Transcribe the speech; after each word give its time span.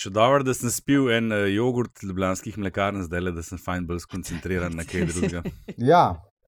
Še 0.00 0.08
dobro, 0.16 0.40
da 0.46 0.54
sem 0.56 0.70
spil 0.72 1.10
en 1.12 1.28
uh, 1.28 1.44
jogurt 1.52 2.00
ljubljanskih 2.00 2.56
mlekarn, 2.56 3.02
zdaj 3.04 3.20
le, 3.20 3.32
da 3.36 3.42
sem 3.44 3.58
fajn 3.60 3.84
bolj 3.88 4.00
skoncentriran 4.06 4.72
na 4.72 4.86
kaj 4.88 5.02
drugega. 5.10 5.42
Ja, 5.90 6.04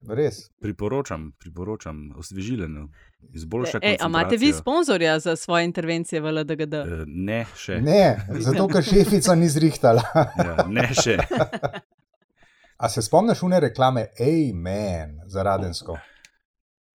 res. 0.08 0.46
Priporočam, 0.64 1.26
priporočam, 1.42 1.98
osvežileno. 2.16 2.86
Ej, 3.28 3.98
a 4.00 4.08
imate 4.08 4.38
vi 4.40 4.48
sponzorja 4.56 5.18
za 5.22 5.34
svoje 5.36 5.66
intervencije 5.68 6.22
v 6.24 6.32
LDGD? 6.38 6.78
Uh, 6.80 7.02
ne, 7.06 7.42
še. 7.60 7.76
Ne, 7.84 8.06
zato 8.40 8.70
ker 8.72 8.86
šefica 8.86 9.36
ni 9.36 9.50
zrihtala. 9.52 10.06
ja, 10.48 10.64
ne, 10.72 10.86
še. 10.96 11.18
A 12.82 12.88
se 12.88 13.04
spomniš 13.04 13.44
une 13.44 13.60
reklame 13.62 14.06
Amen 14.16 15.18
za 15.28 15.44
Radensko? 15.44 15.98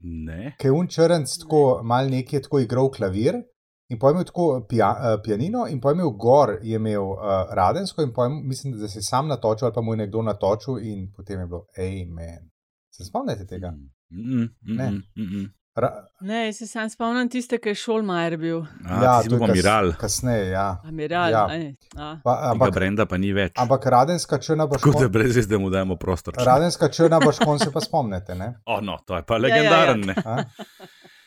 Ne. 0.09 0.55
Kaj 0.57 0.73
un 0.73 0.89
črnc 0.89 1.37
tako 1.45 1.61
mal 1.85 2.09
nekje 2.09 2.41
tako 2.47 2.63
igral 2.65 2.89
klavir 2.93 3.43
in 3.89 3.99
pojmil 3.99 4.23
tako 4.23 4.65
pija, 4.69 4.89
uh, 4.91 5.21
pianino 5.23 5.67
in 5.69 5.81
pojmil 5.81 6.09
gor 6.09 6.57
je 6.61 6.75
imel 6.75 7.03
uh, 7.03 7.19
Radensko 7.51 8.01
in 8.01 8.13
pojmil, 8.13 8.41
mislim, 8.43 8.73
da 8.79 8.87
se 8.87 8.99
je 8.99 9.03
sam 9.03 9.27
natočil 9.27 9.65
ali 9.65 9.75
pa 9.75 9.81
mu 9.81 9.93
je 9.93 9.97
nekdo 9.97 10.21
natočil 10.21 10.79
in 10.79 11.11
potem 11.15 11.39
je 11.39 11.47
bilo 11.47 11.65
Amen. 11.77 12.49
Se 12.91 13.05
spomnite 13.05 13.45
tega? 13.45 13.71
Mm, 14.09 14.41
mm, 14.41 14.49
Ne. 14.61 14.91
mm, 14.91 15.01
mm. 15.15 15.53
Ra 15.77 15.89
Ne, 16.21 16.53
se 16.53 16.67
sam 16.67 16.89
spomnim 16.89 17.29
tiste, 17.29 17.57
ki 17.61 17.69
je 17.69 17.75
Šolmajer 17.75 18.37
bil. 18.37 18.63
A, 18.85 19.03
ja, 19.03 19.11
to 19.21 19.35
je 19.35 19.39
bil 19.39 19.53
Miral, 19.53 19.91
Kasneje, 19.99 20.47
ja. 20.49 20.81
Amiral. 20.83 21.31
Ja. 21.31 21.43
ej, 21.53 21.75
a. 21.95 22.15
Pa, 22.23 22.33
ampak, 22.51 22.73
brenda 22.73 23.05
pa 23.05 23.17
ni 23.17 23.29
več. 23.33 23.51
ampak 23.61 23.85
Radenska 23.85 24.39
črna 24.41 24.65
boš 24.65 24.81
Tako 24.81 25.03
da 25.03 25.09
brez 25.13 25.47
da 25.47 25.59
mu 25.61 25.69
dajemo 25.69 25.95
prostor. 25.95 26.33
Radenska 26.45 26.89
črna 26.89 27.19
boš 27.21 27.43
kon 27.45 27.59
se 27.59 27.69
pa 27.71 27.81
spomnite, 27.81 28.35
ne? 28.35 28.55
O, 28.65 28.81
no, 28.81 28.97
to 29.05 29.15
je 29.15 29.23
pa 29.23 29.37
ja, 29.37 29.37
ja. 29.37 29.43
legendaren. 29.43 30.01
ne. 30.01 30.15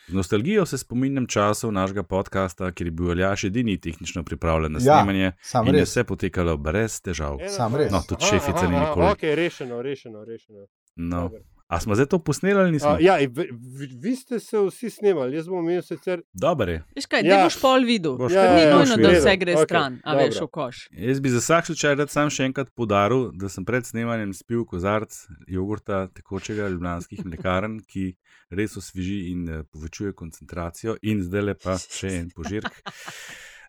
Z 0.07 0.13
nostalgijo 0.13 0.65
se 0.65 0.77
spominjam 0.77 1.27
časov 1.27 1.71
našega 1.71 2.03
podcasta, 2.03 2.71
kjer 2.71 2.87
je 2.87 2.91
bil 2.91 3.11
Aljaš 3.11 3.43
edini 3.43 3.77
tehnično 3.77 4.23
pripravljen 4.23 4.71
na 4.71 4.79
Ja, 4.79 4.83
snemanje 4.83 5.31
in 5.67 5.75
je 5.75 5.79
res. 5.79 5.89
vse 5.89 6.03
potekalo 6.03 6.57
brez 6.57 7.01
težav. 7.01 7.37
Sam 7.47 7.75
res. 7.75 7.91
No, 7.91 8.01
tudi 8.07 8.25
šefica 8.25 8.67
ni 8.67 8.79
nikoli. 8.79 9.05
Ok, 9.05 9.21
rešeno, 9.21 9.81
rešeno. 9.81 10.25
rešeno. 10.25 10.65
No. 10.95 11.21
Dobro. 11.21 11.39
A 11.71 11.79
smo 11.79 11.95
zdaj 11.95 12.05
to 12.07 12.19
posneli 12.19 12.59
ali 12.59 12.71
nismo? 12.71 12.89
A, 12.89 12.97
ja, 12.99 13.15
vi, 13.17 13.47
vi, 13.71 13.87
vi 13.95 14.11
ste 14.11 14.39
se 14.39 14.59
vsi 14.59 14.89
snemali, 14.89 15.35
jaz 15.35 15.47
bom 15.47 15.63
imel 15.63 15.79
sicer. 15.81 16.19
Dober 16.35 16.69
je. 16.69 16.79
Veš 16.95 17.05
kaj, 17.05 17.23
Ja. 17.23 17.37
boš 17.43 17.55
pol 17.57 17.85
videl. 17.87 18.17
Boš 18.17 18.33
Ja, 18.33 18.43
Ja, 18.43 18.55
ni 18.55 18.61
ja, 18.61 18.73
nujno, 18.75 18.97
da 18.97 19.09
vse 19.09 19.35
gre 19.37 19.53
Okej, 19.53 19.65
stran, 19.65 19.93
a 20.03 20.11
dobro. 20.11 20.25
veš 20.25 20.41
v 20.41 20.47
koš. 20.49 20.81
Jaz 20.91 21.19
bi 21.19 21.29
za 21.29 21.39
vsak 21.39 21.65
slučaj 21.65 21.95
rad 21.95 22.09
sam 22.09 22.29
še 22.29 22.43
enkrat 22.43 22.73
podaril, 22.75 23.31
da 23.31 23.47
sem 23.47 23.63
pred 23.63 23.85
snemanjem 23.85 24.33
spil 24.33 24.65
kozarc 24.65 25.15
jogurta 25.47 26.07
tekočega 26.09 26.67
ljubljanskih 26.67 27.23
mlekarn, 27.25 27.79
ki 27.81 28.17
res 28.51 28.75
osveži 28.77 29.31
in 29.31 29.49
eh, 29.49 29.63
povečuje 29.63 30.11
koncentracijo, 30.13 30.97
in 31.01 31.23
zdaj 31.23 31.41
le 31.41 31.55
pa 31.55 31.77
še 31.79 32.11
en 32.17 32.29
požirk 32.29 32.67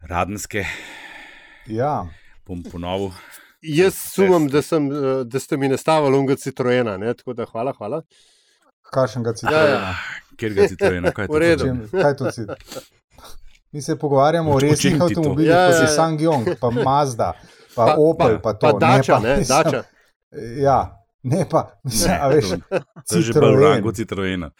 radenske, 0.03 0.67
Ja, 1.69 2.03
bom 2.43 2.65
ponovil. 2.65 3.13
Jaz 3.63 3.95
sumim, 3.95 4.49
da, 4.49 4.63
sem, 4.63 4.87
eh, 4.87 4.97
da 5.25 5.41
ste 5.41 5.57
mi 5.57 5.69
nastavili 5.69 6.17
unga 6.17 6.37
citroena, 6.37 6.97
ne? 6.97 7.15
tako 7.15 7.33
da 7.33 7.45
hvala, 7.45 7.73
hvala. 7.73 8.03
kakšnega 8.85 9.33
citrona. 9.33 9.95
Ker 10.37 10.53
ga 10.53 10.67
citrojeno, 10.67 11.13
kaj 11.13 11.25
je 11.25 11.29
V 11.29 11.39
redu. 11.39 11.65
to? 11.65 11.99
Kaj 11.99 12.17
to 12.17 12.33
si? 12.33 12.41
Mi 13.73 13.83
se 13.83 13.97
pogovarjamo 13.97 14.53
o 14.53 14.59
resnih 14.59 14.99
to? 14.99 15.05
avtomobilih, 15.05 15.49
Ja, 15.49 15.67
kot 15.67 15.73
ja, 15.73 15.79
je 15.79 15.83
ja. 15.85 15.97
Sangyong, 15.97 16.57
pa 16.61 16.71
Mazda, 16.73 17.33
pa, 17.75 17.95
Opel, 17.97 18.39
pa 18.39 18.53
to. 18.53 18.61
Pa 18.63 18.79
dača, 18.79 19.19
ne, 19.19 19.29
ne, 19.29 19.37
mislim, 19.39 19.57
dača. 19.57 19.83
Ja, 20.59 20.79
ne 21.23 21.47
pa, 21.49 21.81
mislim, 21.85 22.11
Ne, 22.11 22.19
a 22.19 22.29
veš, 22.29 22.49
to- 22.49 22.59
To 23.09 23.17
je 23.17 23.23
že 23.23 23.33
bolj 23.33 23.41
v 23.41 23.55
Citroen. 23.55 23.63
rangu 23.65 23.93
citrojena. 23.93 24.51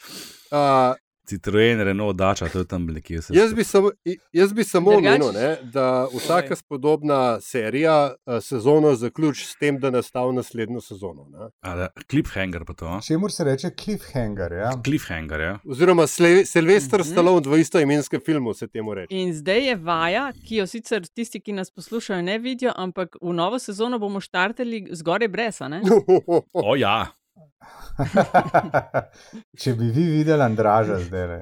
Uh, 0.51 0.95
Citroen, 1.25 1.81
Renault, 1.81 2.17
Dača, 2.17 2.49
to 2.49 2.59
je 2.59 2.65
tam 2.65 2.87
nekje 2.87 3.21
jaz, 3.31 3.55
bi 3.55 3.65
samo, 3.65 3.91
jaz 4.33 4.53
bi 4.53 4.65
samo 4.65 4.91
omenil, 4.91 5.33
ne, 5.33 5.57
da 5.65 6.07
vsaka 6.09 6.57
spodobna 6.57 7.41
serija 7.41 7.95
uh, 8.27 8.43
sezono 8.43 8.95
zaključi 8.95 9.47
s 9.47 9.57
tem, 9.57 9.79
da 9.79 9.91
nastavi 9.91 10.33
naslednjo 10.33 10.81
sezono. 10.81 11.27
Ne. 11.31 11.39
Ali 11.61 11.87
Cliffhanger 12.11 12.65
pa 12.65 12.73
to? 12.75 12.87
a? 12.87 13.01
čemu 13.01 13.29
se 13.29 13.45
reče 13.45 13.71
cliffhanger. 13.75 14.53
Ja? 14.53 14.71
Cliffhanger, 14.85 15.41
ja. 15.41 15.59
Oziroma 15.67 16.03
Sle- 16.03 16.45
Sylvester 16.45 16.99
Mhm. 16.99 17.09
Stallone 17.09 17.49
v 17.49 17.61
istoimenskem 17.61 18.21
filmu 18.21 18.55
se 18.55 18.69
temu 18.69 18.95
reče. 18.95 19.15
In 19.15 19.35
zdaj 19.35 19.67
je 19.69 19.77
vaja, 19.77 20.33
ki 20.39 20.57
jo 20.57 20.67
sicer 20.67 21.03
tisti, 21.05 21.41
ki 21.41 21.53
nas 21.53 21.71
poslušajo, 21.71 22.23
ne 22.23 22.39
vidijo, 22.39 22.73
ampak 22.77 23.17
v 23.23 23.33
novo 23.33 23.59
sezono 23.59 23.99
bomo 23.99 24.21
štartali 24.21 24.89
zgoraj 24.93 25.29
brez. 25.29 25.61
a 25.61 25.69
ne? 25.69 25.81
O 26.53 26.77
ja, 26.77 27.07
Če 29.61 29.75
bi 29.79 29.91
vi 29.91 30.05
videli 30.19 30.43
Andraža 30.43 30.99
zdaj, 31.05 31.27
le. 31.29 31.41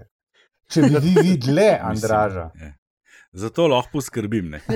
če 0.71 0.83
bi 0.87 0.97
vi 1.03 1.15
videli 1.31 1.69
Andraža. 1.93 2.51
Mislim, 2.55 2.69
je. 2.69 2.77
Zato 3.33 3.69
lahko 3.71 3.99
poskrbim. 3.99 4.51
Ne? 4.51 4.61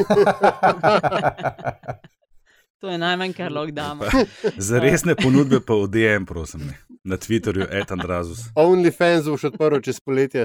To 2.85 2.91
je 2.93 2.99
najmanj, 3.01 3.33
kar 3.33 3.53
lahko 3.53 3.73
damo. 3.73 4.05
Za 4.61 4.77
resne 4.83 5.15
ponudbe 5.17 5.63
pa 5.65 5.73
v 5.73 5.87
DM, 5.89 6.27
prosim, 6.29 6.67
ne. 6.69 6.75
na 7.01 7.17
Twitterju, 7.17 7.65
etan 7.73 8.03
razus. 8.05 8.43
OnlyFans 8.61 9.25
boš 9.25 9.47
odprl 9.49 9.81
čez 9.81 10.03
poletje. 10.05 10.45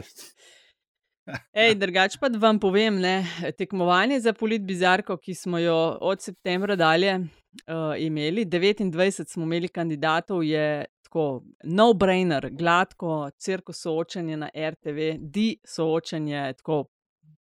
Ej, 1.51 1.75
drugač 1.75 2.15
pa 2.21 2.31
vam 2.39 2.61
povem, 2.63 2.95
ne, 3.03 3.27
tekmovanje 3.59 4.21
za 4.23 4.31
polit 4.33 4.63
bizarko, 4.63 5.19
ki 5.19 5.35
smo 5.35 5.59
jo 5.59 5.99
od 5.99 6.23
septembra 6.23 6.79
dalje 6.79 7.27
uh, 7.67 8.01
imeli, 8.01 8.45
29 8.45 9.27
smo 9.27 9.43
imeli 9.43 9.67
kandidatov, 9.67 10.43
je 10.43 10.85
tako 11.03 11.41
no-brainer, 11.63 12.49
gladko, 12.51 13.29
cirko 13.37 13.73
soočanje 13.73 14.37
na 14.37 14.49
RTV, 14.55 15.17
di 15.19 15.57
soočanje, 15.65 16.53
tako 16.57 16.85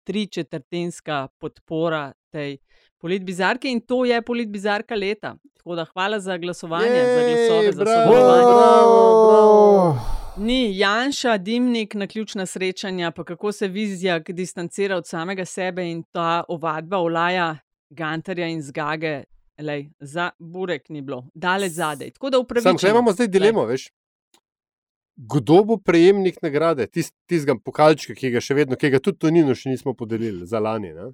tri 0.05 0.27
četrtinska 0.27 1.29
podpora 1.39 2.13
tej 2.31 2.59
polit 2.99 3.23
bizarki 3.23 3.71
in 3.71 3.81
to 3.81 4.05
je 4.05 4.23
polit 4.23 4.49
bizarka 4.49 4.95
leta. 4.95 5.37
Tako 5.57 5.75
da 5.75 5.85
hvala 5.85 6.21
za 6.21 6.37
glasovanje, 6.39 7.03
za 7.05 7.23
glasove, 7.29 7.73
za 7.73 7.85
bravo. 7.85 8.07
sodelovanje. 8.07 8.45
Bravo! 8.45 9.99
Ni 10.39 10.79
Janša, 10.79 11.37
dimnik 11.37 11.95
na 11.95 12.07
ključna 12.07 12.47
srečanja, 12.47 13.11
pa 13.11 13.25
kako 13.25 13.53
se 13.53 13.69
vizija 13.69 14.19
distancira 14.19 14.97
od 14.97 15.07
samega 15.07 15.45
sebe 15.45 15.91
in 15.91 16.03
ta 16.13 16.45
ovadba 16.49 16.99
olaja 16.99 17.57
Gantarja 17.91 18.47
in 18.47 18.63
zgage. 18.63 19.25
Lej, 19.59 19.89
za 20.01 20.31
burek 20.39 20.89
ni 20.89 21.01
bilo, 21.01 21.27
daleč 21.35 21.73
zadaj. 21.73 22.11
Tako 22.11 22.31
da 22.31 22.37
Sam 22.37 22.43
upravičujem. 22.43 22.77
tukaj 22.77 22.91
imamo 22.91 23.13
zdaj 23.13 23.29
dilemo, 23.29 23.65
veš. 23.65 23.89
Kdo 25.17 25.65
bo 25.65 25.77
prejemnik 25.79 26.43
nagrade, 26.43 26.87
tistega 26.87 27.55
pokalčka, 27.57 28.13
ki 28.13 28.31
ga 28.31 28.41
še 28.41 28.55
vedno, 28.55 28.77
ki 28.77 28.91
ga 28.91 29.01
tudi 29.01 29.19
Tonino 29.19 29.55
še 29.55 29.71
nismo 29.71 29.95
podelili 29.95 30.45
za 30.47 30.61
lani? 30.61 30.91
Ne? 30.93 31.07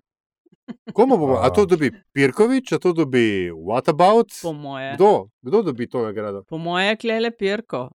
Komu 0.92 1.14
bomo? 1.16 1.36
A 1.36 1.50
to 1.50 1.66
dobi 1.66 1.92
Pirkovič, 2.12 2.72
a 2.72 2.78
to 2.78 2.92
dobi 2.92 3.22
Whatabout? 3.52 4.34
Po 4.42 4.52
moje, 4.52 4.94
Kdo? 4.94 5.10
Kdo 5.40 5.62
dobi 5.62 5.86
to 5.86 6.02
nagrado? 6.02 6.42
po 6.44 6.58
moje 6.58 6.88
je 6.88 6.96
klele 6.96 7.30
Pirko, 7.32 7.90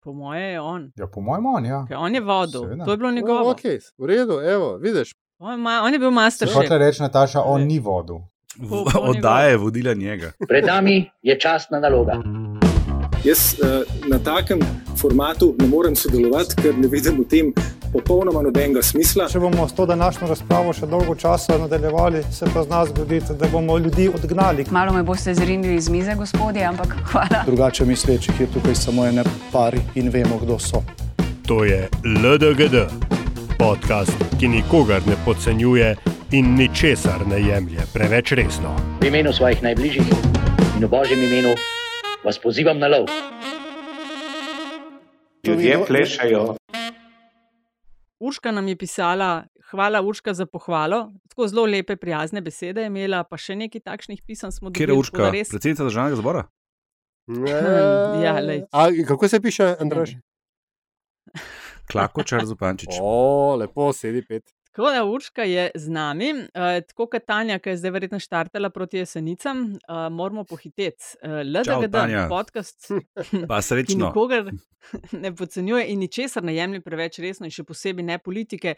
po 0.00 0.12
moje 0.14 0.40
je 0.46 0.60
on. 0.62 0.88
Ja, 0.96 1.06
po 1.06 1.20
mojem, 1.20 1.46
on, 1.46 1.64
ja. 1.66 1.84
Ker 1.84 1.96
on 1.98 2.14
je 2.14 2.20
vodil, 2.22 2.60
Seveda. 2.62 2.84
to 2.84 2.90
je 2.90 2.96
bilo 2.96 3.10
No, 3.10 3.16
njegovo. 3.16 3.52
okay, 3.52 3.76
v 3.98 4.06
redu, 4.06 4.40
evo, 4.40 4.78
vidiš. 4.78 5.12
On, 5.38 5.60
ma, 5.60 5.82
on 5.82 5.92
je 5.92 5.98
bil 5.98 6.10
master 6.12 6.48
hoče 6.48 6.78
reči, 6.78 7.02
Nataša, 7.02 7.44
on 7.44 7.66
ni 7.66 7.76
vodil. 7.78 8.24
Po- 8.68 8.84
po 8.92 8.98
Oddaja 8.98 9.48
je 9.48 9.56
vodila 9.56 9.94
njega. 9.94 10.32
Pred 10.48 10.64
nami 10.64 11.10
je 11.22 11.40
časna 11.40 11.80
naloga. 11.80 12.12
Jaz 13.24 13.54
uh, 13.54 14.08
na 14.10 14.18
takem 14.18 14.60
formatu 15.00 15.54
ne 15.58 15.66
morem 15.66 15.96
sodelovati, 15.96 16.54
ker 16.62 16.74
ne 16.78 16.88
vidim 16.88 17.20
v 17.20 17.24
tem 17.28 17.52
popolnoma 17.92 18.42
nobenega 18.42 18.82
smisla. 18.82 19.28
Če 19.28 19.38
bomo 19.38 19.68
s 19.68 19.72
to 19.72 19.86
današnjo 19.86 20.28
razpravo 20.28 20.72
še 20.72 20.86
dolgo 20.86 21.14
časa 21.14 21.58
nadaljevali, 21.58 22.22
se 22.32 22.46
pa 22.54 22.62
z 22.62 22.68
nas 22.68 22.88
zgoditi, 22.88 23.36
da 23.38 23.48
bomo 23.48 23.78
ljudi 23.78 24.08
odgnali. 24.14 24.66
Malo 24.70 24.92
me 24.92 25.02
boste 25.02 25.34
zrinili 25.34 25.74
iz 25.74 25.88
mize, 25.88 26.14
gospodje, 26.14 26.64
ampak 26.64 26.96
hvala. 27.12 27.44
Drugače 27.46 27.84
mislečih 27.84 28.40
je 28.40 28.46
tukaj 28.54 28.74
samo 28.74 29.06
ene 29.06 29.24
pari 29.52 29.80
in 29.94 30.08
vemo, 30.08 30.38
kdo 30.42 30.58
so. 30.58 30.82
To 31.46 31.64
je 31.64 31.88
LDGD, 32.04 32.86
podcast, 33.58 34.12
ki 34.40 34.48
nikogar 34.48 35.00
ne 35.06 35.16
podcenjuje 35.24 35.96
in 36.32 36.54
ničesar 36.54 37.26
ne 37.26 37.38
jemlje 37.40 37.82
preveč 37.92 38.32
resno. 38.32 38.72
V 39.00 39.06
imenu 39.06 39.32
svojih 39.32 39.62
najbližjih 39.62 40.06
in 40.72 40.80
v 40.80 40.88
božjem 40.88 41.20
imenu 41.20 41.52
vas 42.24 42.38
pozivam 42.38 42.78
na 42.78 42.88
lov. 42.88 43.06
Ljudje 45.44 45.84
plešajo. 45.86 46.56
Urška 48.20 48.50
nam 48.50 48.68
je 48.68 48.76
pisala, 48.76 49.44
hvala 49.64 50.00
Urška 50.00 50.30
za 50.32 50.46
pohvalo, 50.46 51.00
tako 51.28 51.48
zelo 51.48 51.64
lepe, 51.66 51.96
prijazne 51.96 52.40
besede 52.40 52.80
je 52.80 52.86
imela, 52.86 53.24
pa 53.24 53.36
še 53.36 53.56
nekaj 53.56 53.80
takšnih 53.82 54.22
pisem 54.22 54.52
smo 54.52 54.70
Kjer 54.70 54.88
dobili. 54.88 54.98
je 54.98 55.04
tako 55.04 55.16
da 55.16 55.22
Urška? 55.22 55.32
res- 55.32 55.50
Predsednica 55.50 55.84
državnega 55.84 56.16
zbora? 56.16 56.42
Ja, 58.22 58.38
lej. 58.40 58.62
A, 58.72 58.88
kako 59.04 59.28
se 59.28 59.40
piše, 59.40 59.74
Andraš? 59.80 60.14
Klakočar 61.86 62.44
Zupančič. 62.44 62.94
O, 63.00 63.12
lepo, 63.56 63.92
sedi 63.92 64.22
pet. 64.22 64.42
Tako 64.72 64.90
da 64.90 65.04
Urška 65.04 65.42
je 65.42 65.70
z 65.74 65.88
nami, 65.92 66.32
uh, 66.32 66.80
tako 66.88 67.06
kot 67.12 67.26
Tanja, 67.26 67.58
ki 67.60 67.74
je 67.74 67.76
zdaj 67.76 67.90
verjetno 67.92 68.18
štartala 68.18 68.70
proti 68.72 69.02
jesenicam, 69.02 69.66
uh, 69.72 70.06
moramo 70.10 70.44
pohiteti. 70.44 71.04
Uh, 71.22 71.42
LDGD, 71.44 71.92
Tanja. 71.92 72.28
podcast, 72.28 72.88
Pa 73.48 73.60
ki 73.60 73.66
srečno. 73.66 74.06
nikogar 74.06 74.48
ne 75.12 75.34
podcenjuje 75.36 75.86
in 75.92 75.98
ničesar 75.98 76.44
ne 76.44 76.54
jemlje 76.56 76.80
preveč 76.80 77.18
resno, 77.18 77.46
in 77.46 77.52
še 77.52 77.64
posebej 77.68 78.06
ne 78.06 78.18
politike. 78.18 78.74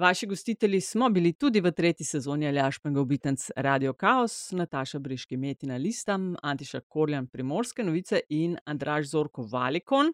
Vaši 0.00 0.26
gostitelji 0.26 0.80
smo 0.80 1.10
bili 1.12 1.34
tudi 1.36 1.60
v 1.60 1.72
tretji 1.72 2.06
sezoni 2.08 2.48
Aljaš 2.48 2.80
Pengovitenc 2.80 3.50
Radio 3.56 3.92
Chaos, 4.00 4.50
Nataša 4.52 4.98
Briški 4.98 5.36
Metina 5.36 5.76
Listam, 5.76 6.32
Antiša 6.42 6.80
Korjan 6.88 7.26
Primorske 7.26 7.84
novice 7.84 8.24
in 8.28 8.56
Andraž 8.64 9.12
Zorko 9.12 9.44
Valikon. 9.52 10.12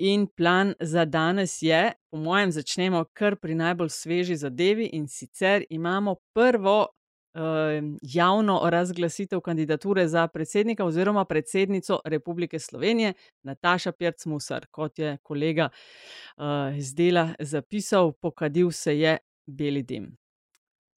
In 0.00 0.26
plan 0.32 0.74
za 0.80 1.04
danes 1.04 1.58
je, 1.62 1.92
po 2.10 2.16
mojem, 2.16 2.52
začnemo 2.52 3.04
kar 3.12 3.36
pri 3.36 3.54
najbolj 3.54 3.88
sveži 3.88 4.36
zadevi 4.36 4.90
in 4.92 5.08
sicer 5.08 5.64
imamo 5.70 6.14
prvo 6.34 6.86
eh, 6.86 7.40
javno 8.02 8.60
razglasitev 8.64 9.40
kandidature 9.40 10.08
za 10.08 10.26
predsednika 10.28 10.84
oziroma 10.84 11.24
predsednico 11.24 12.00
Republike 12.04 12.58
Slovenije, 12.58 13.12
Nataša 13.42 13.92
Pirc-Musar, 13.92 14.66
kot 14.70 14.98
je 14.98 15.16
kolega 15.22 15.68
uh, 16.36 16.44
iz 16.78 16.94
dela 16.94 17.34
zapisal, 17.38 18.12
pokadil 18.12 18.70
se 18.70 18.98
je 18.98 19.18
beli 19.46 19.82
dim. 19.82 20.16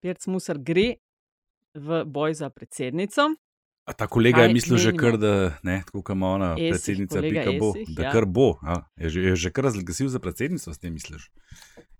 Pirc-Musar 0.03 0.59
gre 0.59 0.95
v 1.75 2.05
boj 2.05 2.35
za 2.35 2.51
predsednico. 2.51 3.35
A 3.91 3.93
ta 3.93 4.07
kolega 4.07 4.45
je 4.47 4.49
Kaj 4.49 4.55
mislil 4.55 4.79
že 4.79 4.93
menimo? 4.93 5.03
kar, 5.03 5.17
da 5.19 5.33
ne, 5.67 5.83
tako 5.87 6.03
kot 6.07 6.15
ona 6.23 6.55
Esih, 6.55 6.71
predsednica, 6.71 7.21
pika 7.21 7.53
bo, 7.59 7.73
Esih, 7.75 7.89
da 7.97 8.03
ja. 8.07 8.13
kar 8.15 8.25
bo. 8.25 8.55
A, 8.63 8.87
je, 8.95 9.11
že, 9.11 9.21
je 9.21 9.37
že 9.37 9.51
kar 9.51 9.67
razglasil 9.67 10.09
za 10.09 10.23
predsednico, 10.23 10.71
s 10.71 10.79
tem 10.79 10.95
misliš? 10.95 11.27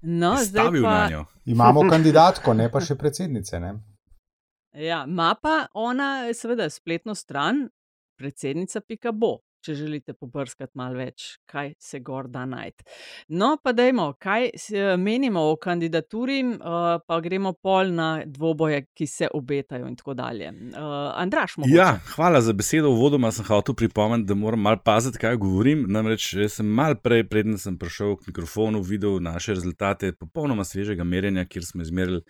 No, 0.03 0.39
Je 0.39 0.47
zdaj 0.47 0.71
stavil 0.71 0.87
pa, 0.87 0.95
na 0.95 1.09
njo. 1.11 1.25
Imamo 1.51 1.83
kandidatko, 1.93 2.55
ne 2.55 2.71
pa 2.71 2.79
še 2.79 2.95
predsednice. 2.95 3.59
Ne? 3.59 3.75
Ja, 4.79 5.03
ima 5.03 5.35
pa 5.35 5.67
ona, 5.75 6.31
seveda, 6.31 6.71
spletno 6.71 7.19
stran, 7.19 7.67
predsednica.bo, 8.23 9.43
če 9.65 9.75
želite 9.75 10.15
pobrskati 10.15 10.73
malo 10.79 10.99
več, 10.99 11.37
kaj 11.51 11.75
se 11.79 12.01
gor 12.05 12.29
da 12.29 12.45
najti. 12.49 12.85
No, 13.29 13.57
pa 13.63 13.73
dajmo, 13.77 14.13
kaj 14.19 14.49
eh, 14.49 14.95
menimo 14.97 15.43
o 15.51 15.57
kandidaturi, 15.61 16.39
eh, 16.41 16.99
pa 17.07 17.21
gremo 17.21 17.53
pol 17.53 17.93
na 17.95 18.09
dvoboje, 18.27 18.85
ki 18.97 19.07
se 19.07 19.29
obetajo 19.35 19.89
in 19.89 19.97
tako 19.97 20.15
dalje. 20.19 20.49
Eh, 20.51 20.79
Andraš, 21.23 21.57
mogoče. 21.61 21.77
Ja, 21.77 21.91
hvala 22.15 22.41
za 22.41 22.53
besedo. 22.57 22.91
Uvodoma 22.91 23.33
sem 23.33 23.45
hotel 23.49 23.75
pripomniti, 23.75 24.29
da 24.29 24.35
moram 24.35 24.61
malo 24.61 24.81
paziti, 24.85 25.19
kaj 25.19 25.37
govorim. 25.37 25.87
Namreč 25.89 26.33
sem 26.49 26.67
mal 26.67 26.97
prej, 26.97 27.27
preden 27.29 27.59
sem 27.59 27.79
prišel 27.79 28.17
k 28.17 28.33
mikrofonu, 28.33 28.83
videl 28.83 29.21
naše 29.23 29.55
rezultate 29.59 30.13
popolnoma 30.13 30.65
svežega 30.65 31.05
merjenja, 31.05 31.45
kjer 31.49 31.65
smo 31.67 31.83
izmerili 31.83 32.25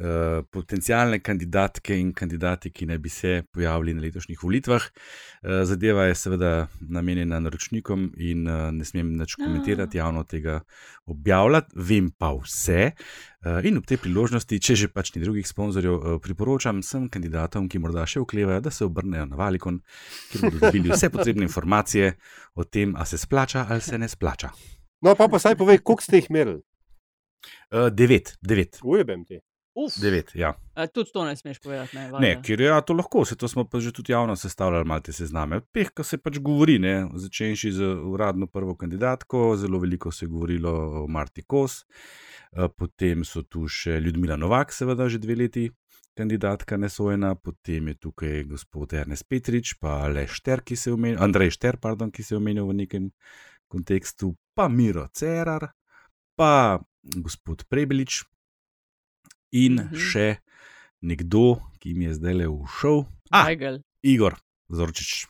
uh, 0.00 0.44
potencijalne 0.50 1.20
kandidatke 1.22 1.96
in 1.98 2.12
kandidati, 2.12 2.70
ki 2.70 2.86
naj 2.86 2.98
bi 2.98 3.08
se 3.08 3.42
pojavili 3.52 3.94
na 3.94 4.02
letošnjih 4.02 4.42
volitvah. 4.42 4.82
Uh, 4.82 5.62
zadeva 5.64 6.04
je 6.08 6.14
seveda 6.14 6.52
namenjena 6.80 7.40
naročnikom 7.40 8.10
in 8.16 8.48
uh, 8.48 8.70
ne 8.72 8.84
smem 8.84 9.14
nič 9.16 9.36
komentirati, 9.38 9.98
javno 9.98 10.24
tega 10.24 10.60
objavljati, 11.06 11.72
vem 11.76 12.10
pa 12.10 12.32
vse. 12.34 12.90
In 13.44 13.76
ob 13.76 13.84
tej 13.84 13.98
priložnosti, 14.00 14.56
če 14.56 14.74
že 14.74 14.86
pač 14.88 15.10
ni 15.12 15.20
drugih 15.20 15.44
sponzorjev, 15.44 16.16
priporočam 16.24 16.78
vsem 16.80 17.10
kandidatom, 17.12 17.66
ki 17.68 17.76
morda 17.76 18.06
še 18.08 18.22
oklevajo, 18.22 18.62
da 18.64 18.72
se 18.72 18.86
obrnejo 18.86 19.26
na 19.28 19.36
Valikon, 19.36 19.82
kjer 20.30 20.46
bodo 20.46 20.62
dobili 20.62 20.88
vse 20.88 21.10
potrebne 21.12 21.44
informacije 21.44 22.14
o 22.56 22.64
tem, 22.64 22.96
ali 22.96 23.06
se 23.06 23.20
splača 23.20 23.66
ali 23.68 23.84
se 23.84 24.00
ne 24.00 24.08
splača. 24.08 24.48
No, 25.04 25.12
pa 25.12 25.28
pa 25.28 25.36
saj 25.36 25.58
povej, 25.60 25.82
koliko 25.84 26.06
ste 26.06 26.22
jih 26.22 26.30
merili? 26.32 26.62
Uh, 27.68 27.90
devet, 27.92 28.38
devet, 28.40 28.80
Ujebem 28.80 29.26
ti. 29.28 29.42
Uf, 29.74 29.96
devet, 29.98 30.30
ja. 30.38 30.52
eh, 30.76 30.86
tudi 30.86 31.10
to 31.12 31.24
ne 31.26 31.36
smeš 31.36 31.58
povedati. 31.58 31.96
Ne, 31.96 32.10
Ne, 32.22 32.30
ker 32.42 32.60
ja, 32.62 32.76
to 32.80 32.94
lahko, 32.94 33.24
se 33.26 33.34
to 33.36 33.48
smo 33.50 33.64
pa 33.66 33.80
že 33.82 33.90
tudi 33.92 34.12
javno 34.12 34.36
sestavljali, 34.36 34.86
malo 34.86 35.02
te 35.02 35.12
sezname. 35.12 35.60
Peh, 35.74 35.90
ko 35.90 36.04
se 36.06 36.18
pač 36.18 36.38
govori, 36.38 36.78
ne, 36.78 37.08
začenši 37.14 37.72
z 37.74 37.88
uradno 38.06 38.46
prvo 38.46 38.76
kandidatko, 38.78 39.56
zelo 39.58 39.80
veliko 39.82 40.12
se 40.12 40.24
je 40.24 40.28
govorilo 40.30 40.70
o 41.02 41.06
Marti 41.08 41.42
Kos, 41.42 41.82
potem 42.76 43.24
so 43.24 43.42
tu 43.42 43.66
še 43.68 43.98
Ljudmila 43.98 44.36
Novak, 44.38 44.72
seveda 44.72 45.08
že 45.08 45.18
dve 45.18 45.34
leti. 45.42 45.70
Kandidatka 46.14 46.76
nesojena, 46.78 47.32
potem 47.34 47.88
je 47.90 47.94
tukaj 48.06 48.44
gospod 48.46 48.92
Ernest 48.94 49.26
Petrič, 49.26 49.72
pa 49.82 50.06
Le 50.06 50.28
Šter, 50.30 50.62
ki 50.62 50.76
se 50.78 50.92
je 50.92 50.94
omenil, 50.94 51.18
Andrej 51.18 51.56
Šter, 51.56 51.80
pardon, 51.82 52.12
ki 52.14 52.22
se 52.22 52.36
je 52.36 52.38
omenil 52.38 52.68
v 52.70 52.76
nekem 52.84 53.08
kontekstu, 53.66 54.36
pa 54.54 54.68
Miro 54.70 55.08
Cerar, 55.10 55.72
pa 56.38 56.78
gospod 57.02 57.66
Prebelič 57.66 58.22
in 59.54 59.78
Mhm. 59.80 59.96
še 59.96 60.26
nekdo, 61.00 61.46
ki 61.78 61.94
mi 61.94 62.04
je 62.04 62.14
zdaj 62.14 62.34
le 62.34 62.48
ušel. 62.48 63.04
A, 63.30 63.46
Weigl. 63.46 63.80
Igor 64.02 64.34
Zorčič. 64.68 65.26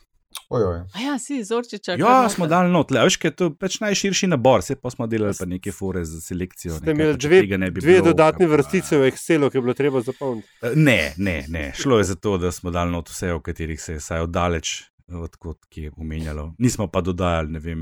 Ojoj. 0.49 0.83
A 0.91 0.99
ja, 0.99 1.13
si 1.15 1.39
Zorčiča. 1.41 1.95
Ja, 1.95 2.27
smo 2.29 2.45
dali 2.45 2.67
not, 2.69 2.91
le, 2.91 2.99
veš, 3.01 3.15
kaj 3.15 3.29
je 3.29 3.35
to 3.35 3.45
pač 3.51 3.79
najširši 3.79 4.27
nabor, 4.27 4.59
se 4.61 4.75
pa 4.75 4.89
smo 4.89 5.07
delali 5.07 5.33
pa 5.33 5.45
neke 5.45 5.71
fore 5.71 6.03
za 6.03 6.19
selekcijo. 6.19 6.75
Ste 6.75 6.91
imeli 6.91 7.13
pa, 7.13 7.17
če 7.17 7.27
dve, 7.27 7.39
dve 7.71 7.71
bilo, 7.71 8.05
dodatne 8.05 8.45
vrstice 8.45 8.97
v 8.97 9.07
Excelu, 9.07 9.47
ki 9.47 9.57
je 9.57 9.63
bilo 9.63 9.73
treba 9.73 10.01
zapolniti. 10.01 10.47
Eh, 10.61 10.75
Ne, 10.75 11.13
ne, 11.17 11.45
ne. 11.47 11.71
Šlo 11.73 11.97
je 11.97 12.03
za 12.05 12.15
to, 12.15 12.37
da 12.37 12.51
smo 12.51 12.71
dali 12.71 12.91
not 12.91 13.09
vse, 13.09 13.31
o 13.31 13.39
katerih 13.39 13.79
se 13.79 13.93
je 13.93 13.99
saj 13.99 14.21
oddaleč, 14.21 14.83
odkot 15.07 15.65
ki 15.65 15.81
je 15.81 15.91
omenjalo. 15.97 16.53
Nismo 16.57 16.87
pa 16.87 17.01
dodajali, 17.01 17.49
ne 17.49 17.59
vem, 17.59 17.81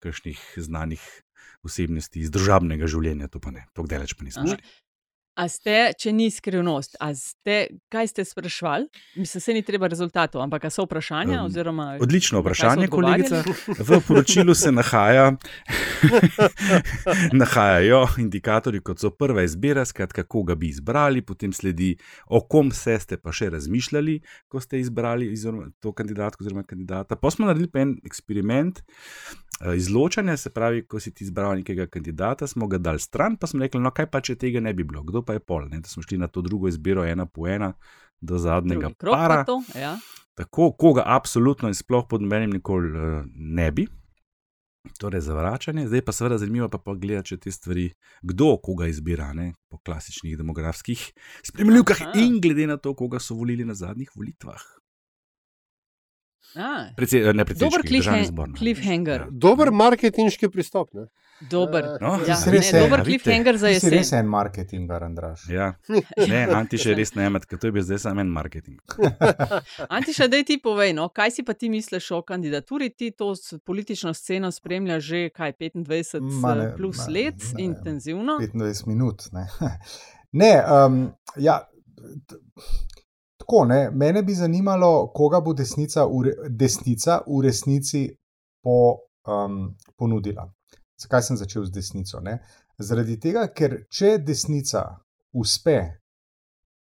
kakšnih 0.00 0.38
znanih 0.58 1.00
osebnosti 1.62 2.20
iz 2.20 2.30
družabnega 2.30 2.86
življenja, 2.86 3.28
to 3.28 3.38
pa 3.38 3.50
ne, 3.50 3.64
tako 3.72 3.88
daleč 3.88 4.12
pa 4.14 4.24
nismo 4.24 4.42
Aha. 4.44 4.56
šli. 4.56 4.62
A 5.34 5.48
ste, 5.50 5.90
če 5.98 6.12
ni 6.14 6.28
skrivnost, 6.30 6.94
ste, 7.18 7.56
kaj 7.90 8.06
ste 8.12 8.22
sprašvali? 8.22 8.86
Mislim, 9.18 9.42
se 9.42 9.54
ni 9.56 9.64
treba 9.66 9.88
rezultatov, 9.90 10.38
ampak 10.44 10.68
so 10.70 10.84
vprašanja? 10.86 11.40
Um, 11.40 11.48
oziroma, 11.50 11.86
Odlično 12.04 12.38
kaj 12.38 12.38
so 12.38 12.44
vprašanje, 12.44 12.88
kolegica. 12.92 13.40
V 13.82 13.98
poročilu 14.06 14.54
se 14.54 14.70
nahaja, 14.70 15.32
nahajajo 17.42 18.04
indikatorji, 18.22 18.84
kot 18.86 19.02
so 19.02 19.10
prva 19.10 19.42
izbira, 19.42 19.82
skratka, 19.82 20.22
koga 20.22 20.54
bi 20.54 20.70
izbrali, 20.70 21.24
potem 21.26 21.52
sledi, 21.52 21.96
o 22.30 22.44
kom 22.46 22.70
se 22.70 22.94
ste 23.02 23.18
pa 23.18 23.34
še 23.34 23.50
razmišljali, 23.56 24.20
ko 24.46 24.62
ste 24.62 24.78
izbrali 24.84 25.32
oziroma, 25.34 25.66
to 25.82 25.90
kandidatko 25.90 26.46
oziroma 26.46 26.62
kandidata. 26.62 27.18
Pa 27.18 27.34
smo 27.34 27.50
naredili 27.50 27.72
pa 27.74 27.82
en 27.82 27.96
eksperiment 28.06 28.78
eh, 28.78 29.43
izločanja, 29.76 30.36
se 30.36 30.50
pravi, 30.50 30.82
ko 30.86 31.00
si 31.00 31.14
ti 31.14 31.24
izbral 31.24 31.54
nekega 31.54 31.86
kandidata, 31.86 32.46
smo 32.46 32.66
ga 32.66 32.78
dali 32.78 32.98
stran, 32.98 33.36
pa 33.36 33.46
smo 33.46 33.62
rekli, 33.62 33.80
no 33.80 33.90
kaj 33.94 34.10
pa, 34.10 34.20
če 34.20 34.36
tega 34.40 34.60
ne 34.60 34.74
bi 34.74 34.84
bilo, 34.84 35.02
kdo 35.02 35.22
pa 35.22 35.38
je 35.38 35.40
pol. 35.40 35.68
Ne? 35.70 35.80
Da 35.80 35.88
smo 35.88 36.02
šli 36.02 36.18
na 36.18 36.28
to 36.28 36.42
drugo 36.42 36.68
izbiro, 36.68 37.04
ena 37.04 37.26
po 37.26 37.48
ena, 37.48 37.72
do 38.20 38.38
zadnjega 38.38 38.90
para. 39.00 39.42
pa 39.42 39.44
to, 39.44 39.62
ja. 39.78 39.96
Tako, 40.34 40.72
koga 40.72 41.04
absolutno 41.06 41.70
in 41.70 41.76
sploh 41.78 42.06
pod 42.10 42.22
menim 42.22 42.50
nikoli 42.50 42.90
uh, 42.90 43.22
ne 43.34 43.70
bi. 43.70 43.86
Torej, 44.98 45.22
zavračanje, 45.24 45.86
zdaj 45.88 46.02
pa 46.04 46.12
seveda 46.12 46.38
zanimivo 46.38 46.68
pa 46.68 46.78
pogledati, 46.78 47.32
če 47.32 47.36
te 47.46 47.52
stvari, 47.52 47.86
kdo 48.22 48.56
koga 48.62 48.90
izbira, 48.90 49.30
ne, 49.32 49.54
po 49.70 49.78
klasičnih 49.78 50.36
demografskih 50.36 51.06
spremljivkah 51.48 52.02
Aha. 52.02 52.12
in 52.20 52.36
glede 52.42 52.66
na 52.68 52.76
to, 52.76 52.92
koga 52.94 53.22
so 53.22 53.38
volili 53.38 53.64
na 53.64 53.74
zadnjih 53.74 54.10
volitvah. 54.16 54.60
A, 56.56 56.88
Predse, 56.96 57.18
ne 57.18 57.32
dober 57.32 57.46
predsedniški, 57.46 57.96
državni 57.98 58.26
zbor. 58.26 58.48
no. 58.48 58.56
cliffhanger. 58.58 59.20
Ja. 59.20 59.26
Dober 59.30 59.70
marketinški 59.70 60.48
pristop. 60.48 60.92
Ne? 60.94 61.06
Dober. 61.50 61.84
No, 62.00 62.12
Ja, 62.28 62.36
ne, 62.46 62.60
je, 62.62 62.80
dober 62.80 63.00
a 63.00 63.02
vidite? 63.02 63.24
cliffhanger 63.24 63.56
za 63.58 63.68
si 63.74 63.90
res 63.90 64.06
jesen. 64.06 64.18
en 64.18 64.26
marketingar, 64.30 65.02
Andraš. 65.04 65.48
Ja, 65.50 65.72
ne, 66.30 66.44
Anti 66.54 66.78
še 66.78 66.94
res 66.94 67.14
ne 67.14 67.26
imet, 67.26 67.44
ker 67.44 67.58
to 67.58 67.66
je 67.66 67.72
bil 67.74 67.82
zdaj 67.82 67.98
samo 67.98 68.22
en 68.22 68.30
marketing. 68.30 68.78
Antiša, 69.98 70.28
daj 70.30 70.44
ti 70.44 70.58
povej, 70.62 70.94
no, 70.94 71.08
kaj 71.10 71.30
si 71.30 71.42
pa 71.42 71.52
ti 71.52 71.68
misliš 71.68 72.10
o 72.14 72.22
kandidaturi? 72.22 72.90
Ti 72.94 73.10
to 73.18 73.32
politično 73.66 74.14
sceno 74.14 74.52
spremljaš 74.54 75.02
že 75.04 75.28
kaj 75.34 75.52
25 75.58 76.20
Ma 76.40 76.54
ne, 76.54 76.64
eh, 76.64 76.74
plus 76.76 77.02
ma, 77.02 77.12
let, 77.12 77.42
ne. 77.58 77.64
intenzivno. 77.64 78.38
25 78.40 78.86
minut. 78.86 79.26
Ne, 79.32 79.48
ne 80.40 80.52
um, 80.86 81.12
ja, 81.36 81.60
tako 83.44 83.64
ne. 83.68 83.90
Mene 83.90 84.22
bi 84.22 84.34
zanimalo, 84.34 85.12
koga 85.14 85.40
bo 85.40 85.52
desnica 85.52 86.06
v, 86.08 86.22
re- 86.24 86.48
desnica 86.48 87.20
v 87.26 87.42
resnici 87.44 88.06
po, 88.64 89.04
um, 89.28 89.74
ponudila. 89.96 90.48
Zakaj 91.00 91.22
sem 91.22 91.36
začel 91.36 91.66
z 91.66 91.74
desnico? 91.74 92.20
Ne? 92.24 92.38
Zaradi 92.78 93.18
tega, 93.20 93.46
ker 93.52 93.84
če 93.92 94.16
desnica 94.18 94.86
uspe 95.36 95.78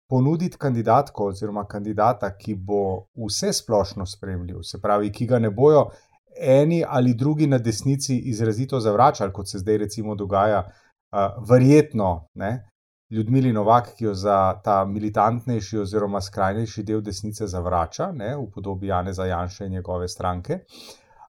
ponuditi 0.10 0.58
kandidatko 0.58 1.30
oziroma 1.34 1.66
kandidata, 1.68 2.32
ki 2.40 2.56
bo 2.56 3.10
vse 3.28 3.52
splošno 3.54 4.06
spremljiv, 4.08 4.64
se 4.64 4.80
pravi, 4.82 5.12
ki 5.12 5.28
ga 5.28 5.40
ne 5.40 5.52
bojo 5.52 5.90
eni 6.38 6.84
ali 6.88 7.14
drugi 7.14 7.48
na 7.48 7.58
desnici 7.58 8.16
izrazito 8.32 8.80
zavračali, 8.80 9.34
kot 9.34 9.50
se 9.50 9.60
zdaj 9.60 9.78
recimo 9.78 10.16
dogaja, 10.16 10.64
uh, 10.64 11.44
verjetno 11.50 12.28
ne, 12.36 12.52
Ljudmili 13.10 13.54
Novak, 13.54 13.94
ki 13.96 14.06
jo 14.06 14.14
za 14.14 14.60
ta 14.64 14.82
militantnejši 14.86 15.78
oziroma 15.80 16.20
skrajnejši 16.22 16.84
del 16.84 17.02
desnice 17.02 17.48
zavrača, 17.48 18.12
ne, 18.12 18.34
v 18.36 18.50
podobi 18.52 18.88
Janeza 18.88 19.26
Janša 19.26 19.66
in 19.66 19.78
njegove 19.80 20.08
stranke. 20.08 20.60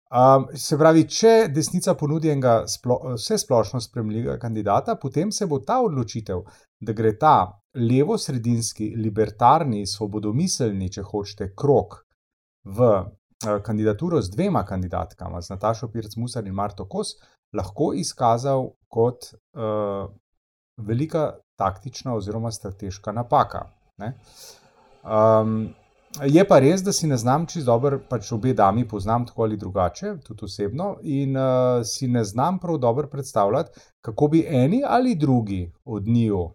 Um, 0.09 0.47
se 0.57 0.79
pravi, 0.81 1.05
če 1.05 1.33
desnica 1.53 1.93
ponudi 1.95 2.33
enega 2.33 2.63
splo, 2.67 2.97
vse 3.15 3.37
splošno 3.39 3.81
spremljivega 3.85 4.39
kandidata, 4.41 4.97
potem 4.97 5.31
se 5.33 5.47
bo 5.47 5.61
ta 5.61 5.83
odločitev, 5.85 6.43
da 6.81 6.95
gre 6.97 7.13
ta 7.21 7.35
levo-sredinski, 7.77 8.95
libertarni, 8.97 9.85
svobodomiselni, 9.87 10.89
če 10.91 11.05
hočete, 11.11 11.53
krok 11.55 12.01
v 12.65 12.89
uh, 12.89 13.59
kandidaturo 13.63 14.23
z 14.25 14.33
dvema 14.33 14.65
kandidatkama, 14.65 15.43
z 15.45 15.55
Natašo 15.55 15.93
Pirc-Musar 15.93 16.49
in 16.49 16.57
Marto 16.57 16.89
Kos, 16.89 17.19
lahko 17.53 17.93
izkazal 17.95 18.73
kot 18.89 19.31
uh, 19.31 20.09
velika 20.79 21.33
taktična 21.57 22.15
oziroma 22.15 22.51
strateška 22.53 23.13
napaka. 23.13 23.65
Um, 23.99 25.69
je 26.25 26.45
pa 26.49 26.59
res, 26.59 26.83
da 26.83 26.93
si 26.93 27.07
ne 27.07 27.17
znam 27.17 27.47
čisto 27.47 27.67
dobro, 27.67 27.99
pač 28.09 28.33
obe 28.33 28.55
dami 28.55 28.87
poznam 28.89 29.27
tako 29.27 29.43
ali 29.43 29.57
drugače, 29.57 30.15
tudi 30.27 30.45
osebno, 30.45 30.97
in 31.03 31.37
uh, 31.37 31.83
si 31.85 32.09
ne 32.09 32.25
znam 32.25 32.59
prav 32.59 32.79
dobro 32.79 33.09
predstavljati, 33.09 33.81
kako 34.01 34.29
bi 34.29 34.47
eni 34.49 34.83
ali 34.87 35.15
drugi 35.15 35.73
od 35.85 36.07
njiju, 36.07 36.51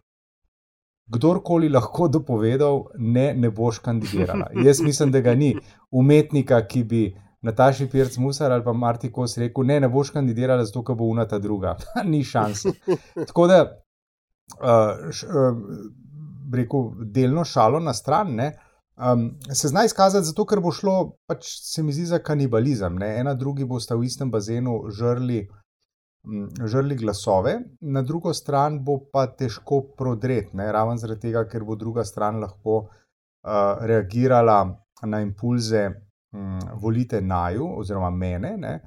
kdorkoli 1.05 1.69
lahko 1.69 2.07
dopovedal, 2.07 2.83
ne, 2.97 3.33
ne 3.33 3.49
boš 3.49 3.79
kandidirala. 3.79 4.47
Jaz 4.65 4.81
mislim, 4.81 5.11
da 5.11 5.21
ga 5.21 5.35
ni 5.35 5.55
umetnika, 5.91 6.61
ki 6.67 6.83
bi 6.83 7.03
Nataši 7.43 7.89
Pirc 7.91 8.17
Musar 8.17 8.51
ali 8.51 8.63
pa 8.63 8.73
Marti 8.73 9.11
Kos 9.11 9.37
rekel, 9.37 9.65
ne, 9.67 9.79
ne 9.79 9.89
boš 9.89 10.09
kandidirala, 10.15 10.63
zato 10.65 10.83
ker 10.83 10.95
bo 10.95 11.05
unata 11.11 11.39
druga. 11.39 11.75
ni 12.11 12.23
šans. 12.23 12.65
Tako 13.27 13.47
da, 13.47 13.82
uh, 14.59 15.11
š, 15.11 15.23
uh, 15.23 15.57
rekel, 16.53 16.91
delno 17.15 17.43
šalo 17.45 17.79
na 17.79 17.93
stran, 17.93 18.35
ne, 18.35 18.51
um, 18.97 19.29
se 19.53 19.67
zna 19.67 19.85
izkazati, 19.85 20.25
zato 20.25 20.45
ker 20.45 20.61
bo 20.61 20.71
šlo, 20.71 21.17
pač 21.27 21.49
se 21.63 21.83
mi 21.83 21.93
zdi, 21.93 22.05
za 22.05 22.19
kanibalizem. 22.19 22.95
Ne. 23.01 23.15
Ena 23.19 23.33
drugi 23.33 23.65
bosta 23.65 23.95
v 23.95 24.07
istem 24.09 24.31
bazenu 24.31 24.79
žrli. 24.89 25.47
Žrli 26.63 26.95
glasove, 26.95 27.57
na 27.81 28.01
drugo 28.01 28.31
stran 28.33 28.77
bo 28.87 28.93
pa 29.11 29.25
težko 29.27 29.81
prodreti, 29.97 30.55
ravno 30.55 30.95
zaradi 30.97 31.27
tega, 31.27 31.41
ker 31.51 31.65
bo 31.67 31.75
druga 31.75 32.05
stran 32.07 32.39
lahko 32.39 32.77
uh, 32.79 33.81
reagirala 33.83 34.61
na 35.03 35.19
impulze 35.19 35.81
um, 36.31 36.59
volite 36.79 37.21
naju, 37.21 37.67
oziroma 37.79 38.09
mene, 38.09 38.55
ne? 38.57 38.79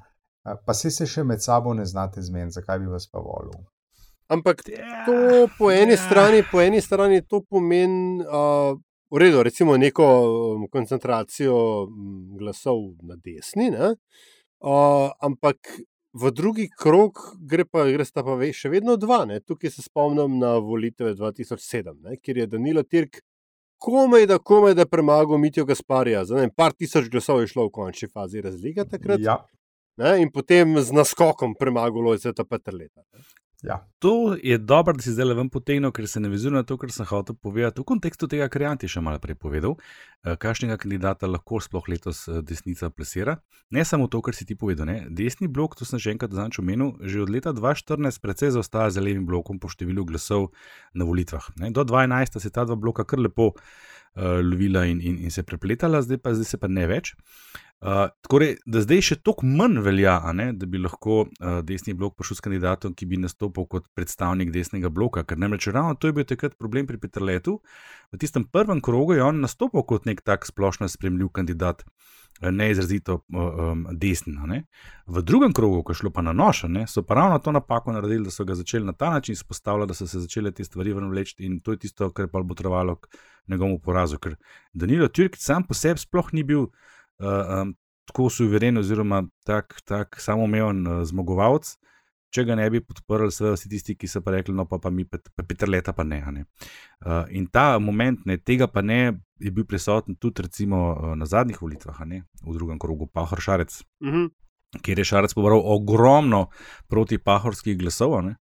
pa 0.65 0.73
se 0.73 0.89
se 0.91 1.05
še 1.05 1.23
med 1.23 1.43
sabo 1.43 1.73
ne 1.73 1.85
znate 1.85 2.21
zmeniti, 2.21 2.57
zakaj 2.57 2.79
bi 2.79 2.89
vas 2.89 3.05
pa 3.11 3.19
volil. 3.19 3.61
Ampak 4.27 4.63
to 5.05 5.47
po 5.57 5.71
eni 5.71 5.97
strani, 5.97 6.43
po 6.51 6.61
eni 6.61 6.81
strani 6.81 7.21
to 7.23 7.41
pomeni, 7.49 8.23
uh, 8.27 8.75
v 9.11 9.21
redu, 9.21 9.43
recimo 9.43 9.77
neko 9.77 10.07
koncentracijo 10.71 11.87
glasov 12.39 12.81
na 13.07 13.15
desni, 13.15 13.69
uh, 13.71 15.11
ampak 15.23 15.79
v 16.17 16.31
drugi 16.31 16.67
krog 16.69 17.19
gre 17.39 17.63
pa, 17.65 17.85
gre 17.87 18.05
sta 18.05 18.23
pa 18.25 18.35
še 18.35 18.71
vedno 18.73 18.97
dva. 18.99 19.23
Ne? 19.29 19.39
Tukaj 19.39 19.71
se 19.71 19.85
spomnim 19.85 20.39
na 20.41 20.57
volitve 20.57 21.13
2007, 21.15 21.95
ne? 22.03 22.19
kjer 22.19 22.43
je 22.43 22.51
Danilo 22.57 22.83
Tirk 22.83 23.21
komaj 23.77 24.25
da, 24.25 24.37
komaj 24.37 24.73
da 24.73 24.85
premagal 24.85 25.37
Mitijo 25.37 25.65
Gasparija. 25.65 26.25
Za 26.25 26.35
ne, 26.35 26.49
par 26.55 26.73
tisoč 26.73 27.09
glasov 27.09 27.41
je 27.41 27.47
šlo 27.47 27.67
v 27.67 27.71
končni 27.71 28.09
fazi 28.09 28.41
razlika 28.41 28.85
takrat. 28.85 29.21
Ja. 29.21 29.37
Ne, 29.97 30.17
in 30.21 30.31
potem 30.31 30.77
z 30.81 30.93
naskokom 30.93 31.55
premagalo 31.57 32.13
je 32.13 32.33
ta 32.33 32.45
Petrleta. 32.45 33.01
Ja. 33.63 33.87
To 33.99 34.37
je 34.43 34.57
dobro, 34.57 34.93
da 34.93 35.01
si 35.01 35.11
zdaj 35.11 35.25
le 35.25 35.35
ven 35.39 35.47
potegnil, 35.49 35.89
ker 35.91 36.05
se 36.07 36.19
ne 36.21 36.29
vezuje 36.29 36.53
na 36.53 36.61
to, 36.63 36.75
kar 36.77 36.91
sem 36.93 37.05
hotel 37.09 37.35
povedati. 37.35 37.81
V 37.81 37.87
kontekstu 37.89 38.27
tega, 38.29 38.45
kar 38.53 38.61
je 38.61 38.67
Anti 38.69 38.89
še 38.91 39.01
malo 39.01 39.17
prej 39.19 39.33
povedal, 39.41 39.73
kakšnega 40.21 40.77
kandidata 40.77 41.25
lahko 41.25 41.57
sploh 41.63 41.89
letos 41.89 42.27
desnica 42.45 42.91
plesira. 42.93 43.39
Ne 43.73 43.81
samo 43.85 44.05
to, 44.13 44.21
kar 44.21 44.37
si 44.37 44.45
ti 44.45 44.53
povedal. 44.53 44.85
Ne? 44.85 44.97
Desni 45.09 45.49
blok, 45.49 45.73
to 45.79 45.89
sem 45.89 45.97
že 45.97 46.13
enkrat 46.13 46.37
značil 46.37 46.61
omenil, 46.61 46.93
že 47.01 47.25
od 47.25 47.33
leta 47.33 47.53
2014 47.57 48.21
precej 48.21 48.53
zaostaja 48.53 48.93
za 48.93 49.01
levim 49.01 49.25
blokom 49.25 49.57
po 49.57 49.73
številu 49.73 50.05
glasov 50.05 50.51
na 50.93 51.09
volitvah. 51.09 51.49
Ne? 51.57 51.73
Do 51.73 51.81
2012 51.81 52.37
se 52.37 52.53
ta 52.53 52.61
dva 52.61 52.77
bloka 52.77 53.09
kar 53.09 53.17
lepo 53.17 53.55
uh, 53.57 54.37
lovila 54.37 54.85
in, 54.85 55.01
in, 55.01 55.17
in 55.25 55.33
se 55.33 55.41
prepletala, 55.41 56.05
zdaj 56.05 56.21
pa, 56.21 56.37
zdaj 56.37 56.61
pa 56.61 56.69
ne 56.69 56.85
več. 56.85 57.17
Uh, 57.77 58.07
tako 58.21 58.39
re, 58.41 58.47
da 58.65 58.81
zdaj 58.81 59.03
še 59.05 59.15
toliko 59.21 59.45
manj 59.45 59.83
velja, 59.85 60.15
ne, 60.33 60.47
da 60.57 60.65
bi 60.65 60.79
lahko 60.81 61.19
uh, 61.27 61.59
desni 61.61 61.93
blok 61.93 62.15
prišel 62.17 62.39
s 62.39 62.41
kandidatom, 62.41 62.95
ki 62.97 63.05
bi 63.05 63.19
nastopil 63.21 63.67
kot 63.69 63.85
predstavnik 63.93 64.49
desnega 64.49 64.89
bloka. 64.89 65.21
Ker 65.21 65.37
namreč 65.37 65.67
ravno 65.69 65.93
to 65.93 66.09
je 66.09 66.15
bil 66.17 66.25
takrat 66.25 66.55
problem 66.57 66.87
pri 66.89 66.97
Petrletu. 66.97 67.59
V 68.09 68.17
tistem 68.17 68.47
prvem 68.49 68.81
krogu 68.81 69.13
je 69.13 69.21
on 69.21 69.43
nastopil 69.45 69.85
kot 69.85 70.09
nek 70.09 70.25
tak 70.25 70.49
splošno 70.49 70.89
spremljiv 70.89 71.29
kandidat, 71.37 71.85
ne 72.41 72.71
izrazito 72.73 73.19
um, 73.29 73.85
desni. 73.93 74.33
Ne. 74.49 74.63
V 75.05 75.21
drugem 75.21 75.53
krogu, 75.53 75.83
ko 75.85 75.93
je 75.93 76.01
šlo 76.01 76.09
pa 76.13 76.25
na 76.25 76.33
nož, 76.33 76.65
so 76.89 77.05
pa 77.05 77.21
ravno 77.21 77.37
to 77.37 77.53
napako 77.53 77.93
naredili, 77.93 78.25
da 78.25 78.33
so 78.33 78.45
ga 78.45 78.57
začeli 78.57 78.89
na 78.89 78.97
ta 78.97 79.13
način 79.13 79.37
izpostavljati, 79.37 79.93
da 79.93 79.93
so 79.93 80.07
se 80.07 80.25
začele 80.25 80.51
te 80.51 80.65
stvari 80.65 80.97
vrniti 80.97 81.45
in 81.45 81.59
to 81.61 81.77
je 81.77 81.85
tisto, 81.85 82.09
kar 82.09 82.25
pa 82.27 82.41
bo 82.41 82.57
trvalo 82.57 82.95
k 82.95 83.07
njegovemu 83.47 83.79
porazu. 83.79 84.17
Ker 84.17 84.35
Danilo 84.73 85.07
Türk 85.07 85.37
sam 85.37 85.63
po 85.63 85.77
sebi 85.77 86.01
sploh 86.01 86.33
ni 86.33 86.43
bil 86.43 86.71
uh, 87.23 87.61
um, 87.61 87.75
tako 88.07 88.29
suveren, 88.29 88.77
oziroma 88.77 89.23
tak, 89.45 89.81
tak 89.85 90.19
samoumeven 90.21 90.87
uh, 90.87 91.03
zmagovalec, 91.07 91.73
če 92.33 92.43
ga 92.47 92.57
ne 92.59 92.67
bi 92.71 92.81
podprli, 92.83 93.31
seveda 93.31 93.55
vsi 93.55 93.71
tisti, 93.71 93.95
ki 93.99 94.09
so 94.11 94.21
pa 94.23 94.35
rekli, 94.35 94.55
no 94.55 94.67
pa, 94.69 94.79
pa 94.83 94.91
mi 94.93 95.05
pa, 95.07 95.19
pa 95.35 95.45
Peter 95.47 95.69
leta 95.69 95.93
pa 95.95 96.03
ne. 96.07 96.21
ne. 96.31 96.45
Uh, 97.05 97.23
in 97.35 97.47
ta 97.51 97.77
moment, 97.79 98.25
ne, 98.27 98.37
tega 98.37 98.67
pa 98.71 98.83
ne, 98.83 99.17
je 99.39 99.51
bil 99.53 99.67
prisoten 99.69 100.15
tudi 100.15 100.45
recimo, 100.47 100.83
uh, 100.93 101.15
na 101.19 101.27
zadnjih 101.29 101.61
volitvah, 101.61 102.03
ne, 102.07 102.23
v 102.43 102.57
drugem 102.57 102.79
krogu, 102.79 103.07
Pahor 103.07 103.41
Šarec. 103.41 103.81
Uh 104.03 104.13
-huh. 104.13 104.29
Ker 104.83 104.99
je 104.99 105.05
Šarec 105.05 105.33
pobral 105.33 105.61
ogromno 105.63 106.49
proti 106.87 107.17
pahorskih 107.17 107.77
glasov, 107.77 108.11
uh, 108.11 108.33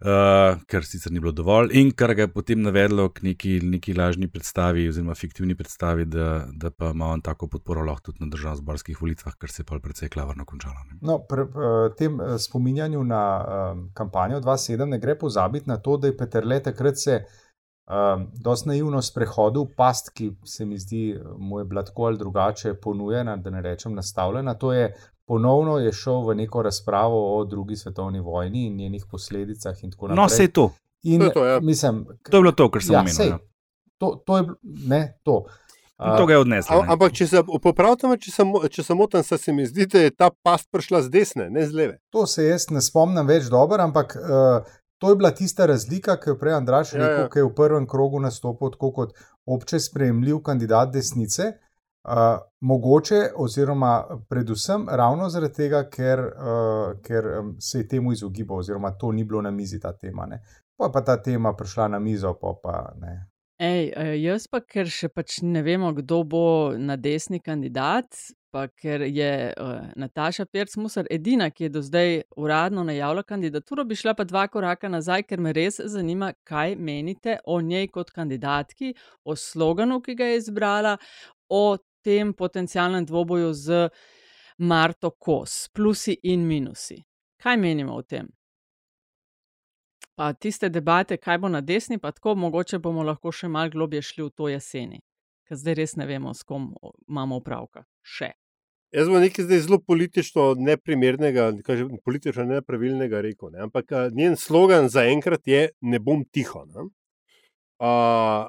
uh, 0.00 0.60
ker 0.70 0.86
sicer 0.86 1.12
ni 1.12 1.20
bilo 1.20 1.32
dovolj, 1.32 1.72
in 1.78 1.92
kar 1.96 2.14
ga 2.14 2.26
je 2.26 2.32
potem 2.32 2.62
navedlo 2.62 3.08
k 3.14 3.22
neki, 3.28 3.58
neki 3.62 3.94
lažni 3.94 4.28
predstavi, 4.28 4.88
oziroma 4.88 5.14
fiktivni 5.18 5.56
predstavi, 5.58 6.08
da, 6.10 6.46
da 6.52 6.70
pa 6.70 6.90
ima 6.94 7.12
on 7.14 7.22
tako 7.24 7.48
podporo 7.52 7.84
lahko 7.86 8.10
tudi 8.10 8.24
na 8.24 8.30
državno-zborskih 8.32 9.00
volitvah, 9.00 9.38
kar 9.38 9.50
se 9.50 9.62
je 9.62 9.68
pa 9.70 9.78
precej 9.82 10.08
klavrno 10.08 10.44
končalo. 10.44 10.84
Ne? 10.90 10.98
No, 11.00 11.18
pri 11.28 11.46
tem 11.98 12.18
spominjanju 12.38 13.04
na 13.04 13.24
um, 13.38 13.88
kampanjo 13.94 14.40
2.7 14.40 14.84
ne 14.84 14.98
gre 14.98 15.18
pozabiti 15.18 15.68
na 15.70 15.76
to, 15.76 15.96
da 15.96 16.10
je 16.10 16.16
Peter 16.16 16.46
Le 16.46 16.62
takrat 16.62 16.98
se. 16.98 17.24
Um, 17.84 18.30
dosti 18.40 18.68
naivno 18.70 19.02
sprehodil 19.04 19.66
past, 19.76 20.08
ki 20.16 20.30
se 20.48 20.64
mi 20.64 20.78
zdi, 20.80 21.18
mu 21.36 21.58
je 21.58 21.64
bila 21.68 21.82
tako 21.84 22.06
ali 22.08 22.18
drugače 22.18 22.74
ponujena, 22.80 23.36
da 23.36 23.50
ne 23.50 23.60
rečem 23.62 23.92
nastavljena. 23.94 24.54
To 24.54 24.72
je 24.72 24.94
ponovno 25.24 25.78
je 25.78 25.92
šel 25.92 26.24
v 26.26 26.34
neko 26.34 26.62
razpravo 26.62 27.38
o 27.38 27.44
drugi 27.44 27.76
svetovni 27.76 28.20
vojni 28.20 28.66
in 28.66 28.76
njenih 28.76 29.04
posledicah. 29.10 29.84
In 29.84 29.92
no, 30.14 30.26
vse 30.26 30.48
to. 30.48 30.70
In, 31.02 31.20
to, 31.20 31.26
je 31.26 31.32
to, 31.32 31.46
ja. 31.46 31.60
mislim, 31.60 32.04
to 32.30 32.36
je 32.36 32.40
bilo 32.40 32.52
to, 32.52 32.70
kar 32.70 32.82
sem 32.82 32.92
ja, 32.92 33.00
omenil. 33.00 33.16
Sej, 33.16 33.28
ja. 33.28 33.38
to, 33.98 34.22
to 34.26 34.36
je 34.36 34.44
ne 34.62 35.18
to. 35.22 35.44
In 36.04 36.16
to 36.16 36.26
ga 36.26 36.32
je 36.32 36.38
odneslo. 36.38 36.76
A, 36.76 36.92
ampak, 36.92 37.12
če 37.14 37.26
se 37.30 37.42
popravim, 37.62 38.16
če 38.18 38.32
sem, 38.34 38.54
če 38.70 38.82
sem 38.82 38.98
moten, 38.98 39.22
se 39.22 39.52
mi 39.54 39.66
zdi, 39.68 39.86
da 39.86 40.02
je 40.02 40.10
ta 40.10 40.30
past 40.42 40.66
prišla 40.74 41.04
z 41.06 41.12
desne, 41.12 41.46
ne 41.54 41.66
z 41.66 41.76
leve. 41.76 41.98
To 42.10 42.26
se 42.26 42.48
jaz 42.48 42.66
ne 42.74 42.82
spomnim 42.82 43.26
več 43.28 43.46
dobro, 43.52 43.78
ampak 43.84 44.16
uh, 44.18 44.72
to 44.98 45.12
je 45.12 45.18
bila 45.20 45.30
tista 45.30 45.68
razlika, 45.70 46.16
ki 46.20 46.32
je 46.32 46.38
prej 46.40 46.56
Andraš 46.58 46.92
rekel, 46.96 47.06
ja, 47.06 47.26
ja. 47.26 47.30
ki 47.30 47.38
je 47.38 47.46
v 47.46 47.54
prvem 47.54 47.86
krogu 47.86 48.20
nastopil 48.24 48.74
kot 48.74 49.14
obče 49.46 49.80
sprejemljiv 49.80 50.42
kandidat 50.42 50.90
desnice. 50.94 51.52
Uh, 52.04 52.38
mogoče, 52.60 53.20
oziroma 53.36 54.04
predvsem 54.28 54.86
ravno 54.90 55.28
zaradi 55.32 55.54
tega, 55.54 55.86
ker, 55.88 56.20
uh, 56.20 56.98
ker 57.02 57.24
se 57.58 57.78
je 57.78 57.88
temu 57.88 58.12
izogibal, 58.12 58.58
oziroma 58.60 58.90
to 58.90 59.12
ni 59.12 59.24
bilo 59.24 59.40
na 59.42 59.50
mizi 59.50 59.80
ta 59.80 59.92
tema. 59.96 60.26
Ne. 60.26 60.42
Pa 60.76 60.84
je 60.84 60.92
pa 60.92 61.00
ta 61.00 61.16
tema 61.22 61.54
prišla 61.56 61.88
na 61.88 61.98
mizo, 61.98 62.34
pa 62.40 62.52
pa 62.62 62.92
ne. 63.00 63.14
Ej, 63.62 63.92
jaz 64.20 64.48
pa, 64.50 64.58
ker 64.60 64.88
še 64.90 65.08
pač 65.08 65.38
ne 65.46 65.62
vemo, 65.62 65.92
kdo 65.94 66.24
bo 66.26 66.46
na 66.76 66.96
desni 67.00 67.38
kandidat, 67.40 68.10
pa 68.50 68.66
ker 68.68 69.06
je 69.06 69.30
uh, 69.50 69.86
Nataša 69.96 70.44
Pirc-Musar 70.50 71.06
edina, 71.10 71.48
ki 71.54 71.68
je 71.68 71.70
do 71.76 71.82
zdaj 71.82 72.20
uradno 72.36 72.84
najavila 72.84 73.22
kandidaturo, 73.22 73.86
bi 73.86 73.96
šla 73.96 74.12
pa 74.18 74.26
dva 74.26 74.44
koraka 74.50 74.90
nazaj, 74.90 75.24
ker 75.30 75.40
me 75.40 75.54
res 75.56 75.80
zanima, 75.80 76.32
kaj 76.44 76.76
menite 76.76 77.38
o 77.46 77.60
njej 77.62 77.88
kot 77.94 78.12
kandidatki, 78.14 78.92
o 79.24 79.38
sloganu, 79.38 80.02
ki 80.02 80.18
ga 80.18 80.28
je 80.32 80.42
izbrala, 80.42 80.98
o 81.48 81.78
tem 82.04 82.32
potencialnem 82.36 83.06
dvoboju 83.08 83.52
z 83.52 83.88
Marto 84.58 85.10
Kos, 85.10 85.68
plusi 85.72 86.18
in 86.22 86.46
minusi. 86.46 87.00
Kaj 87.42 87.56
menimo 87.56 87.96
o 87.96 88.02
tem? 88.02 88.28
Pa 90.14 90.32
tiste 90.32 90.68
debate, 90.70 91.16
kaj 91.18 91.40
bo 91.42 91.48
na 91.50 91.60
desni, 91.60 91.98
pa 91.98 92.12
tako 92.12 92.36
mogoče 92.38 92.78
bomo 92.78 93.02
lahko 93.02 93.32
še 93.34 93.48
malo 93.50 93.72
globje 93.72 94.02
šli 94.02 94.22
v 94.22 94.30
to 94.30 94.48
jeseni, 94.52 95.00
ker 95.48 95.58
zdaj 95.58 95.74
res 95.80 95.96
ne 95.98 96.06
vemo, 96.06 96.34
s 96.34 96.46
kom 96.46 96.70
imamo 97.08 97.40
upravka. 97.42 97.82
Še. 98.06 98.30
Jaz 98.94 99.10
bom 99.10 99.18
nekaj 99.18 99.48
zdaj 99.48 99.64
zelo 99.64 99.80
politično 99.82 100.52
neprimernega, 100.62 101.48
kažem, 101.66 101.96
politično 102.06 102.44
nepravilnega 102.46 103.24
rekel. 103.26 103.50
Ne? 103.56 103.64
Ampak 103.66 103.90
njen 104.14 104.36
slogan 104.38 104.86
za 104.88 105.02
enkrat 105.10 105.48
je: 105.50 105.64
Ne 105.82 105.98
bom 105.98 106.22
tiho. 106.30 106.62
Ne? 106.70 106.86
Uh, 107.82 108.46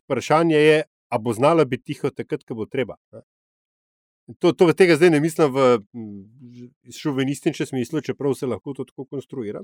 vprašanje 0.00 0.56
je, 0.56 0.78
a 1.12 1.18
bo 1.18 1.32
znala 1.36 1.64
biti 1.68 1.92
tiho 1.92 2.10
takrat, 2.10 2.44
ko 2.48 2.56
bo 2.56 2.66
treba. 2.66 2.96
To, 4.38 4.52
to 4.56 4.70
tega 4.72 4.96
zdaj 4.96 5.10
ne 5.10 5.20
mislim 5.20 5.52
v 5.52 5.64
šovinističnem 6.96 7.66
smislu, 7.66 8.00
čeprav 8.00 8.34
se 8.38 8.46
lahko 8.46 8.72
to 8.72 8.86
tako 8.88 9.04
konstruira. 9.04 9.60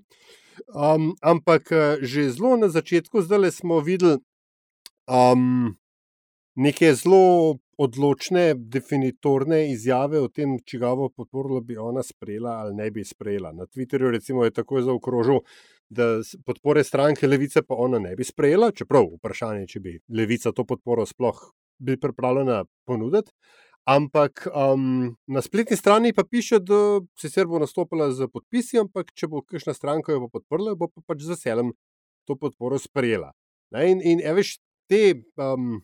Um, 0.74 1.14
ampak 1.22 1.72
eh, 1.72 2.02
že 2.02 2.28
zelo 2.34 2.56
na 2.56 2.68
začetku, 2.68 3.22
zdaj 3.22 3.50
smo 3.60 3.80
videli 3.80 4.18
um, 5.06 5.78
neke 6.58 6.92
zelo 6.94 7.56
odločne, 7.78 8.54
definitorne 8.58 9.70
izjave 9.70 10.20
o 10.20 10.28
tem, 10.28 10.58
čigavo 10.66 11.08
podporo 11.08 11.60
bi 11.60 11.76
ona 11.78 12.02
sprejela 12.02 12.58
ali 12.58 12.74
ne 12.74 12.90
bi 12.90 13.04
sprejela. 13.04 13.52
Na 13.52 13.66
Twitterju 13.66 14.10
recimo, 14.10 14.44
je 14.44 14.50
tako 14.50 14.82
zaokrožil, 14.82 15.40
da 15.88 16.20
podpore 16.44 16.84
stranke 16.84 17.26
Levice 17.26 17.62
pa 17.62 17.74
ona 17.74 17.98
ne 17.98 18.14
bi 18.16 18.24
sprejela, 18.24 18.72
čeprav 18.72 19.06
vprašanje, 19.16 19.66
če 19.68 19.80
bi 19.80 19.94
Levica 20.08 20.52
to 20.52 20.64
podporo 20.68 21.06
sploh 21.06 21.40
bi 21.78 21.96
pripravljena 22.00 22.64
ponuditi. 22.86 23.32
Ampak 23.88 24.44
um, 24.52 25.16
na 25.26 25.40
spletni 25.40 25.76
strani 25.76 26.12
pa 26.12 26.24
piše, 26.24 26.58
da 26.60 27.00
sicer 27.16 27.46
bo 27.48 27.58
nastopila 27.58 28.10
z 28.12 28.28
podpisi, 28.28 28.82
ampak 28.82 29.14
če 29.16 29.30
bo 29.32 29.40
kakšna 29.40 29.72
stranka 29.72 30.12
jo 30.12 30.28
podprla, 30.28 30.74
bo 30.76 30.90
pa 30.92 31.00
pač 31.06 31.24
z 31.24 31.32
veseljem 31.32 31.72
to 32.28 32.36
podporo 32.36 32.76
sprejela. 32.76 33.32
Ne, 33.72 33.86
in, 33.94 34.02
in 34.04 34.20
veš, 34.36 34.58
te. 34.90 35.22
Um, 35.40 35.78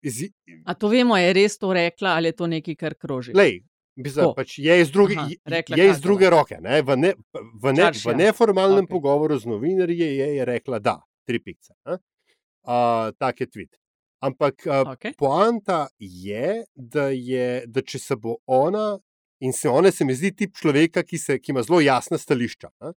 Izji... 0.00 0.30
A 0.64 0.72
to 0.72 0.88
vemo, 0.88 1.12
je 1.20 1.32
res 1.36 1.58
to 1.60 1.74
rekla 1.76 2.14
ali 2.16 2.30
je 2.30 2.36
to 2.38 2.46
nekaj, 2.48 2.76
kar 2.80 2.94
kroži? 2.96 3.34
Lej, 3.36 3.58
Bizar, 3.96 4.30
pač 4.36 4.58
je 4.58 4.76
iz 4.80 4.90
druge, 4.90 5.16
Aha, 5.18 5.62
je 5.76 5.88
iz 5.90 6.00
druge 6.00 6.30
roke. 6.30 6.56
Ne? 6.62 6.82
V, 6.82 6.96
ne, 6.96 7.12
v, 7.34 7.72
ne, 7.74 7.90
v 7.90 8.14
neformalnem 8.16 8.86
okay. 8.86 8.92
pogovoru 8.92 9.38
z 9.38 9.50
novinarji 9.50 9.98
je, 9.98 10.28
je 10.36 10.44
rekla, 10.44 10.78
da, 10.78 10.96
tri 11.26 11.40
pice. 11.42 11.74
Uh, 11.86 13.10
tak 13.18 13.40
je 13.40 13.46
tweet. 13.50 13.76
Ampak 14.20 14.66
uh, 14.66 14.92
okay. 14.94 15.14
poanta 15.18 15.88
je 15.98 16.64
da, 16.74 17.08
je, 17.08 17.64
da 17.66 17.82
če 17.82 17.98
se 17.98 18.16
bo 18.16 18.36
ona, 18.46 18.98
in 19.40 19.52
se 19.56 19.68
ona 19.68 19.90
se 19.92 20.04
mi 20.04 20.14
zdi 20.14 20.32
tip 20.36 20.56
človeka, 20.56 21.02
ki, 21.02 21.18
se, 21.18 21.38
ki 21.40 21.54
ima 21.54 21.64
zelo 21.64 21.80
jasna 21.80 22.18
stališča, 22.20 22.70
uh, 22.84 22.92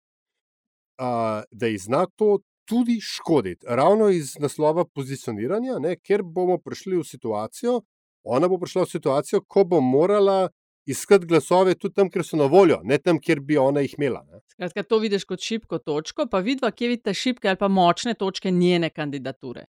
da 1.51 1.69
ji 1.69 1.77
zna 1.77 2.07
to 2.15 2.39
tudi 2.65 2.99
škoditi. 3.01 3.65
Ravno 3.69 4.09
iz 4.09 4.33
naslova 4.39 4.85
pozicioniranja, 4.85 5.79
ne, 5.79 5.95
ker 6.01 6.23
bomo 6.23 6.57
prišli 6.57 6.97
v 6.97 7.05
situacijo, 7.05 7.81
ona 8.23 8.49
bo 8.49 8.57
prišla 8.61 8.85
v 8.85 8.91
situacijo, 8.91 9.45
ko 9.47 9.65
bo 9.65 9.81
morala. 9.81 10.49
Iskati 10.85 11.25
glasove 11.25 11.75
tudi 11.75 11.93
tam, 11.93 12.09
kjer 12.09 12.25
so 12.25 12.37
na 12.37 12.47
voljo, 12.49 12.79
ne 12.83 12.97
tam, 12.97 13.19
kjer 13.21 13.39
bi 13.39 13.57
ona 13.57 13.83
jih 13.85 13.93
imela. 13.97 14.23
Skratka, 14.49 14.83
to 14.83 14.97
vidiš 14.97 15.27
kot 15.29 15.39
šibko 15.39 15.77
točko, 15.77 16.25
pa 16.31 16.39
vidiš, 16.39 16.73
kje 16.75 16.87
vidiš 16.89 17.19
šibke 17.19 17.49
ali 17.49 17.57
pa 17.57 17.67
močne 17.67 18.13
točke 18.13 18.51
njene 18.51 18.89
kandidature. 18.89 19.65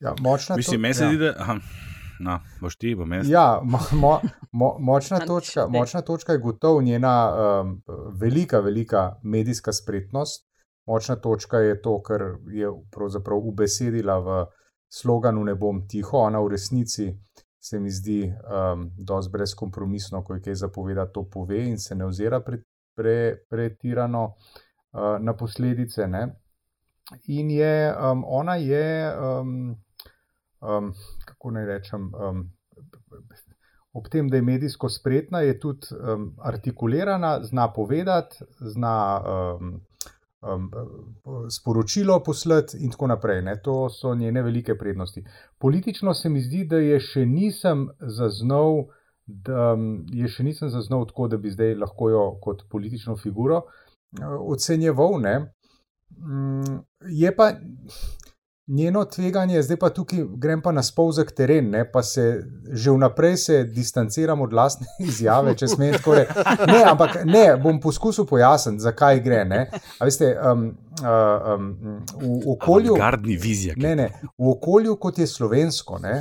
Ja, 0.00 0.14
močna 0.20 0.56
Mislim, 0.56 0.80
meni 0.80 0.94
se 0.94 1.04
ja. 1.04 1.08
zdi, 1.08 1.18
da. 1.18 1.58
No, 2.20 2.40
boš 2.60 2.76
ti, 2.76 2.94
bom 2.94 3.12
jaz. 3.12 3.30
Ja, 3.30 3.60
mo, 3.62 3.78
mo, 3.92 4.20
mo, 4.52 4.76
močna, 4.78 5.20
točka, 5.26 5.66
močna 5.68 6.02
točka 6.02 6.32
je 6.32 6.38
gotovo 6.38 6.82
njena 6.82 7.14
um, 7.30 7.82
velika, 8.20 8.60
velika 8.60 9.20
medijska 9.22 9.72
spretnost. 9.72 10.48
Močna 10.86 11.16
točka 11.16 11.58
je 11.58 11.82
to, 11.82 12.02
kar 12.02 12.20
je 12.50 12.70
pravzaprav 12.90 13.38
ubesedila 13.38 14.18
v 14.18 14.46
sloganu 14.88 15.44
Ne 15.44 15.54
bom 15.54 15.86
tiho. 15.88 16.16
Ona 16.18 16.40
v 16.40 16.48
resnici 16.48 17.12
se 17.60 17.80
mi 17.80 17.90
zdi 17.90 18.22
um, 18.28 18.90
dosti 18.98 19.32
brezkompromisno, 19.32 20.22
ko 20.24 20.34
je 20.34 20.42
kaj 20.42 20.54
zapovedati, 20.54 21.12
to 21.14 21.24
pove 21.30 21.58
in 21.68 21.78
se 21.78 21.94
ne 21.94 22.06
ozira 22.06 22.40
pre, 22.40 22.62
pre, 22.96 23.36
pretirano 23.50 24.24
uh, 24.24 25.18
na 25.20 25.34
posledice. 25.36 26.06
Ne? 26.06 26.28
In 27.26 27.50
je, 27.50 27.94
um, 27.96 28.24
ona 28.26 28.54
je. 28.54 29.12
Um, 29.18 29.76
um, 30.60 30.92
kako 31.24 31.50
naj 31.50 31.66
rečem, 31.66 32.12
um, 32.14 32.50
ob 33.92 34.08
tem, 34.08 34.28
da 34.28 34.36
je 34.36 34.42
medijsko 34.42 34.88
spretna, 34.88 35.40
je 35.40 35.58
tudi 35.60 35.86
um, 35.94 36.32
artikulirana, 36.38 37.38
zna 37.42 37.72
povedati, 37.72 38.44
zna 38.60 38.94
um, 39.20 39.80
um, 40.42 40.70
sporočilo 41.50 42.22
poslati 42.24 42.78
in 42.80 42.90
tako 42.90 43.06
naprej. 43.06 43.42
Ne. 43.42 43.56
To 43.62 43.88
so 43.90 44.14
njene 44.14 44.42
velike 44.42 44.78
prednosti. 44.78 45.24
Politično 45.58 46.14
se 46.14 46.28
mi 46.28 46.40
zdi, 46.40 46.64
da 46.64 46.76
je 46.76 47.00
še 47.00 47.26
nisem 47.26 47.88
zaznal. 48.00 48.86
Da 49.26 49.74
je 50.12 50.28
še 50.28 50.42
nisem 50.42 50.70
zaznal 50.72 51.04
tako, 51.06 51.28
da 51.28 51.36
bi 51.36 51.50
zdaj 51.52 51.74
lahko 51.76 52.10
jo 52.10 52.22
kot 52.40 52.62
politično 52.70 53.16
figuro 53.16 53.62
ocenjeval. 54.40 55.20
Ne. 55.20 55.34
Mm, 56.16 56.78
je 57.12 57.34
pa 57.36 57.52
njeno 58.68 59.04
tveganje, 59.04 59.62
zdaj 59.62 59.76
pa 59.76 59.88
tukaj 59.90 60.24
grem 60.36 60.62
pa 60.62 60.72
na 60.72 60.82
spolzek 60.82 61.32
teren, 61.32 61.70
ne, 61.70 61.84
pa 61.92 62.02
se 62.02 62.44
že 62.72 62.90
vnaprej 62.90 63.36
se 63.36 63.64
distanciram 63.64 64.40
od 64.40 64.52
lastne 64.52 64.86
izjave, 65.08 65.56
če 65.56 65.68
smem 65.68 65.92
tako 65.96 66.14
reči. 66.14 66.32
Ne, 66.66 66.82
ampak 66.90 67.18
ne, 67.24 67.56
bom 67.62 67.80
poskusil 67.80 68.26
pojasniti, 68.26 68.82
zakaj 68.84 69.20
gre. 69.24 69.44
Ne. 69.44 69.60
A 69.98 70.04
veste, 70.04 70.34
um, 70.52 70.66
um, 71.00 71.70
v 72.20 72.52
okolju. 72.52 72.98
Vizija, 73.40 73.74
ne, 73.76 73.94
ne, 73.96 74.10
v 74.38 74.52
okolju, 74.52 74.96
kot 74.96 75.18
je 75.18 75.26
slovensko, 75.26 75.98
ne. 76.02 76.20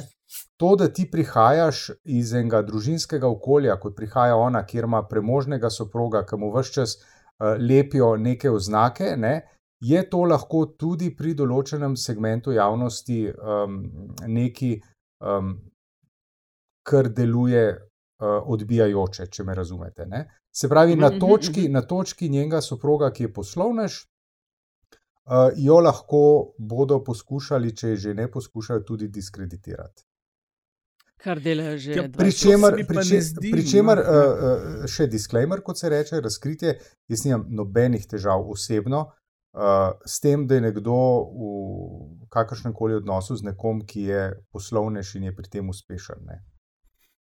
To, 0.57 0.75
da 0.75 0.87
ti 0.89 1.05
prihajaš 1.11 1.91
iz 2.03 2.33
enega 2.33 2.63
družinskega 2.65 3.27
okolja, 3.27 3.75
kot 3.79 3.95
prihaja 3.95 4.35
ona, 4.35 4.63
kjer 4.65 4.87
ima 4.87 5.03
premožnega 5.07 5.69
soproga, 5.69 6.23
ki 6.25 6.39
mu 6.39 6.49
vse 6.55 6.73
čas 6.79 6.95
uh, 6.97 7.53
lepijo 7.59 8.15
neke 8.17 8.49
oznake, 8.49 9.13
ne, 9.17 9.35
uh, 9.43 9.56
je 9.79 10.09
to 10.09 10.23
lahko 10.25 10.65
tudi 10.77 11.11
pri 11.15 11.33
določenem 11.37 11.95
segmentu 11.97 12.51
javnosti 12.55 13.19
um, 13.29 13.77
nekaj, 14.25 14.73
um, 15.21 15.53
kar 16.87 17.09
deluje 17.13 17.63
uh, 17.73 18.49
odbijajoče, 18.53 19.27
če 19.29 19.45
me 19.45 19.55
razumete. 19.55 20.07
Ne? 20.09 20.25
Se 20.51 20.69
pravi, 20.69 20.95
na 20.95 21.11
mhm, 21.11 21.17
mhm, 21.17 21.25
točki, 21.25 21.63
mhm. 21.67 21.73
na 21.73 21.81
točki 21.85 22.29
njenega 22.29 22.61
soproga, 22.61 23.11
ki 23.13 23.27
je 23.27 23.33
poslovnež, 23.33 23.99
uh, 24.01 25.53
jo 25.55 25.79
lahko 25.83 26.23
bodo 26.57 27.03
poskušali, 27.05 27.75
če 27.75 27.95
že 27.95 28.17
ne 28.17 28.29
poskušajo, 28.31 28.85
tudi 28.87 29.11
diskreditirati. 29.13 30.07
Kar 31.17 31.39
delajo 31.41 31.77
že. 31.81 31.93
Ja, 31.97 32.03
Pričemer, 32.13 32.75
pričemer 33.51 34.01
no. 34.01 34.09
uh, 34.09 34.41
uh, 34.81 34.89
še 34.89 35.07
disclaimer, 35.09 35.61
kot 35.65 35.79
se 35.79 35.89
reče, 35.89 36.21
razkritje. 36.21 36.75
Jaz 37.09 37.25
nimam 37.25 37.45
nobenih 37.57 38.05
težav 38.09 38.45
osebno, 38.53 39.07
uh, 39.53 39.57
uh, 39.57 39.95
s 40.05 40.19
tem, 40.19 40.47
da 40.47 40.55
je 40.55 40.67
nekdo 40.69 40.97
v 41.33 42.27
kakršnem 42.29 42.73
koli 42.73 42.97
odnosu 42.97 43.35
z 43.35 43.49
nekom, 43.51 43.81
ki 43.87 44.01
je 44.11 44.21
poslovnež 44.51 45.15
in 45.17 45.29
je 45.29 45.35
pri 45.35 45.49
tem 45.57 45.69
uspešen. 45.69 46.23
Ne. 46.27 46.43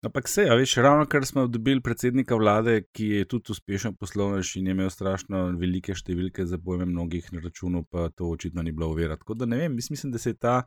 Ampak 0.03 0.29
se, 0.31 0.45
a 0.47 0.55
veš, 0.55 0.77
ravno 0.79 1.05
kar 1.11 1.25
smo 1.27 1.43
dobili 1.47 1.81
predsednika 1.83 2.35
vlade, 2.39 2.85
ki 2.95 3.07
je 3.19 3.25
tudi 3.27 3.51
uspešen 3.51 3.97
poslovnež 3.99 4.55
in 4.55 4.69
je 4.69 4.75
imel 4.77 4.89
strašno 4.89 5.49
velike 5.59 5.95
številke 5.95 6.45
za 6.47 6.57
pojme 6.57 6.87
mnogih 6.87 7.27
na 7.35 7.43
računu, 7.43 7.83
pa 7.83 8.07
to 8.09 8.29
očitno 8.31 8.63
ni 8.63 8.71
bilo 8.71 8.93
uverjati. 8.93 9.25
Tako 9.25 9.41
da 9.41 9.49
ne 9.49 9.59
vem, 9.59 9.75
mislim, 9.75 10.13
da 10.15 10.21
se 10.21 10.31
je 10.31 10.39
ta 10.39 10.61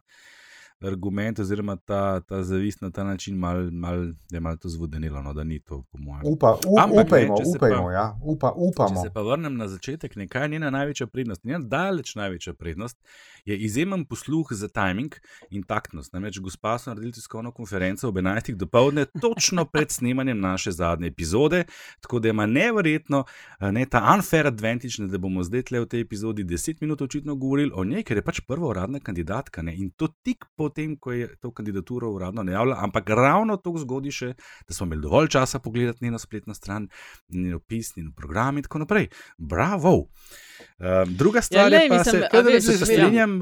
argument 0.85 1.39
oziroma 1.39 1.77
ta, 1.77 2.21
ta 2.21 2.43
zavist 2.43 2.81
na 2.81 2.91
ta 2.91 3.05
način 3.05 3.37
mal, 3.39 3.71
mal, 3.71 4.13
je 4.31 4.41
malo 4.41 4.57
to 4.57 4.69
zvodenilo, 4.69 5.23
no, 5.23 5.33
da 5.33 5.45
ni 5.45 5.61
to, 5.61 5.83
po 5.93 5.99
mojem. 5.99 6.23
Upa, 6.25 6.53
up, 6.53 6.79
Ampak, 6.81 7.07
upajmo, 7.07 7.35
ne, 7.39 7.45
upajmo, 7.57 7.85
pa, 7.85 7.93
ja. 7.93 8.19
Upa, 8.23 8.53
upamo. 8.57 8.89
Če 8.89 9.09
se 9.09 9.15
pa 9.15 9.23
vrnem 9.23 9.57
na 9.57 9.69
začetek, 9.69 10.17
kaj 10.29 10.45
je 10.45 10.49
njena 10.49 10.71
največja 10.71 11.07
prednost? 11.07 11.45
Njena 11.45 11.65
daleč 11.65 12.15
največja 12.15 12.55
prednost 12.55 12.99
je 13.45 13.57
izjemen 13.59 14.05
posluh 14.05 14.47
za 14.51 14.69
timing 14.69 15.15
in 15.51 15.63
taktnost. 15.63 16.13
Namreč 16.13 16.39
gospa 16.39 16.79
so 16.79 16.91
naredili 16.91 17.13
tiskovno 17.13 17.53
konferenco 17.53 18.09
ob 18.09 18.17
11. 18.17 18.55
dopoledne, 18.55 19.07
točno 19.21 19.65
pred 19.65 19.91
snemanjem 19.91 20.41
naše 20.41 20.73
zadnje 20.73 21.07
epizode, 21.09 21.65
tako 22.01 22.19
da 22.19 22.29
ima 22.29 22.47
neverjetno 22.47 23.25
ne, 23.61 23.87
ta 23.87 24.15
unfair 24.15 24.47
advantage, 24.47 25.07
da 25.07 25.19
bomo 25.19 25.43
zdaj 25.43 25.63
tle 25.63 25.81
v 25.81 25.87
tej 25.87 26.01
epizodi 26.01 26.45
10 26.45 26.77
minut 26.81 27.03
očitno 27.03 27.35
govorili 27.35 27.73
o 27.75 27.85
njej, 27.85 28.03
ker 28.03 28.17
je 28.17 28.25
pač 28.25 28.41
prva 28.47 28.69
uradna 28.69 29.01
kandidatka 29.01 29.63
ne, 29.63 29.75
in 29.77 29.91
to 29.91 30.09
tik 30.23 30.45
po 30.57 30.69
potem, 30.73 30.97
ko 30.97 31.13
je 31.13 31.29
to 31.37 31.53
kandidaturo 31.53 32.11
uradno 32.11 32.43
najavila, 32.43 32.79
ampak 32.81 33.11
ravno 33.11 33.57
to 33.61 33.75
zgodi 33.77 34.13
še, 34.13 34.33
da 34.69 34.75
smo 34.75 34.87
imeli 34.89 35.03
dovolj 35.05 35.29
časa 35.29 35.61
pogledati 35.61 36.05
njeno 36.05 36.19
spletno 36.19 36.55
stran, 36.55 36.89
njen 37.29 37.59
opis, 37.61 37.93
njen 37.97 38.13
program 38.17 38.57
in 38.57 38.65
tako 38.65 38.79
naprej. 38.87 39.09
Bravo! 39.39 39.93
Uh, 39.93 41.05
druga 41.09 41.43
ja, 41.43 41.43
stvar 41.43 41.69
ja, 41.69 41.79
lej, 41.79 41.85
je, 41.85 41.91
da 41.91 42.05
se, 42.05 42.23
kadar 42.33 42.61
se, 42.63 42.79
se 42.79 42.87
strinjam, 42.87 43.39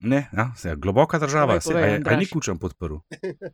ne, 0.00 0.28
ja, 0.32 0.50
se, 0.56 0.76
globoka 0.76 1.18
država, 1.18 1.60
se, 1.60 1.74
a, 1.74 2.12
a 2.12 2.16
ni 2.16 2.28
kučem 2.28 2.58
podprl. 2.58 3.00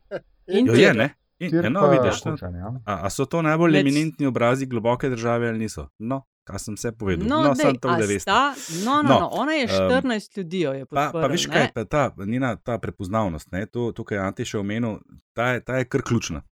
jo 0.67 0.75
je, 0.75 0.93
ne? 0.93 1.13
In, 1.39 1.55
eno, 1.65 1.87
vidiš, 1.89 2.21
kučan, 2.23 2.55
ja. 2.55 2.73
a, 2.85 2.99
a 3.07 3.09
so 3.09 3.25
to 3.25 3.41
najbolj 3.41 3.79
eminentni 3.79 4.27
obrazi 4.27 4.67
globoke 4.69 5.09
države 5.09 5.49
ali 5.49 5.59
niso? 5.59 5.87
No, 5.99 6.23
Kaj 6.43 6.59
sem 6.59 6.75
vse 6.75 6.91
povedal? 6.91 7.27
No, 7.27 7.39
no 7.47 7.53
sem 7.55 7.77
to, 7.79 7.87
da 7.87 8.07
veste. 8.07 8.31
No, 8.31 8.51
no, 8.83 8.95
no, 9.07 9.19
no, 9.19 9.27
ona 9.39 9.55
je 9.55 9.67
14 9.71 10.03
um, 10.11 10.41
ljudi, 10.41 10.59
je 10.59 10.85
pa. 10.85 11.05
Pa 11.13 11.27
veš 11.31 11.47
kaj, 11.47 11.69
pa 11.75 11.85
ta, 11.87 12.09
njena, 12.25 12.55
ta 12.55 12.77
prepoznavnost, 12.83 13.51
ne, 13.55 13.65
to, 13.65 13.91
to, 13.95 14.03
kar 14.03 14.17
je 14.17 14.23
Ante 14.23 14.47
še 14.47 14.59
omenil, 14.59 14.99
ta, 15.37 15.55
ta 15.63 15.79
je 15.79 15.87
kar 15.87 16.03
ključna. 16.03 16.43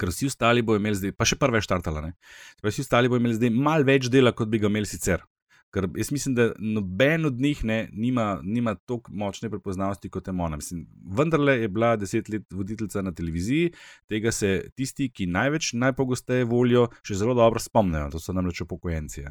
Ker 0.00 0.10
vsi 0.10 0.30
ostali 0.32 0.64
bodo 0.64 0.80
imeli 0.80 0.96
zdaj, 0.98 1.12
pa 1.12 1.28
še 1.28 1.36
prve 1.38 1.60
štartala, 1.62 2.02
ne. 2.08 2.16
Vsi 2.64 2.86
ostali 2.86 3.12
bodo 3.12 3.20
imeli 3.20 3.36
zdaj 3.36 3.52
malo 3.52 3.86
več 3.86 4.08
dela, 4.12 4.32
kot 4.32 4.48
bi 4.48 4.62
ga 4.62 4.72
imeli 4.72 4.88
sicer. 4.88 5.20
Ker 5.74 5.88
jaz 5.96 6.12
mislim, 6.12 6.34
da 6.34 6.52
noben 6.58 7.26
od 7.26 7.40
njih 7.40 7.64
ne, 7.64 7.88
nima, 7.92 8.40
nima 8.42 8.74
tako 8.74 9.12
močne 9.12 9.50
prepoznavnosti 9.50 10.10
kot 10.10 10.28
Emona. 10.28 10.56
Mislim, 10.56 10.86
vendarle 11.18 11.58
je 11.60 11.68
bila 11.68 11.96
deset 11.96 12.28
let 12.28 12.52
voditeljica 12.52 13.02
na 13.02 13.12
televiziji, 13.14 13.72
tega 14.08 14.32
se 14.32 14.70
tisti, 14.74 15.10
ki 15.10 15.26
največ, 15.26 15.72
najpogosteje 15.72 16.44
volijo, 16.44 16.88
še 17.02 17.18
zelo 17.20 17.34
dobro 17.34 17.60
spomnijo. 17.60 18.08
To 18.14 18.22
so 18.22 18.32
namreč 18.32 18.60
upokojenci. 18.64 19.26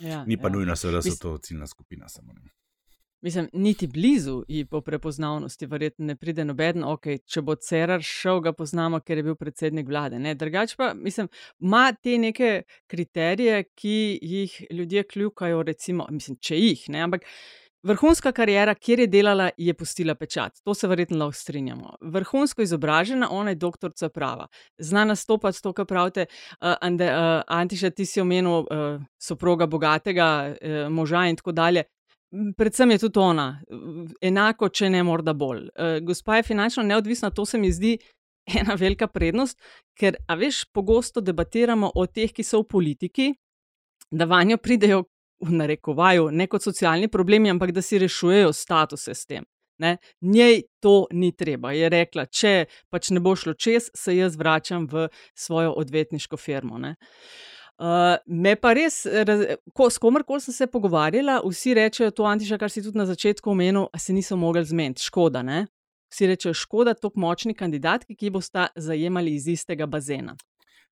Ja, 0.00 0.24
Ni 0.26 0.36
pa 0.36 0.48
ja. 0.48 0.52
nujno, 0.54 0.76
seveda, 0.76 1.02
da 1.02 1.10
so 1.10 1.18
to 1.20 1.38
ciljna 1.38 1.66
skupina. 1.66 2.08
Samo, 2.08 2.32
ne. 2.32 2.59
Mislim, 3.22 3.48
niti 3.52 3.86
blizu 3.86 4.44
ji 4.48 4.64
po 4.64 4.80
prepoznavnosti, 4.80 5.66
verjetno 5.66 6.06
ne 6.06 6.16
pride 6.16 6.44
noben. 6.44 6.84
Okay, 6.88 7.18
če 7.28 7.42
bo 7.44 7.54
Cerar 7.54 8.00
šel, 8.02 8.40
ga 8.40 8.52
poznamo, 8.56 9.00
ker 9.04 9.20
je 9.20 9.24
bil 9.26 9.36
predsednik 9.36 9.88
vlade. 9.88 10.16
Drugač 10.40 10.72
pa, 10.76 10.94
mislim, 10.96 11.28
ima 11.60 11.90
te 11.92 12.16
neke 12.18 12.62
kriterije, 12.88 13.64
ki 13.76 14.18
jih 14.22 14.54
ljudje 14.70 15.04
kljukajo, 15.04 15.62
recimo, 15.62 16.06
mislim, 16.10 16.40
če 16.40 16.60
jih, 16.60 16.88
ne, 16.88 17.04
ampak. 17.08 17.28
Vrhunska 17.82 18.32
karijera, 18.36 18.74
kjer 18.74 19.00
je 19.00 19.06
delala, 19.08 19.46
je 19.56 19.72
pustila 19.74 20.12
pečat. 20.14 20.58
To 20.64 20.74
se 20.76 20.88
verjetno 20.88 21.16
lahko 21.16 21.32
strinjamo. 21.32 21.94
Vrhunsko 22.12 22.62
izobražena, 22.62 23.30
ona 23.32 23.54
je 23.54 23.56
doktorica 23.56 24.08
prava. 24.08 24.48
Zna 24.78 25.04
nastopati 25.08 25.62
to, 25.62 25.72
kar 25.72 25.86
pravite. 25.88 26.26
Uh, 26.60 26.74
Ande, 26.80 27.08
uh, 27.08 27.40
Antiša, 27.46 27.90
ti 27.96 28.04
si 28.06 28.20
omenil 28.20 28.52
uh, 28.52 29.00
soproga 29.16 29.66
bogatega 29.66 30.28
uh, 30.52 30.92
moža 30.92 31.24
in 31.32 31.40
tako 31.40 31.56
dalje. 31.56 31.84
Predvsem 32.56 32.90
je 32.90 32.98
tudi 32.98 33.18
ona, 33.18 33.46
enako, 34.22 34.68
če 34.68 34.90
ne 34.90 35.02
morda 35.02 35.34
bolj. 35.34 35.64
Eh, 35.74 36.00
Gospa 36.06 36.36
je 36.38 36.46
finančno 36.46 36.84
neodvisna, 36.86 37.30
to 37.34 37.44
se 37.44 37.58
mi 37.58 37.72
zdi 37.72 37.96
ena 38.60 38.76
velika 38.78 39.06
prednost, 39.06 39.58
ker, 39.98 40.16
a 40.28 40.36
veš, 40.38 40.64
pogosto 40.72 41.20
debatiramo 41.20 41.90
o 41.94 42.06
teh, 42.06 42.32
ki 42.32 42.46
so 42.46 42.62
v 42.62 42.68
politiki, 42.70 43.32
da 44.10 44.26
vanjo 44.30 44.58
pridejo 44.62 45.04
v 45.40 45.56
narekovaju 45.56 46.30
ne 46.30 46.46
kot 46.46 46.62
socialni 46.62 47.08
problemi, 47.08 47.50
ampak 47.50 47.72
da 47.72 47.82
si 47.82 47.98
rešujejo 47.98 48.52
statuse 48.52 49.14
s 49.14 49.26
tem. 49.26 49.44
Ne? 49.80 49.96
Njej 50.20 50.62
to 50.80 51.06
ni 51.10 51.32
treba. 51.32 51.72
Je 51.72 51.88
rekla, 51.88 52.26
če 52.26 52.66
pač 52.92 53.10
ne 53.16 53.22
bo 53.24 53.32
šlo 53.36 53.54
čez, 53.56 53.88
se 53.96 54.16
jaz 54.16 54.36
vračam 54.36 54.84
v 54.90 55.06
svojo 55.34 55.72
odvetniško 55.80 56.36
firmo. 56.36 56.78
Ne? 56.78 56.96
Uh, 57.80 58.18
me 58.26 58.52
pa 58.60 58.74
res, 58.76 59.06
raz, 59.08 59.40
ko, 59.72 59.86
s 59.88 59.96
komerkoli 59.96 60.42
sem 60.44 60.52
se 60.52 60.66
pogovarjala, 60.68 61.38
vsi 61.46 61.72
rečejo 61.78 62.10
to, 62.12 62.26
Antiša, 62.28 62.58
kar 62.60 62.68
si 62.68 62.82
tudi 62.84 63.00
na 63.00 63.06
začetku 63.08 63.54
omenil, 63.54 63.86
a 63.88 63.98
se 63.98 64.12
niso 64.12 64.36
mogli 64.36 64.60
zmeniti. 64.68 65.00
Škoda, 65.00 65.40
ne? 65.42 65.62
Vsi 66.12 66.28
rečejo, 66.28 66.52
škoda, 66.54 66.92
tako 66.92 67.22
močni 67.24 67.54
kandidatki, 67.56 68.18
ki 68.20 68.34
bosta 68.34 68.66
zajemali 68.76 69.32
iz 69.34 69.48
istega 69.48 69.88
bazena. 69.88 70.36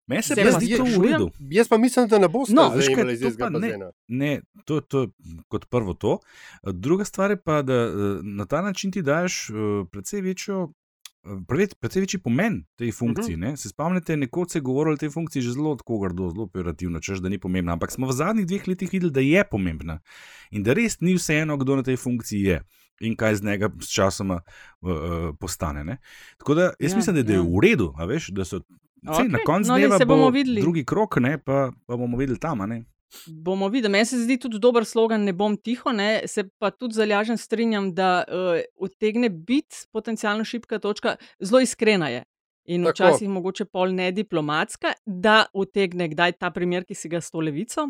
Meni 0.09 0.23
se 0.25 0.37
pa 0.41 0.55
zdi 0.57 0.71
to 0.79 0.87
v 0.89 1.03
redu. 1.05 1.29
Jaz 1.53 1.69
pa 1.69 1.77
mislim, 1.77 2.09
da 2.09 2.19
ne 2.19 2.29
boste 2.33 2.55
No, 2.57 2.71
no, 2.73 2.81
zajemali 2.81 3.13
iz 3.13 3.21
to 3.21 3.29
istega 3.35 3.45
pa 3.45 3.51
ne. 3.51 3.61
bazena. 3.61 3.91
Ne, 4.09 4.33
to, 4.65 4.81
to 4.81 5.01
je 5.03 5.09
kot 5.53 5.69
prvo 5.69 5.93
to. 5.95 6.19
Druga 6.65 7.05
stvar 7.05 7.31
je 7.31 7.43
pa, 7.43 7.61
da 7.63 7.75
eh, 7.75 7.93
na 8.23 8.47
ta 8.47 8.63
način 8.63 8.93
ti 8.93 9.03
daš 9.03 9.51
eh, 9.51 9.53
precej 9.93 10.21
večjo. 10.21 10.71
Precej- 11.25 12.01
večji 12.01 12.21
pomen 12.21 12.65
tej 12.77 12.93
funkciji. 12.93 13.35
Uh 13.35 13.41
-huh. 13.41 13.57
Se 13.57 13.69
spomnite, 13.69 14.17
nekoč 14.17 14.51
se 14.51 14.59
je 14.59 14.63
govorilo 14.63 14.95
o 14.95 14.97
tej 14.97 15.11
funkciji 15.11 15.43
že 15.43 15.53
zelo 15.53 15.77
tako 15.77 15.99
grdo, 15.99 16.31
zelo 16.31 16.45
operativno, 16.45 17.01
češ 17.01 17.19
da 17.19 17.29
ni 17.29 17.39
pomembna. 17.39 17.73
Ampak 17.73 17.93
smo 17.93 18.07
v 18.07 18.13
zadnjih 18.13 18.47
dveh 18.47 18.69
letih 18.69 18.93
videli, 18.93 19.13
da 19.13 19.21
je 19.21 19.45
pomembna 19.51 20.01
in 20.51 20.63
da 20.63 20.73
res 20.73 21.01
ni 21.01 21.15
vseeno, 21.15 21.57
kdo 21.57 21.77
na 21.77 21.83
tej 21.83 21.97
funkciji 21.97 22.43
je 22.43 22.63
in 23.01 23.17
kaj 23.17 23.35
z 23.35 23.43
njega 23.43 23.71
s 23.81 23.89
časoma 23.89 24.41
uh, 24.81 24.91
postane. 25.41 25.85
Ne? 25.85 25.97
Tako 26.39 26.55
da 26.55 26.63
jaz 26.79 26.93
Ja, 26.93 26.97
mislim, 26.97 27.17
da, 27.17 27.23
da 27.23 27.33
je 27.33 27.37
ja. 27.39 27.43
v 27.43 27.61
redu, 27.63 27.95
a 27.97 28.05
veš, 28.05 28.29
da 28.29 28.45
so. 28.45 28.61
Sej, 28.99 29.15
Okej, 29.15 29.29
na 29.29 29.39
koncu 29.47 29.71
no, 29.71 29.77
dneva 29.79 29.99
bomo 29.99 30.23
bo 30.23 30.31
videli. 30.31 30.61
drugi 30.61 30.85
krok, 30.85 31.17
ne, 31.17 31.39
pa, 31.39 31.71
pa 31.87 31.97
bomo 31.97 32.17
videli 32.17 32.39
tam. 32.39 32.59
Ne? 32.59 32.85
Bomo 33.27 33.69
videli. 33.69 33.93
Meni 33.93 34.07
se 34.07 34.19
zdi 34.19 34.39
tudi 34.39 34.59
dober 34.59 34.85
slogan, 34.85 35.25
ne 35.25 35.33
bom 35.33 35.57
tiho, 35.57 35.93
ne? 35.93 36.23
se 36.27 36.45
pa 36.59 36.71
tudi 36.71 36.95
zalažen 36.95 37.39
strinjam, 37.39 37.93
da 37.95 38.25
uh, 38.29 38.61
utegne 38.77 39.31
biti 39.31 39.87
potencialno 39.93 40.45
šipka 40.45 40.79
točka, 40.79 41.17
zelo 41.41 41.61
iskrena 41.61 42.09
je. 42.09 42.25
In 42.69 42.85
Tako. 42.85 42.93
včasih 42.93 43.29
mogoče 43.29 43.65
pol 43.65 43.95
ne 43.97 44.11
diplomatska, 44.13 44.93
da 45.07 45.47
utegne 45.55 46.09
kdaj 46.09 46.37
ta 46.37 46.51
primer, 46.51 46.85
ki 46.85 46.95
si 46.95 47.09
ga 47.09 47.21
s 47.21 47.31
to 47.33 47.41
levico 47.41 47.89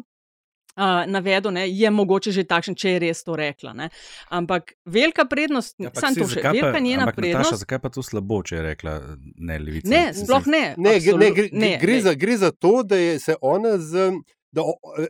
uh, 0.78 1.11
navedel, 1.11 1.52
ne, 1.52 1.66
je 1.68 1.90
mogoče 1.90 2.33
že 2.33 2.44
takšen, 2.48 2.76
če 2.78 2.94
je 2.94 3.02
res 3.09 3.22
to 3.26 3.37
rekla. 3.38 3.74
Ne. 3.76 3.90
Ampak 4.35 4.74
velika 4.87 5.26
prednost, 5.28 5.74
ja, 5.78 5.90
Ampak 5.90 6.02
sam 6.04 6.14
saj 6.14 6.22
to 6.22 6.28
še, 6.31 6.42
pa- 6.44 6.54
velika 6.54 6.81
njena 6.81 7.07
ampak, 7.09 7.18
prednost. 7.18 7.50
Nataša, 7.50 7.62
zakaj 7.64 7.83
pa 7.83 7.92
to 7.94 8.04
slabo, 8.07 8.40
če 8.46 8.59
je 8.59 8.64
rekla 8.70 8.96
ne, 9.37 9.59
levica? 9.59 9.90
Ne, 9.92 10.04
sploh 10.14 10.46
ne. 10.46 10.64
Ne, 10.78 10.96
gre, 11.02 11.16
ne, 11.18 11.31
gre, 11.35 11.48
ne, 11.52 11.72
gre, 11.83 11.98
glej. 11.98 12.04
za, 12.07 12.14
gre 12.14 12.37
za 12.38 12.50
to, 12.54 12.74
da 12.87 13.00
je 13.00 13.18
se 13.22 13.38
ona 13.42 13.78
z. 13.78 14.11
Da, 14.53 14.63
e, 14.99 15.07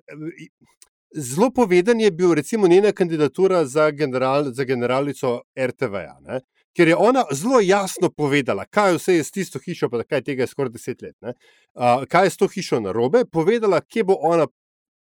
zelo 1.15 1.51
poveden 1.51 2.01
je 2.01 2.11
bil 2.11 2.35
recimo 2.35 2.69
njena 2.69 2.93
kandidatura 2.93 3.65
za, 3.65 3.91
general, 3.91 4.53
za 4.53 4.65
generalico 4.65 5.41
RTV-ja. 5.59 6.19
ne. 6.21 6.41
Ker 6.77 6.89
je 6.89 6.97
ona 6.97 7.25
zelo 7.33 7.61
jasno 7.61 8.11
povedala, 8.11 8.65
kaj 8.65 8.95
vse 8.95 9.15
je 9.15 9.25
s 9.25 9.33
tisto 9.35 9.59
hišo, 9.59 9.89
pa 9.91 10.05
kaj 10.05 10.23
tega 10.23 10.45
je 10.45 10.47
skoraj 10.47 10.71
deset 10.71 11.03
let, 11.03 11.17
ne, 11.21 11.33
uh, 11.75 12.05
kaj 12.07 12.27
je 12.27 12.31
s 12.31 12.37
to 12.37 12.47
hišo 12.47 12.79
narobe, 12.81 13.25
povedala, 13.25 13.81
kje 13.81 14.05
bo 14.05 14.15
ona 14.21 14.47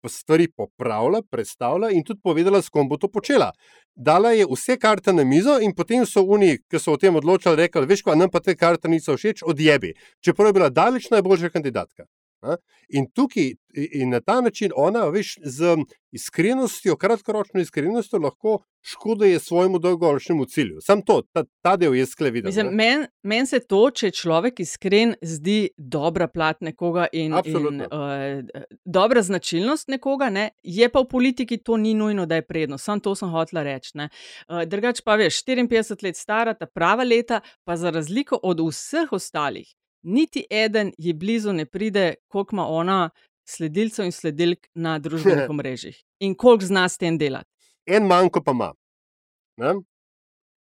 stvari 0.08 0.48
popravila, 0.48 1.22
predstavila 1.30 1.90
in 1.90 2.04
tudi 2.04 2.20
povedala, 2.24 2.62
s 2.62 2.68
kom 2.68 2.88
bo 2.88 2.96
to 2.96 3.08
počela. 3.08 3.52
Dala 3.94 4.32
je 4.32 4.46
vse 4.50 4.78
karte 4.78 5.12
na 5.12 5.24
mizo, 5.24 5.58
in 5.60 5.74
potem 5.76 6.06
so 6.06 6.24
oni, 6.24 6.58
ki 6.70 6.78
so 6.78 6.96
o 6.96 6.96
tem 6.96 7.16
odločali, 7.16 7.56
rekli: 7.56 7.86
Veš, 7.86 8.02
kaj 8.02 8.16
nam 8.16 8.30
pa 8.30 8.40
te 8.40 8.56
karte 8.56 8.88
niso 8.88 9.16
všeč, 9.16 9.42
odjebi. 9.42 9.92
Čeprav 10.24 10.48
je 10.48 10.52
bila 10.52 10.70
daleč 10.70 11.10
najboljša 11.10 11.50
kandidatka. 11.50 12.08
In 12.88 13.06
tukaj, 13.14 13.52
in 13.74 14.10
na 14.10 14.20
ta 14.20 14.40
način 14.40 14.72
ona, 14.76 15.04
veš, 15.12 15.36
z 15.42 15.76
iskrenostjo, 16.12 16.96
kratkoročno 16.96 17.60
iskrenostjo, 17.60 18.18
lahko 18.18 18.58
škoduje 18.82 19.38
svojemu 19.38 19.78
dolgoročnemu 19.78 20.44
cilju. 20.44 20.80
Sam 20.80 21.02
to, 21.02 21.22
ta, 21.32 21.44
ta 21.62 21.76
del 21.76 21.92
videl. 21.92 22.48
Mislim, 22.48 22.66
ne. 22.66 22.72
Meni 22.72 23.06
men 23.22 23.46
se 23.46 23.60
to, 23.60 23.82
če 23.90 24.06
je 24.06 24.16
človek 24.16 24.60
iskren, 24.60 25.14
zdi 25.22 25.68
dobra 25.76 26.28
plat 26.28 26.60
nekoga 26.60 27.06
in, 27.12 27.26
in 27.26 27.34
Absolutno. 27.38 27.84
uh, 27.84 28.64
dobra 28.84 29.22
značilnost 29.22 29.88
nekoga, 29.88 30.30
ne? 30.30 30.50
je 30.62 30.88
pa 30.88 31.00
v 31.00 31.08
politiki 31.08 31.58
to 31.58 31.76
ni 31.76 31.94
nujno, 31.94 32.26
da 32.26 32.40
je 32.40 32.46
prednost. 32.46 32.84
Sam 32.84 33.00
to 33.00 33.14
sem 33.14 33.28
hotela 33.28 33.62
reči. 33.62 33.92
Uh, 33.98 34.64
drugač 34.66 35.04
pa 35.04 35.16
veš, 35.20 35.42
54 35.44 36.04
let 36.04 36.16
stara, 36.16 36.54
ta 36.54 36.66
prava 36.66 37.04
leta, 37.04 37.40
pa 37.64 37.76
za 37.76 37.90
razliko 37.90 38.40
od 38.42 38.60
vseh 38.66 39.12
ostalih, 39.12 39.68
niti 40.02 40.44
eden 40.50 40.92
ji 40.98 41.12
blizu 41.12 41.52
ne 41.52 41.66
pride, 41.66 42.14
koliko 42.28 42.56
ima 42.56 42.66
ona 42.66 43.10
sledilcev 43.44 44.04
in 44.04 44.12
sledilk 44.12 44.66
na 44.74 44.98
družbenih 44.98 45.50
omrežjih 45.54 46.02
in 46.20 46.34
koliko 46.34 46.64
zna 46.64 46.88
s 46.88 46.98
tem 46.98 47.18
delati. 47.18 47.50
En 47.86 48.06
manjko 48.06 48.42
pa 48.42 48.52
ima. 48.52 48.72
Ne? 49.56 49.74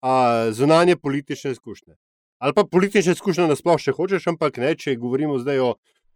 A, 0.00 0.50
zunanje 0.52 0.96
politične 0.96 1.50
izkušnje. 1.50 1.94
Ali 2.38 2.54
pa 2.54 2.64
politične 2.64 3.12
izkušnje 3.12 3.48
nasplošno, 3.48 3.84
če 3.84 3.96
hočeš, 3.96 4.26
ampak 4.30 4.60
ne, 4.62 4.74
če 4.78 4.94
govorimo 4.96 5.38
zdaj 5.42 5.58
o, 5.58 5.72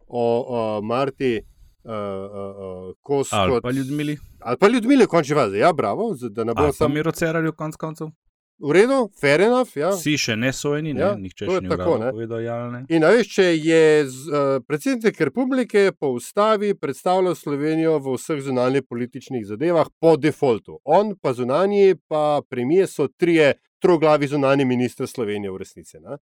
o, 0.07 0.23
o 0.47 0.81
Marti, 0.81 1.41
uh, 1.83 1.91
uh, 1.91 2.93
Kostu. 3.01 3.35
Ali 3.35 3.61
pa 3.61 3.71
ljudmili, 3.71 4.17
Ali 4.39 4.57
pa 4.57 4.67
ljudmi, 4.67 5.05
končni 5.07 5.35
fazi. 5.35 5.57
Ja, 5.57 5.73
bravo, 5.73 6.13
da 6.29 6.43
ne 6.43 6.53
bo 6.53 6.61
ali 6.61 6.71
pa 6.71 6.73
samo 6.73 6.93
Miro 6.95 7.11
Cerarju, 7.11 7.53
konc 7.53 7.75
koncev. 7.75 8.07
V 8.63 8.71
redu, 8.71 9.11
fair 9.19 9.41
enough. 9.41 9.75
Ja. 9.75 9.91
Vsi 9.91 10.15
še 10.19 10.37
ne 10.39 10.53
sojeni, 10.55 10.93
ne? 10.95 11.03
Ja, 11.03 11.11
nihče 11.19 11.49
še 11.49 11.59
ni 11.65 11.71
tako, 11.71 11.97
ne. 11.99 12.11
povedal, 12.15 12.43
ja 12.45 12.55
ali 12.63 12.71
ne. 12.77 12.81
In 12.95 13.03
veš, 13.03 13.31
če 13.35 13.47
je 13.51 13.81
z, 14.07 14.31
uh, 14.31 14.53
predsednik 14.63 15.19
republike 15.27 15.89
po 15.99 16.13
ustavi 16.15 16.71
predstavljal 16.79 17.35
Slovenijo 17.35 17.97
v 17.99 18.15
vseh 18.15 18.39
zunanjih 18.45 18.87
političnih 18.87 19.43
zadevah 19.49 19.91
po 19.99 20.15
defaultu. 20.15 20.79
On 20.87 21.11
pa 21.19 21.35
zunanji, 21.35 21.97
pa 22.07 22.39
premije 22.49 22.87
so 22.87 23.09
trije 23.11 23.53
troglavi 23.83 24.31
zunanji 24.31 24.65
ministri 24.65 25.07
Slovenije 25.11 25.51
v 25.51 25.59
resnici. 25.59 25.99
Ne? 25.99 26.21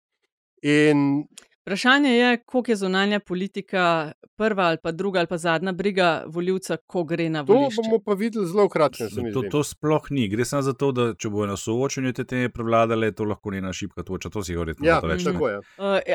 In 0.61 1.25
Vprašanje 1.67 2.09
je, 2.09 2.37
koliko 2.37 2.71
je 2.71 2.75
zunanja 2.75 3.19
politika 3.19 4.11
prva 4.35 4.63
ali 4.63 4.77
pa 4.83 4.91
druga 4.91 5.19
ali 5.19 5.27
pa 5.27 5.37
zadnja 5.37 5.71
briga 5.71 6.23
voljivca, 6.27 6.77
ko 6.87 7.03
gre 7.03 7.29
na 7.29 7.45
to 7.45 7.53
volišče. 7.53 7.81
bomo 7.83 7.99
pa 7.99 8.13
videli 8.13 8.47
zelo 8.47 8.69
kratko. 8.69 9.03
To, 9.33 9.41
to 9.51 9.63
sploh 9.63 10.05
ni. 10.09 10.27
Gre 10.27 10.45
samo 10.45 10.61
za 10.61 10.73
to, 10.73 10.91
da 10.91 11.13
če 11.13 11.29
bojo 11.29 11.45
na 11.45 11.57
soočenju 11.57 12.13
te 12.13 12.23
teme 12.23 12.49
prevladale, 12.49 13.11
to 13.11 13.23
lahko 13.23 13.51
njena 13.51 13.73
šipka 13.73 14.03
toča. 14.03 14.29
To 14.29 14.43
si 14.43 14.53
Ja, 14.53 14.99
reči. 15.03 15.25
ne? 15.25 15.33
tako 15.33 15.49
je. 15.49 15.57
Uh, 15.57 15.63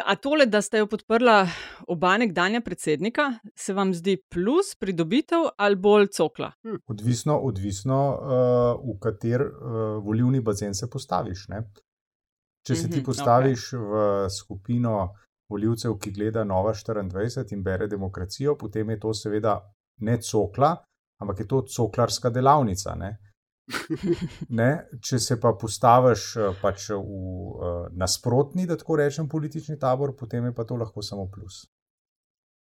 a 0.06 0.14
tole, 0.16 0.46
da 0.46 0.62
ste 0.62 0.78
jo 0.78 0.86
podprla 0.86 1.48
oba 1.88 2.16
nekdanja 2.18 2.60
predsednika, 2.60 3.22
se 3.54 3.74
vam 3.74 3.94
zdi 3.94 4.16
plus, 4.30 4.74
pridobitev 4.74 5.38
ali 5.56 5.76
bolj 5.76 6.06
cokla? 6.06 6.52
Odvisno, 6.86 7.38
odvisno 7.38 8.00
uh, 8.12 8.28
v 8.88 8.98
kater 9.00 9.42
uh, 9.42 9.52
volivni 10.04 10.40
bazen 10.40 10.74
se 10.74 10.90
postaviš. 10.90 11.48
Ne? 11.48 11.62
Če 12.62 12.74
se 12.74 12.90
ti 12.90 12.96
Mhm, 12.96 13.04
postaviš 13.04 13.60
okay. 13.72 14.24
v 14.24 14.30
skupino 14.30 15.10
voljivcev, 15.52 15.98
ki 16.00 16.12
gleda 16.16 16.44
Nova 16.44 16.72
24 16.74 17.52
in 17.52 17.62
bere 17.62 17.88
demokracijo, 17.88 18.56
potem 18.58 18.90
je 18.90 19.00
to 19.00 19.14
seveda 19.14 19.58
ne 20.00 20.16
cokla, 20.22 20.72
ampak 21.22 21.44
je 21.44 21.48
to 21.48 21.62
coklarska 21.76 22.30
delavnica. 22.30 22.96
Ne? 22.98 23.18
Ne? 24.58 24.70
Če 25.00 25.18
se 25.22 25.36
pa 25.40 25.52
postaviš 25.58 26.24
eh, 26.36 26.56
pač 26.62 26.88
v 26.90 26.96
uh, 26.98 27.84
nasprotni, 27.96 28.66
da 28.66 28.76
tako 28.76 28.98
rečem, 28.98 29.28
politični 29.30 29.78
tabor, 29.80 30.16
potem 30.18 30.50
je 30.50 30.54
pa 30.56 30.66
to 30.66 30.76
lahko 30.76 31.02
samo 31.02 31.28
plus. 31.30 31.62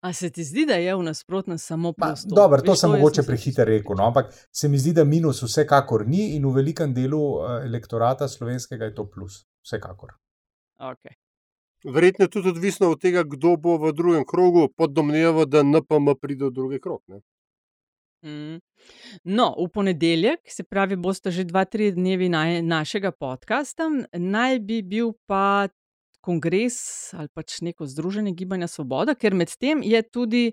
A 0.05 0.13
se 0.13 0.29
ti 0.29 0.43
zdi, 0.43 0.67
da 0.69 0.75
je 0.77 0.95
v 0.95 1.03
nasprotnem 1.03 1.57
samo 1.57 1.91
Pa, 1.93 2.07
plus? 2.07 2.23
to? 2.29 2.35
dobro, 2.35 2.61
to 2.61 2.71
Veš, 2.71 2.79
sem 2.79 2.91
jaz 2.91 2.99
mogoče 2.99 3.23
prehiter 3.25 3.67
rekel, 3.67 3.97
no, 3.97 4.05
ampak 4.07 4.29
se 4.53 4.69
mi 4.69 4.77
zdi, 4.77 4.93
da 4.93 5.03
minus 5.03 5.41
vsekakor 5.43 6.05
ni 6.07 6.35
in 6.35 6.45
v 6.45 6.53
velikem 6.59 6.93
delu 6.93 7.21
eh, 7.41 7.65
elektorata 7.65 8.27
slovenskega 8.29 8.91
je 8.91 8.95
to 8.95 9.09
plus. 9.09 9.43
Vsekakor. 9.65 10.13
Okay. 10.77 11.17
Verjetno 11.93 12.25
je 12.25 12.29
tudi 12.29 12.49
odvisno 12.49 12.89
od 12.91 13.01
tega, 13.01 13.23
kdo 13.23 13.55
bo 13.57 13.77
v 13.77 13.93
drugem 13.93 14.25
krogu, 14.25 14.67
pod 14.77 14.93
domnevo, 14.93 15.45
da 15.45 15.61
NPM 15.63 16.15
pride 16.21 16.45
v 16.45 16.51
drugi 16.51 16.79
krog. 16.81 17.01
Ne? 17.07 17.21
Mm. 18.25 18.57
No, 19.23 19.53
v 19.59 19.69
ponedeljek, 19.73 20.39
se 20.49 20.63
pravi, 20.63 20.95
boste 20.97 21.31
že 21.31 21.45
dva, 21.45 21.65
tri 21.65 21.91
dnevi 21.93 22.29
na, 22.29 22.61
našega 22.61 23.11
podcasta, 23.11 23.89
naj 24.17 24.59
bi 24.65 24.81
bil 24.81 25.13
pa 25.29 25.67
kongres 26.25 26.77
ali 27.13 27.29
pač 27.29 27.59
neko 27.61 27.85
združenje 27.85 28.33
Gibanja 28.33 28.67
Svoboda, 28.67 29.13
ker 29.13 29.37
medtem 29.37 29.83
je 29.85 30.01
tudi 30.01 30.43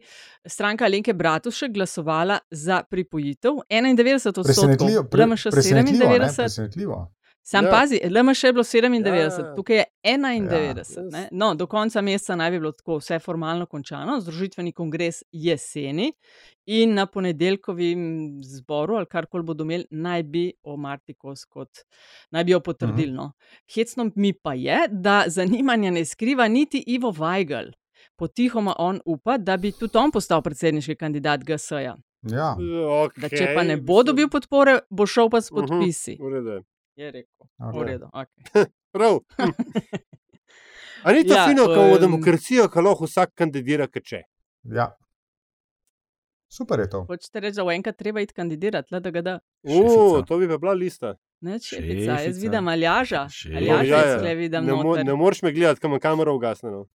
stranka 0.44 0.84
Alenke 0.84 1.14
Bratušek 1.16 1.72
glasovala 1.72 2.42
za 2.50 2.82
pripojitev 2.84 3.64
91 3.70 4.36
Presenetljivo, 4.44 5.00
odstotkov, 5.00 5.24
LMŠ 5.24 5.54
presenetljivo, 5.56 6.10
ne, 6.10 6.18
97. 6.28 6.36
presenetljivo. 6.36 7.00
Sam 7.44 7.64
Ja. 7.64 7.68
ja. 7.68 7.72
pazi, 7.72 8.00
LMŠ 8.04 8.44
je 8.44 8.52
bilo 8.52 8.64
97, 8.64 9.08
Ja, 9.08 9.14
ja, 9.14 9.20
ja. 9.20 9.24
ja. 9.40 9.54
tukaj 9.54 9.76
je 9.76 9.84
91. 10.04 10.52
Ja, 11.12 11.18
Ja, 11.18 11.28
no, 11.32 11.54
do 11.54 11.66
konca 11.66 12.00
meseca 12.00 12.36
naj 12.36 12.50
bi 12.50 12.58
bilo 12.58 12.72
tako 12.72 12.96
vse 12.96 13.18
formalno 13.18 13.66
končano, 13.66 14.20
združitveni 14.20 14.72
kongres 14.72 15.22
jeseni 15.32 16.12
in 16.66 16.94
na 16.94 17.06
ponedeljkovem 17.06 18.04
zboru, 18.44 18.94
ali 18.94 19.06
karkoli 19.06 19.42
bodo 19.44 19.64
imeli, 19.64 19.84
naj 19.90 20.22
bi 20.24 20.52
o 20.62 20.76
Marti 20.76 21.14
Kos 21.14 21.44
kot 21.44 21.68
naj 22.30 22.44
bi 22.44 22.52
jo 22.52 22.60
potrdili. 22.60 23.08
Uh 23.08 23.14
-huh. 23.14 23.16
no. 23.16 23.32
Hecno 23.74 24.10
mi 24.14 24.32
pa 24.34 24.54
je, 24.54 24.78
da 24.90 25.24
zanimanja 25.26 25.90
ne 25.90 26.04
skriva 26.04 26.48
niti 26.48 26.84
Ivo 26.86 27.12
Weigl. 27.12 27.72
Potihoma 28.16 28.74
on 28.78 29.00
upa, 29.06 29.38
da 29.38 29.56
bi 29.56 29.72
tudi 29.72 29.98
on 29.98 30.10
postal 30.10 30.42
predsedniški 30.42 30.96
kandidat 30.96 31.40
GS-ja. 31.42 31.96
Ja. 32.22 32.56
Okay, 32.58 33.20
Da 33.20 33.28
če 33.28 33.52
pa 33.54 33.62
ne 33.62 33.76
bo 33.76 34.02
dobil 34.02 34.28
podpore, 34.28 34.78
bo 34.90 35.06
šel 35.06 35.30
pa 35.30 35.40
s 35.40 35.50
Mhm. 35.52 35.60
podpisi. 35.60 36.16
V 36.20 36.28
redu. 36.28 36.62
Je. 36.96 37.04
Je 37.04 37.10
rekel. 37.10 37.46
Okej. 37.58 37.80
V 37.80 37.84
redu, 37.86 38.06
okay. 38.12 38.66
Prav. 38.92 39.20
A 41.04 41.12
ni 41.12 41.24
to 41.26 41.34
Ja, 41.34 41.46
fino, 41.48 41.64
ko 41.66 41.80
v 41.82 41.94
em, 41.96 42.00
demokracijo, 42.00 42.68
ko 42.70 42.80
lahko 42.80 43.08
vsak 43.08 43.32
kandidira, 43.34 43.88
kaj 43.90 44.02
če? 44.02 44.20
Ja. 44.70 44.92
Super 46.52 46.80
je 46.84 46.88
to. 46.92 47.00
Hočete 47.08 47.40
reči, 47.40 47.56
da 47.56 47.64
v 47.64 47.74
enkrat 47.74 47.96
treba 47.98 48.20
iti 48.22 48.36
kandidirati, 48.36 48.92
le 48.94 49.00
da 49.00 49.10
ga 49.10 49.22
da. 49.22 49.34
O, 49.64 49.72
Šefica. 49.72 50.26
to 50.28 50.38
bi 50.38 50.48
pa 50.48 50.58
bila 50.58 50.74
lista. 50.76 51.14
Ne, 51.42 51.58
šefica, 51.58 52.20
jaz 52.22 52.38
vidim 52.42 52.68
aljaža. 52.68 53.26
Aljaža 53.56 53.96
Ja, 53.96 54.28
ja. 54.28 54.34
vidim 54.34 54.64
Ne, 54.64 54.72
mo 54.72 54.82
noter. 54.82 55.04
ne 55.06 55.14
moreš 55.14 55.42
me 55.42 55.52
gledati, 55.52 55.80
kam 55.80 55.92
je 55.92 56.00
kamera 56.00 56.32
ugasnjena. 56.32 56.84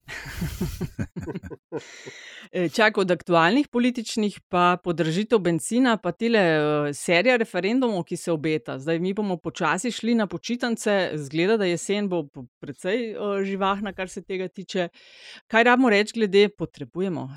E, 2.52 2.70
Čak 2.70 2.98
od 2.98 3.12
aktualnih 3.12 3.68
političnih, 3.68 4.40
pa 4.48 4.78
podržitev 4.84 5.40
benzina, 5.40 5.98
pa 5.98 6.12
tile 6.16 6.40
uh, 6.40 6.96
serija 6.96 7.36
referendumov, 7.38 8.06
ki 8.08 8.16
se 8.18 8.32
obeta. 8.32 8.78
Zdaj 8.80 9.00
mi 9.04 9.12
bomo 9.14 9.36
počasi 9.38 9.92
šli 9.92 10.16
na 10.16 10.28
počitnice, 10.28 11.12
zgleda, 11.20 11.58
da 11.58 11.66
jesen 11.68 12.08
bo 12.10 12.24
precej 12.64 13.18
uh, 13.18 13.42
živahna, 13.44 13.92
kar 13.94 14.08
se 14.10 14.24
tega 14.24 14.48
tiče. 14.48 14.88
Kaj 15.52 15.64
rabimo 15.64 15.90
reči 15.92 16.16
glede 16.16 16.48
potrebujemo? 16.50 17.28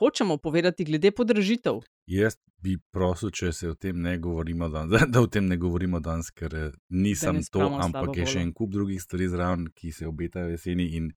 Hočemo 0.00 0.36
povedati 0.36 0.84
glede 0.84 1.10
podržitev. 1.10 1.78
Jaz 2.06 2.36
bi 2.58 2.76
prosil, 2.90 3.30
če 3.30 3.50
se 3.52 3.68
o 3.68 3.74
tem 3.74 3.98
ne 3.98 4.16
govorimo 4.16 4.68
danes, 4.68 4.90
da 5.06 5.20
o 5.20 5.26
tem 5.26 5.44
ne 5.44 5.56
govorimo 5.56 6.00
danes, 6.00 6.30
ker 6.30 6.54
eh, 6.54 6.68
ni 6.90 7.10
ne 7.10 7.14
samo 7.14 7.40
to, 7.48 7.60
ampak 7.78 8.16
je 8.16 8.26
še 8.26 8.40
en 8.40 8.52
kup 8.52 8.70
drugih 8.70 8.98
stvari 8.98 9.28
zraven, 9.28 9.66
ki 9.70 9.92
se 9.92 10.06
obetajo 10.06 10.48
jeseni 10.48 10.86
in 10.92 11.10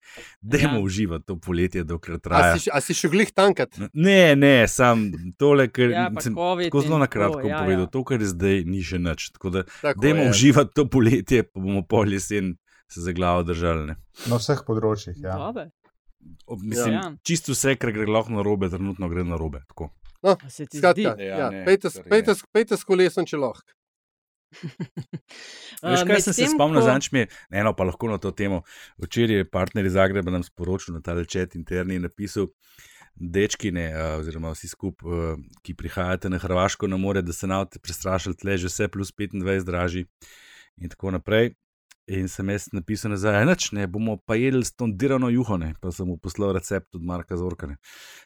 dajmo 0.44 0.76
Ja. 0.76 0.82
uživati 0.82 1.26
to 1.26 1.38
poletje, 1.38 1.84
dokler 1.84 2.16
A 2.16 2.20
traja. 2.20 2.52
si, 2.54 2.66
še- 2.66 2.74
a 2.74 2.82
si 2.82 2.94
še 2.94 3.08
glih 3.08 3.32
tankat? 3.32 3.80
Ne, 3.94 4.36
ne, 4.36 4.68
sam 4.68 5.08
tole, 5.38 5.70
ker 5.70 5.90
Ja, 5.90 6.08
sem 6.20 6.36
tako 6.36 6.82
zelo 6.82 6.98
na 6.98 7.08
kratko 7.08 7.42
to, 7.42 7.48
ja, 7.48 7.60
povedal, 7.60 7.82
ja. 7.82 7.90
to, 7.90 8.04
kar 8.04 8.20
je 8.20 8.28
zdaj, 8.28 8.66
ni 8.66 8.82
še 8.82 9.00
nič. 9.00 9.32
Tako 9.32 9.50
da 9.52 9.64
Tako 9.80 10.02
dajmo 10.02 10.24
je. 10.24 10.30
uživati 10.30 10.74
to 10.74 10.86
poletje, 10.88 11.44
pa 11.44 11.60
bomo 11.60 11.82
pol 11.84 12.10
jesen 12.10 12.58
se 12.88 13.00
za 13.00 13.12
glavo 13.12 13.44
držali. 13.44 13.86
Ne. 13.88 13.96
Na 14.26 14.38
vseh 14.38 14.62
področjih. 14.64 15.18
Ja. 15.18 15.38
Dobre. 15.40 15.70
Ob- 16.46 16.62
Mislim, 16.64 16.94
Ja. 16.94 17.04
čisto 17.24 17.54
vse, 17.54 17.74
kar 17.76 17.92
gre 17.92 18.06
lahko 18.06 18.30
na 18.32 18.42
robe, 18.42 18.68
trenutno 18.68 19.08
gre 19.08 19.24
na 19.24 19.38
robe. 19.38 19.62
Tako. 19.68 19.90
No, 20.24 20.36
A 20.36 20.50
se 20.50 20.66
ti 20.66 20.78
skratka, 20.78 21.14
zdi? 21.16 21.24
Ja, 21.24 21.38
ja, 21.40 21.66
pejte, 21.66 21.88
pejte, 22.10 22.36
pejte 22.52 22.78
s 22.78 22.84
kolesom, 22.84 23.26
če 23.26 23.38
lahko. 23.40 23.72
Veš, 25.84 26.04
kaj 26.04 26.22
sem 26.22 26.34
se 26.34 26.48
spomnil, 26.50 26.82
ko- 26.82 26.88
zanč 26.88 27.12
mi 27.14 27.20
je, 27.20 27.28
eno 27.54 27.72
pa 27.74 27.86
lahko 27.86 28.10
na 28.10 28.18
to 28.18 28.32
temo. 28.32 28.64
Včeraj 28.98 29.36
je 29.36 29.46
partner 29.46 29.86
iz 29.86 29.94
Zagreba 29.94 30.32
nam 30.32 30.44
sporočil 30.44 30.98
na 30.98 31.02
ta 31.02 31.14
čet 31.24 31.56
interni 31.56 31.96
in 31.96 32.02
napisal, 32.02 32.50
dečkine, 33.16 33.92
oziroma 34.18 34.52
vsi 34.52 34.68
skupaj, 34.68 35.38
ki 35.62 35.76
prihajate 35.76 36.30
na 36.30 36.40
Hrvaško 36.40 36.88
na 36.88 36.98
more, 36.98 37.22
da 37.22 37.34
se 37.34 37.48
navte 37.48 37.80
prestrašili, 37.80 38.36
tle 38.36 38.58
že 38.58 38.68
vse 38.68 38.88
plus 38.88 39.12
25 39.14 39.64
dražji 39.64 40.06
in 40.78 40.90
tako 40.90 41.12
naprej. 41.12 41.54
In 42.10 42.26
sem 42.28 42.50
jaz 42.50 42.64
napisal 42.74 43.12
nazaj, 43.14 43.44
noč 43.46 43.68
ne, 43.78 43.84
bomo 43.88 44.16
pa 44.26 44.34
jedli 44.34 44.66
stondirano 44.66 45.30
juho, 45.30 45.60
ne, 45.62 45.76
pa 45.82 45.92
sem 45.94 46.08
mu 46.10 46.16
poslal 46.18 46.56
recept 46.58 46.96
od 46.98 47.04
Marka 47.06 47.38
Zorkane. 47.38 47.78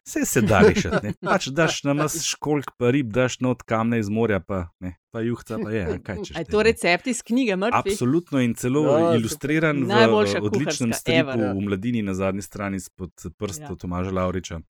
Vse 0.07 0.23
se 0.29 0.43
da 0.47 0.61
rešiti, 0.63 1.01
ne, 1.03 1.11
pač 1.19 1.49
daš 1.51 1.81
na 1.83 1.95
nas 1.97 2.15
školk, 2.23 2.71
pa 2.79 2.93
rib, 2.95 3.11
daš 3.11 3.41
not 3.43 3.65
kamne 3.67 3.99
iz 3.99 4.07
morja, 4.07 4.39
pa, 4.39 4.61
ne, 4.79 4.95
pa 5.11 5.25
juhca 5.25 5.59
pa 5.59 5.75
je. 5.75 5.83
Kaj, 6.05 6.23
češ 6.29 6.39
je 6.39 6.45
to 6.47 6.63
recept 6.63 7.11
iz 7.11 7.19
knjige 7.27 7.59
Mrtvih? 7.59 7.91
Absolutno 7.97 8.39
in 8.45 8.55
celo 8.55 8.85
ja, 8.87 9.13
ilustriran 9.19 9.83
v, 9.83 10.01
odličnem 10.39 10.95
stripu 10.95 11.35
ever. 11.35 11.51
v 11.51 11.67
Mladini 11.67 12.05
na 12.07 12.15
zadnji 12.15 12.45
strani 12.45 12.79
spod 12.79 13.11
prsta 13.37 13.63
Ja. 13.63 13.75
ja. 13.75 13.79
Tomaža 13.79 14.11
Lauriča. 14.11 14.61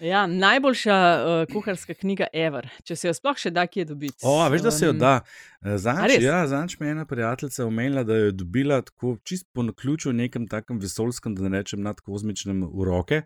Ja, 0.00 0.26
najboljša 0.26 0.96
uh, 0.96 1.54
kuharska 1.54 1.94
knjiga 1.94 2.26
Ever, 2.32 2.68
če 2.84 2.96
se 2.96 3.08
jo 3.08 3.14
sploh 3.16 3.38
še 3.40 3.50
da 3.50 3.64
kje 3.66 3.86
dobiti. 3.88 4.26
O, 4.28 4.34
veš, 4.52 4.64
da 4.66 4.70
se 4.70 4.84
jo 4.84 4.92
Um, 4.92 4.98
da. 5.00 5.20
A 5.64 5.78
Zanč, 5.80 6.18
ja, 6.20 6.42
zanč 6.46 6.76
me 6.80 6.86
je 6.86 6.92
ena 6.92 7.06
prijateljica 7.08 7.64
omenila, 7.64 8.04
da 8.04 8.16
jo 8.16 8.26
je 8.28 8.34
dobila 8.36 8.82
tako 8.82 9.16
čist 9.24 9.48
po 9.52 9.64
naključju 9.64 10.12
nekem 10.12 10.44
takem 10.48 10.78
vesolskem, 10.82 11.34
da 11.34 11.48
ne 11.48 11.62
rečem 11.62 11.80
nadkozmičnem 11.82 12.60
v 12.68 12.84
roke. 12.84 13.22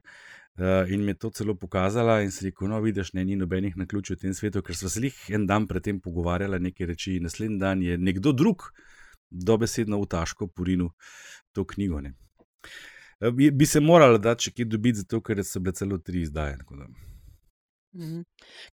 Uh, 0.61 0.87
in 0.92 1.02
mi 1.04 1.11
je 1.14 1.18
to 1.24 1.30
celo 1.35 1.54
pokazala, 1.54 2.20
in 2.22 2.30
si 2.30 2.46
rekel, 2.46 2.68
no, 2.68 2.78
vidiš, 2.85 3.12
ne, 3.18 3.24
ni 3.24 3.37
nobenih 3.38 3.76
naključij 3.80 4.16
v 4.16 4.20
tem 4.26 4.35
svetu, 4.35 4.62
ker 4.62 4.76
smo 4.76 4.90
se 4.92 5.02
jih 5.09 5.18
en 5.35 5.46
dan 5.50 5.66
predtem 5.66 6.00
pogovarjali 6.00 6.61
nekaj 6.61 6.90
reči, 6.90 7.16
in 7.18 7.26
naslednji 7.26 7.59
dan 7.59 7.83
je 7.83 7.98
nekdo 7.98 8.33
drug 8.33 8.70
dobesedno 9.30 9.98
v 10.02 10.11
taško 10.11 10.46
porinu 10.46 10.90
to 11.52 11.64
knjigo. 11.64 12.00
Ne. 12.00 12.14
Eh, 13.20 13.30
Bi, 13.30 13.50
bi 13.50 13.66
se 13.66 13.80
morala 13.80 14.18
dati 14.18 14.48
še 14.48 14.50
kje 14.50 14.64
dobiti, 14.64 14.98
zato 14.98 15.20
ker 15.20 15.44
so 15.44 15.61
bile 15.61 15.74
celo 15.74 15.98
tri 15.98 16.22
izdaje. 16.22 16.59
tako 16.59 16.76
da. 16.76 16.87
Mhm. 17.94 18.20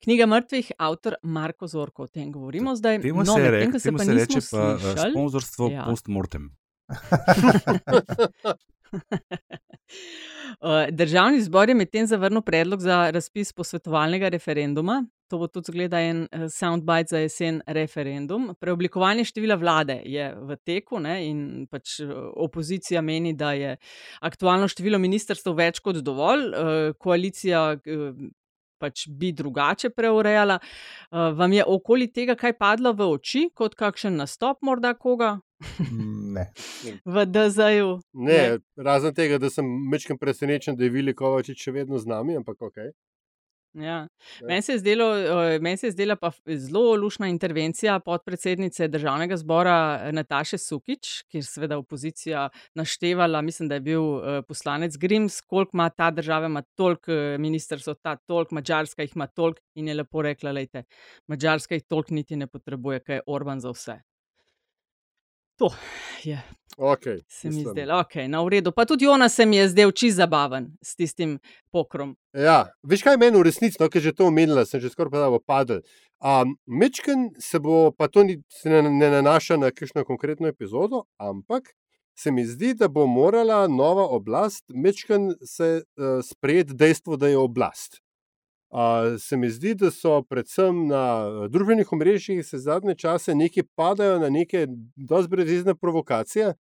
Knjiga 0.04 0.26
mrtvih, 0.26 0.72
avtor 0.78 1.14
Marko 1.22 1.66
Zorko, 1.66 2.02
o 2.02 2.06
tem 2.06 2.32
govorimo 2.32 2.76
zdaj. 2.76 3.00
Temu 3.00 3.18
no, 3.18 3.24
se, 3.24 3.40
medtem 3.40 3.54
rek, 3.54 3.72
ko 3.72 3.78
se 3.78 3.88
temu 3.88 3.98
pa 3.98 4.04
se 4.04 4.12
reče 4.12 4.40
pa 4.50 4.62
eh, 4.62 4.78
slišali- 4.78 5.10
sponzorstvo 5.12 5.70
ja. 5.70 5.84
postmortem. 5.84 6.50
Uh, 10.60 10.86
Državni 10.98 11.40
zbor 11.40 11.68
je 11.68 11.74
medtem 11.74 12.06
zavrnil 12.06 12.42
predlog 12.42 12.80
za 12.80 13.10
razpis 13.10 13.52
posvetovalnega 13.52 14.28
referenduma. 14.28 15.04
To 15.30 15.38
bo 15.38 15.48
tudi 15.50 15.72
zgleda 15.72 16.00
en 16.00 16.28
eh, 16.30 16.48
soundbite 16.48 17.10
za 17.10 17.18
jesen 17.18 17.60
referendum. 17.66 18.52
Preoblikovanje 18.60 19.24
števila 19.24 19.56
vlade 19.58 20.00
je 20.04 20.28
v 20.38 20.56
teku 20.56 21.00
ne, 21.02 21.16
in 21.26 21.66
pač 21.70 21.98
eh, 22.00 22.12
opozicija 22.46 23.02
meni, 23.02 23.34
da 23.34 23.52
je 23.52 23.76
aktualno 24.20 24.68
število 24.70 24.98
ministrstv 25.02 25.56
več 25.58 25.82
kot 25.82 25.98
dovolj. 26.06 26.46
Eh, 26.46 26.92
Koalicija 26.98 27.72
eh, 27.74 28.28
pač 28.78 29.06
bi 29.08 29.32
drugače 29.32 29.90
preurejala. 29.90 30.60
Eh, 30.60 31.32
Vam 31.34 31.52
je 31.52 31.64
okoli 31.66 32.10
tega 32.12 32.36
kaj 32.38 32.54
padlo 32.58 32.92
v 32.92 33.10
oči, 33.16 33.48
kot 33.54 33.74
kakšen 33.74 34.16
nastop 34.16 34.62
morda 34.62 34.94
koga 34.94 35.36
Ne. 36.36 36.50
v 37.04 37.26
DZ-ju? 37.26 37.98
Ne, 38.12 38.58
razen 38.76 39.14
tega, 39.14 39.38
da 39.40 39.50
sem 39.50 39.66
mečkam 39.90 40.18
presenečen, 40.18 40.76
da 40.76 40.84
je 40.84 40.92
Vili 40.92 41.14
Kovačič 41.16 41.68
še 41.68 41.72
vedno 41.72 41.98
z 41.98 42.12
nami, 42.12 42.36
ampak 42.36 42.60
ok. 42.60 42.82
Ja. 43.76 44.08
Meni 44.48 44.62
se 44.62 44.72
je 44.72 44.78
zdelo, 44.78 45.06
meni 45.60 45.76
se 45.76 45.86
je 45.86 45.90
zdela 45.90 46.16
pa 46.16 46.30
zelo 46.48 46.94
lušna 46.96 47.28
intervencija 47.28 47.98
podpredsednice 48.00 48.88
državnega 48.88 49.36
zbora 49.36 50.00
eh, 50.02 50.12
Nataše 50.12 50.58
Sukič, 50.58 51.10
kjer 51.28 51.44
seveda 51.44 51.78
opozicija 51.78 52.48
naštevala, 52.74 53.42
mislim, 53.42 53.68
da 53.68 53.74
je 53.74 53.80
bil 53.80 54.00
eh, 54.00 54.40
poslanec 54.48 54.96
Grims, 54.96 55.40
koliko 55.40 55.76
ima 55.76 55.90
ta 55.90 56.10
država, 56.10 56.46
ima 56.46 56.62
toliko 56.62 57.12
eh, 57.12 57.38
ministrstv, 57.38 57.98
ta 58.02 58.16
toliko, 58.16 58.54
Mačarska 58.54 59.02
jih 59.02 59.12
ima 59.16 59.26
toliko 59.26 59.60
in 59.74 59.88
je 59.88 59.94
lepo 59.94 60.22
rekla, 60.22 60.52
lejte, 60.52 60.84
Mačarska 61.28 61.74
jih 61.74 61.84
toliko 61.88 62.14
niti 62.14 62.36
ne 62.36 62.46
potrebuje, 62.46 63.00
kaj 63.00 63.16
je 63.16 63.22
Orban 63.26 63.60
za 63.60 63.70
vse. 63.70 64.00
To 65.56 65.70
je, 66.24 66.42
okay 66.76 67.20
se 67.28 67.48
mi 67.50 67.64
zdelo, 67.64 68.00
ok, 68.00 68.14
na 68.28 68.42
uredu. 68.42 68.72
Pa 68.72 68.84
tudi 68.84 69.06
ona 69.06 69.28
se 69.28 69.46
mi 69.46 69.56
je 69.56 69.68
zdel 69.68 69.92
čisto 69.92 70.16
zabaven 70.16 70.76
s 70.82 70.96
tistim 70.96 71.38
pokrom. 71.72 72.16
Ja, 72.32 72.66
veš 72.82 73.02
kaj 73.02 73.16
meni 73.16 73.40
v 73.40 73.46
resnici, 73.48 73.80
no, 73.80 73.88
ker 73.88 74.02
že 74.02 74.12
to 74.12 74.28
omenila, 74.28 74.66
sem 74.68 74.80
že 74.80 74.92
skoraj 74.92 75.14
pa 75.14 75.24
da 75.24 75.30
bo 75.32 75.40
padel. 75.40 75.80
Um, 76.20 76.56
Mečken 76.66 77.30
se 77.40 77.60
bo, 77.60 77.90
pa 77.92 78.08
to 78.08 78.24
ni, 78.24 78.38
ne, 78.64 78.82
ne 78.82 79.10
nanaša 79.18 79.56
na 79.60 79.70
kakšno 79.72 80.04
konkretno 80.04 80.48
epizodo, 80.48 81.04
ampak 81.16 81.72
se 82.16 82.32
mi 82.32 82.46
zdi, 82.46 82.74
da 82.74 82.88
bo 82.88 83.06
morala 83.06 83.66
nova 83.68 84.06
oblast 84.08 84.64
mečken 84.68 85.34
se 85.44 85.82
uh, 85.82 86.24
sprejeti 86.24 86.74
dejstvo, 86.74 87.16
da 87.16 87.28
je 87.28 87.38
oblast. 87.38 88.00
Se 89.18 89.36
mi 89.36 89.48
zdi, 89.50 89.72
da 89.74 89.88
so 89.90 90.18
predvsem 90.28 90.82
na 90.90 91.02
družbenih 91.48 91.92
omrežjih 91.92 92.42
se 92.44 92.58
zadnje 92.60 92.94
čase 93.00 93.34
neki 93.34 93.62
padajo 93.74 94.18
na 94.20 94.28
neke 94.28 94.66
dosti 94.96 95.30
brezizne 95.32 95.74
provokacije. 95.74 96.52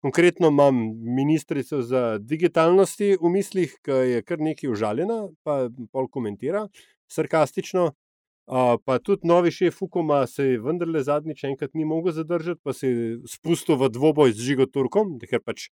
Konkretno 0.00 0.48
imam 0.48 0.76
ministrico 1.16 1.82
za 1.82 2.18
digitalnosti 2.18 3.16
v 3.20 3.32
mislih, 3.34 3.74
ki 3.84 3.90
je 4.12 4.22
kar 4.22 4.40
nekaj 4.40 4.70
užaljena, 4.70 5.26
pa 5.44 5.68
pol 5.92 6.08
komentira 6.08 6.68
sarkastično. 7.12 7.90
Uh, 8.48 8.78
pa 8.84 8.96
tudi 8.98 9.28
novi 9.28 9.50
šef 9.52 9.74
Fukuma 9.76 10.22
se 10.26 10.44
je 10.44 10.60
vendarle 10.64 11.02
zadnjič 11.04 11.44
enkrat 11.44 11.74
ni 11.74 11.84
mogel 11.84 12.14
zadržati, 12.16 12.60
pa 12.64 12.72
se 12.72 12.88
je 12.88 13.18
spustil 13.28 13.76
v 13.76 13.90
dvoboj 13.92 14.32
z 14.32 14.40
Žigo 14.40 14.66
Turkom, 14.72 15.18
ker 15.20 15.42
pač 15.44 15.68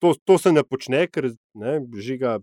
to, 0.00 0.14
to 0.24 0.38
se 0.38 0.52
ne 0.52 0.64
počne, 0.64 1.04
ker 1.12 1.30
ne, 1.54 1.78
Žiga 2.08 2.38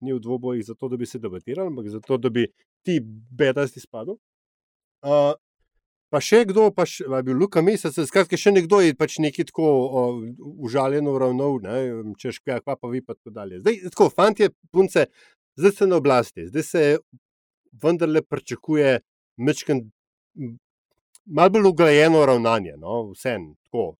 ni 0.00 0.14
v 0.16 0.20
dvobojih 0.20 0.64
zato, 0.66 0.88
da 0.88 0.96
bi 0.96 1.06
se 1.06 1.20
debatiral, 1.20 1.68
ampak 1.68 1.90
zato, 1.92 2.18
da 2.18 2.30
bi 2.32 2.46
ti 2.86 2.98
bedasti 3.38 3.80
spadal. 3.80 4.16
Uh, 5.02 5.34
pa 6.12 6.20
še 6.24 6.42
kdo, 6.48 6.70
pa 6.74 6.86
še, 6.88 7.04
bil 7.26 7.36
Luka 7.36 7.62
Mesec, 7.64 7.96
skratka, 8.08 8.38
še 8.38 8.54
nekdo 8.54 8.80
je 8.80 8.96
pač 8.96 9.18
neki 9.22 9.46
tako 9.48 9.68
uh, 9.68 10.18
užaljeno 10.64 11.14
ravnal, 11.20 11.60
ne, 11.64 11.78
češ, 12.20 12.42
kaj 12.46 12.64
pa 12.66 12.80
vi 12.88 13.04
pa 13.04 13.16
tako 13.16 13.34
dalje. 13.36 13.60
Zdaj, 13.62 13.80
tako, 13.92 14.08
fantje, 14.12 14.52
punce, 14.72 15.08
zdaj 15.60 15.76
ste 15.76 15.88
na 15.90 16.00
oblasti, 16.00 16.48
zdaj 16.48 16.68
se 16.68 16.84
vendarle 17.82 18.22
pričakuje 18.24 19.00
mečken, 19.36 19.90
malo 21.26 21.50
bolj 21.50 21.68
ugrajeno 21.72 22.24
ravnanje, 22.26 22.76
no, 22.80 23.02
vse 23.12 23.36
en, 23.36 23.50
tako. 23.68 23.92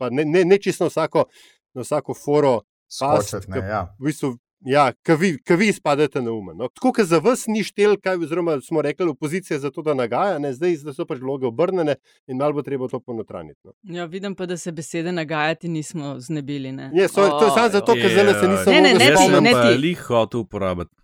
Pa 0.00 0.08
ne, 0.10 0.24
ne, 0.26 0.42
ne 0.44 0.58
čisto 0.58 0.88
vsako, 0.90 1.28
na 1.74 1.82
vsako 1.82 2.14
foro, 2.14 2.60
Skočiti, 2.88 3.50
ne, 3.50 3.58
ja. 3.58 3.96
v 3.98 4.04
bistvu, 4.06 4.36
ja, 4.64 4.92
ki 5.04 5.12
vi, 5.18 5.30
ka 5.42 5.54
vi 5.58 5.72
spadate 5.72 6.22
na 6.22 6.32
umen. 6.32 6.56
No. 6.56 6.68
Tako, 6.68 6.92
ker 6.92 7.04
za 7.04 7.18
vas 7.18 7.46
ni 7.50 7.64
štel, 7.64 7.96
kaj 8.00 8.16
oziroma 8.22 8.60
smo 8.62 8.82
rekli, 8.82 9.08
opozicija 9.10 9.58
za 9.58 9.70
to, 9.70 9.82
da 9.82 9.94
nagaja, 9.94 10.38
ne, 10.38 10.52
zdaj 10.54 10.76
da 10.84 10.94
so 10.94 11.06
pač 11.08 11.18
vloge 11.20 11.46
obrnjene 11.46 11.96
in 12.30 12.38
malo 12.38 12.54
bo 12.54 12.62
treba 12.62 12.88
to 12.88 13.00
ponotraniti. 13.00 13.58
No. 13.64 13.72
Ja, 13.82 14.04
vidim 14.04 14.34
pa, 14.34 14.46
da 14.46 14.56
se 14.56 14.72
besede 14.72 15.12
nagajati 15.12 15.68
nismo 15.68 16.14
znebili. 16.18 16.72
Ne? 16.72 16.90
Je, 16.94 17.08
so, 17.08 17.26
to 17.28 17.44
je 17.44 17.50
samo 17.50 17.68
zato, 17.68 17.94
ker 17.94 18.10
zdaj 18.10 18.34
se 18.40 18.48
nisem 18.48 18.72
Ne, 18.72 18.80
ne, 18.80 18.94
ne, 18.94 19.04
Jaz 19.04 19.18
ti, 19.18 19.26
sem 19.32 19.44
ne 19.44 19.52
pa 19.52 19.68
ti. 19.68 19.78
lih 19.78 20.00
hotel 20.08 20.40
uporabiti. 20.40 20.94
Ne, 20.94 21.03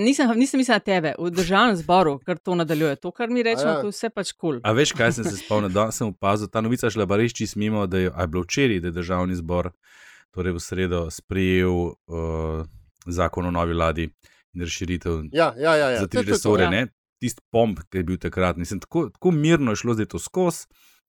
nisem, 0.00 0.30
nisem 0.38 0.58
mislila 0.58 0.76
na 0.76 0.84
tebe, 0.84 1.14
v 1.18 1.30
državnem 1.30 1.76
zboru, 1.76 2.18
kar 2.22 2.38
to 2.38 2.54
nadaljuje. 2.54 2.96
To, 3.02 3.10
kar 3.10 3.30
mi 3.30 3.42
rečemo, 3.42 3.70
ja. 3.70 3.80
to 3.80 3.90
je 3.90 3.94
vse 3.94 4.10
pač 4.10 4.32
kul. 4.32 4.38
Cool. 4.38 4.60
A 4.62 4.72
veš, 4.72 4.92
kaj 4.94 5.12
sem 5.18 5.26
se 5.26 5.36
spomnil? 5.40 5.72
Danes 5.74 5.98
sem 5.98 6.06
opazil, 6.08 6.48
ta 6.48 6.62
novica 6.62 6.90
šla 6.90 7.06
res 7.18 7.34
čist 7.34 7.58
mimo, 7.58 7.86
da 7.90 7.98
je, 7.98 8.10
je 8.10 8.26
bilo 8.30 8.44
včeraj, 8.46 8.80
da 8.80 8.92
je 8.92 8.98
državni 9.00 9.38
zbor, 9.38 9.72
torej 10.30 10.54
v 10.54 10.62
sredo, 10.62 11.00
sprejel 11.10 11.74
uh, 11.90 12.62
zakon 13.06 13.46
o 13.46 13.50
novi 13.50 13.74
vladi 13.74 14.06
in 14.54 14.62
razširitev 14.62 15.24
Ja, 15.32 15.52
ja, 15.58 15.74
ja, 15.76 15.90
ja. 15.90 16.00
za 16.00 16.06
tri 16.06 16.22
resore. 16.22 16.64
ja. 16.64 16.70
ne. 16.70 16.86
Tisti 17.20 17.40
pomp, 17.50 17.80
ki 17.90 17.98
je 17.98 18.04
bil 18.04 18.18
takrat, 18.20 18.58
mislim, 18.60 18.80
tako, 18.80 19.08
tako 19.08 19.30
mirno 19.32 19.72
je 19.72 19.80
šlo 19.80 19.94
zdaj 19.96 20.06
to 20.12 20.18
skozi. 20.20 20.66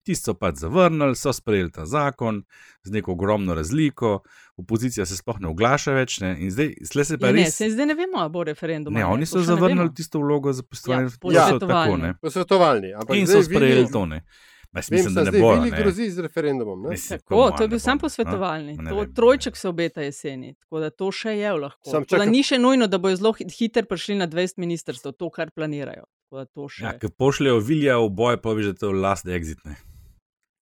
Tisti 0.07 0.23
so 0.23 0.33
pač 0.33 0.55
zavrnili, 0.57 1.15
so 1.15 1.33
sprejeli 1.33 1.71
ta 1.71 1.83
zakon 1.85 2.43
z 2.83 2.91
neko 2.91 3.11
ogromno 3.11 3.53
razliko, 3.53 4.21
opozicija 4.57 5.05
se 5.05 5.17
sploh 5.17 5.39
ne 5.39 5.47
oglaša 5.47 5.91
več. 5.91 6.19
Ne, 6.19 6.31
in 6.39 6.51
zdaj, 6.51 6.73
se 7.03 7.17
pa 7.17 7.27
Ja, 7.27 7.33
ne, 7.33 7.43
res. 7.43 7.55
se 7.55 7.67
zdaj 7.69 7.85
ne 7.85 7.95
vemo, 7.95 8.17
ali 8.17 8.31
bo 8.31 8.43
referendum. 8.43 8.93
Ne, 8.93 9.03
ali 9.03 9.13
oni 9.13 9.25
so 9.25 9.37
ne 9.37 9.43
zavrnili 9.43 9.91
tisto 9.93 10.19
vlogo 10.19 10.53
za 10.53 10.63
postovanje. 10.63 11.11
Ja, 11.11 11.19
posvetovalni. 11.21 12.13
Posvetovalni. 12.21 12.93
ampak 12.93 13.15
In 13.15 13.27
zdaj 13.27 13.35
so 13.37 13.49
sprejeli 13.49 13.81
Vili- 13.81 13.91
to. 13.91 14.05
Ne. 14.07 14.23
Jaz 14.73 14.89
Vem, 14.91 14.97
mislim, 14.97 15.13
da 15.15 15.23
ne. 15.23 15.31
Vili 15.31 15.71
ne. 15.71 15.77
grozi 15.77 16.09
z 16.09 16.19
referendumom. 16.19 16.81
Ne? 16.81 16.89
Mislim, 16.89 17.19
Tako, 17.19 17.35
come 17.35 17.47
to 17.47 17.63
je 17.63 17.65
on, 17.65 17.69
bil 17.69 17.75
ne 17.75 17.79
sam 17.79 17.99
posvetovalni. 17.99 18.73
Ne 18.77 18.89
To 18.89 18.95
vem, 18.95 19.13
trojček 19.13 19.57
se 19.57 19.69
obeta 19.69 20.01
jeseni, 20.01 20.55
tako 20.55 20.79
da 20.79 20.89
to 20.89 21.11
še 21.11 21.29
je 21.31 21.51
lahko. 21.53 21.83
Tako 21.85 21.99
da 21.99 22.05
čakaj. 22.07 22.27
ni 22.27 22.43
še 22.43 22.57
nujno, 22.57 22.87
da 22.87 22.97
bojo 22.97 23.15
zelo 23.15 23.33
hit- 23.33 23.51
hitro 23.51 23.83
prišli 23.83 24.15
na 24.15 24.27
20 24.27 24.57
ministrstv, 24.57 25.11
to, 25.11 25.29
kar 25.29 25.51
planirajo. 25.51 26.03
Tako 26.23 26.35
da 26.35 26.45
to 26.45 26.67
še. 26.69 26.83
Ja, 26.83 26.93
ki 26.93 27.07
pošljejo 27.09 27.59
vilja 27.59 27.97
v 27.97 28.09
boj, 28.11 28.37
pa 28.37 28.49
veš, 28.49 28.63
da 28.63 28.69
je 28.69 28.73
to 28.75 28.91
last 28.91 29.25
exit. 29.25 29.57
Ne. 29.65 29.75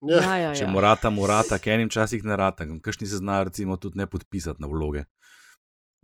Ja. 0.01 0.21
Ja, 0.21 0.37
ja, 0.37 0.53
Če 0.55 0.65
ja. 0.65 0.71
morata, 0.71 1.09
morata, 1.09 1.59
ker 1.61 1.77
enim 1.77 1.89
časih 1.89 2.23
ne 2.27 2.35
rata, 2.37 2.67
kakšni 2.83 3.07
se 3.07 3.21
znajo 3.21 3.47
recimo 3.49 3.77
tudi 3.77 3.97
ne 3.97 4.07
podpisati 4.07 4.61
na 4.61 4.67
vloge. 4.67 5.05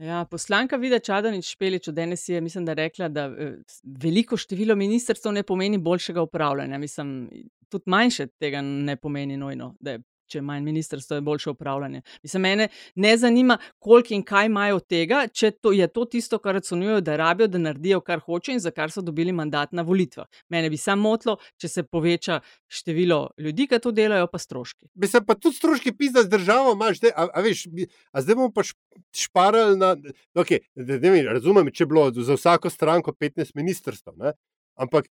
Ja, 0.01 0.23
poslanka 0.25 0.79
Vida 0.81 0.99
Čadanič 0.99 1.51
Špelič 1.51 1.87
od 1.87 1.95
danes 1.95 2.23
je, 2.29 2.41
mislim, 2.41 2.65
da 2.65 2.73
rekla, 2.73 3.07
da 3.07 3.25
eh, 3.25 3.57
veliko 3.83 4.37
število 4.37 4.75
ministrstv 4.75 5.29
ne 5.29 5.43
pomeni 5.43 5.77
boljšega 5.77 6.21
upravljanja. 6.21 6.77
Mislim, 6.77 7.29
tudi 7.69 7.83
manjše 7.85 8.27
tega 8.27 8.61
ne 8.61 8.95
pomeni 8.97 9.37
nujno, 9.37 9.75
da 9.79 9.91
je, 9.91 10.01
če 10.31 10.39
je 10.39 10.45
manj 10.47 10.63
ministrstva, 10.65 11.19
je 11.19 11.25
boljše 11.27 11.49
upravljanje. 11.51 12.01
Mislim, 12.23 12.45
mene 12.47 12.67
ne 12.95 13.11
zanima, 13.17 13.57
koliko 13.79 14.13
in 14.15 14.23
kaj 14.27 14.49
imajo 14.49 14.79
od 14.79 14.87
tega, 14.87 15.25
če 15.27 15.51
to, 15.51 15.73
je 15.75 15.87
to 15.91 16.05
tisto, 16.05 16.39
kar 16.39 16.59
ocenjujejo, 16.61 17.01
da 17.05 17.17
rabijo, 17.19 17.49
da 17.51 17.61
naredijo, 17.61 18.01
kar 18.05 18.23
hoče 18.23 18.55
in 18.55 18.63
za 18.63 18.71
kar 18.75 18.91
so 18.91 19.03
dobili 19.05 19.33
mandat 19.35 19.75
na 19.75 19.85
volitvah. 19.87 20.27
Mene 20.49 20.69
bi 20.69 20.79
samo 20.79 21.09
motilo, 21.09 21.37
če 21.59 21.67
se 21.67 21.83
poveča 21.83 22.39
število 22.71 23.21
ljudi, 23.41 23.67
ki 23.67 23.81
to 23.83 23.91
delajo, 23.95 24.29
pa 24.31 24.39
stroški. 24.41 24.87
Bi 24.93 25.09
se 25.11 25.23
pa 25.25 25.35
tudi 25.35 25.59
stroški 25.59 25.95
pisa 25.97 26.23
z 26.25 26.31
državo, 26.31 26.75
imaš, 26.77 27.01
zdaj, 27.01 27.15
a, 27.15 27.27
a, 27.33 27.45
veš, 27.45 27.65
a 28.11 28.23
zdaj 28.23 28.39
bomo 28.39 28.51
pa 28.55 28.65
šparali 28.65 29.77
na. 29.79 29.95
Okay, 30.37 30.63
da 30.75 31.11
mi, 31.11 31.23
razumem, 31.27 31.71
če 31.73 31.83
je 31.83 31.89
bilo 31.91 32.07
za 32.15 32.37
vsako 32.37 32.71
stranko 32.71 33.11
15 33.11 33.55
ministrstv, 33.59 34.15
ne? 34.21 34.35
ampak 34.79 35.09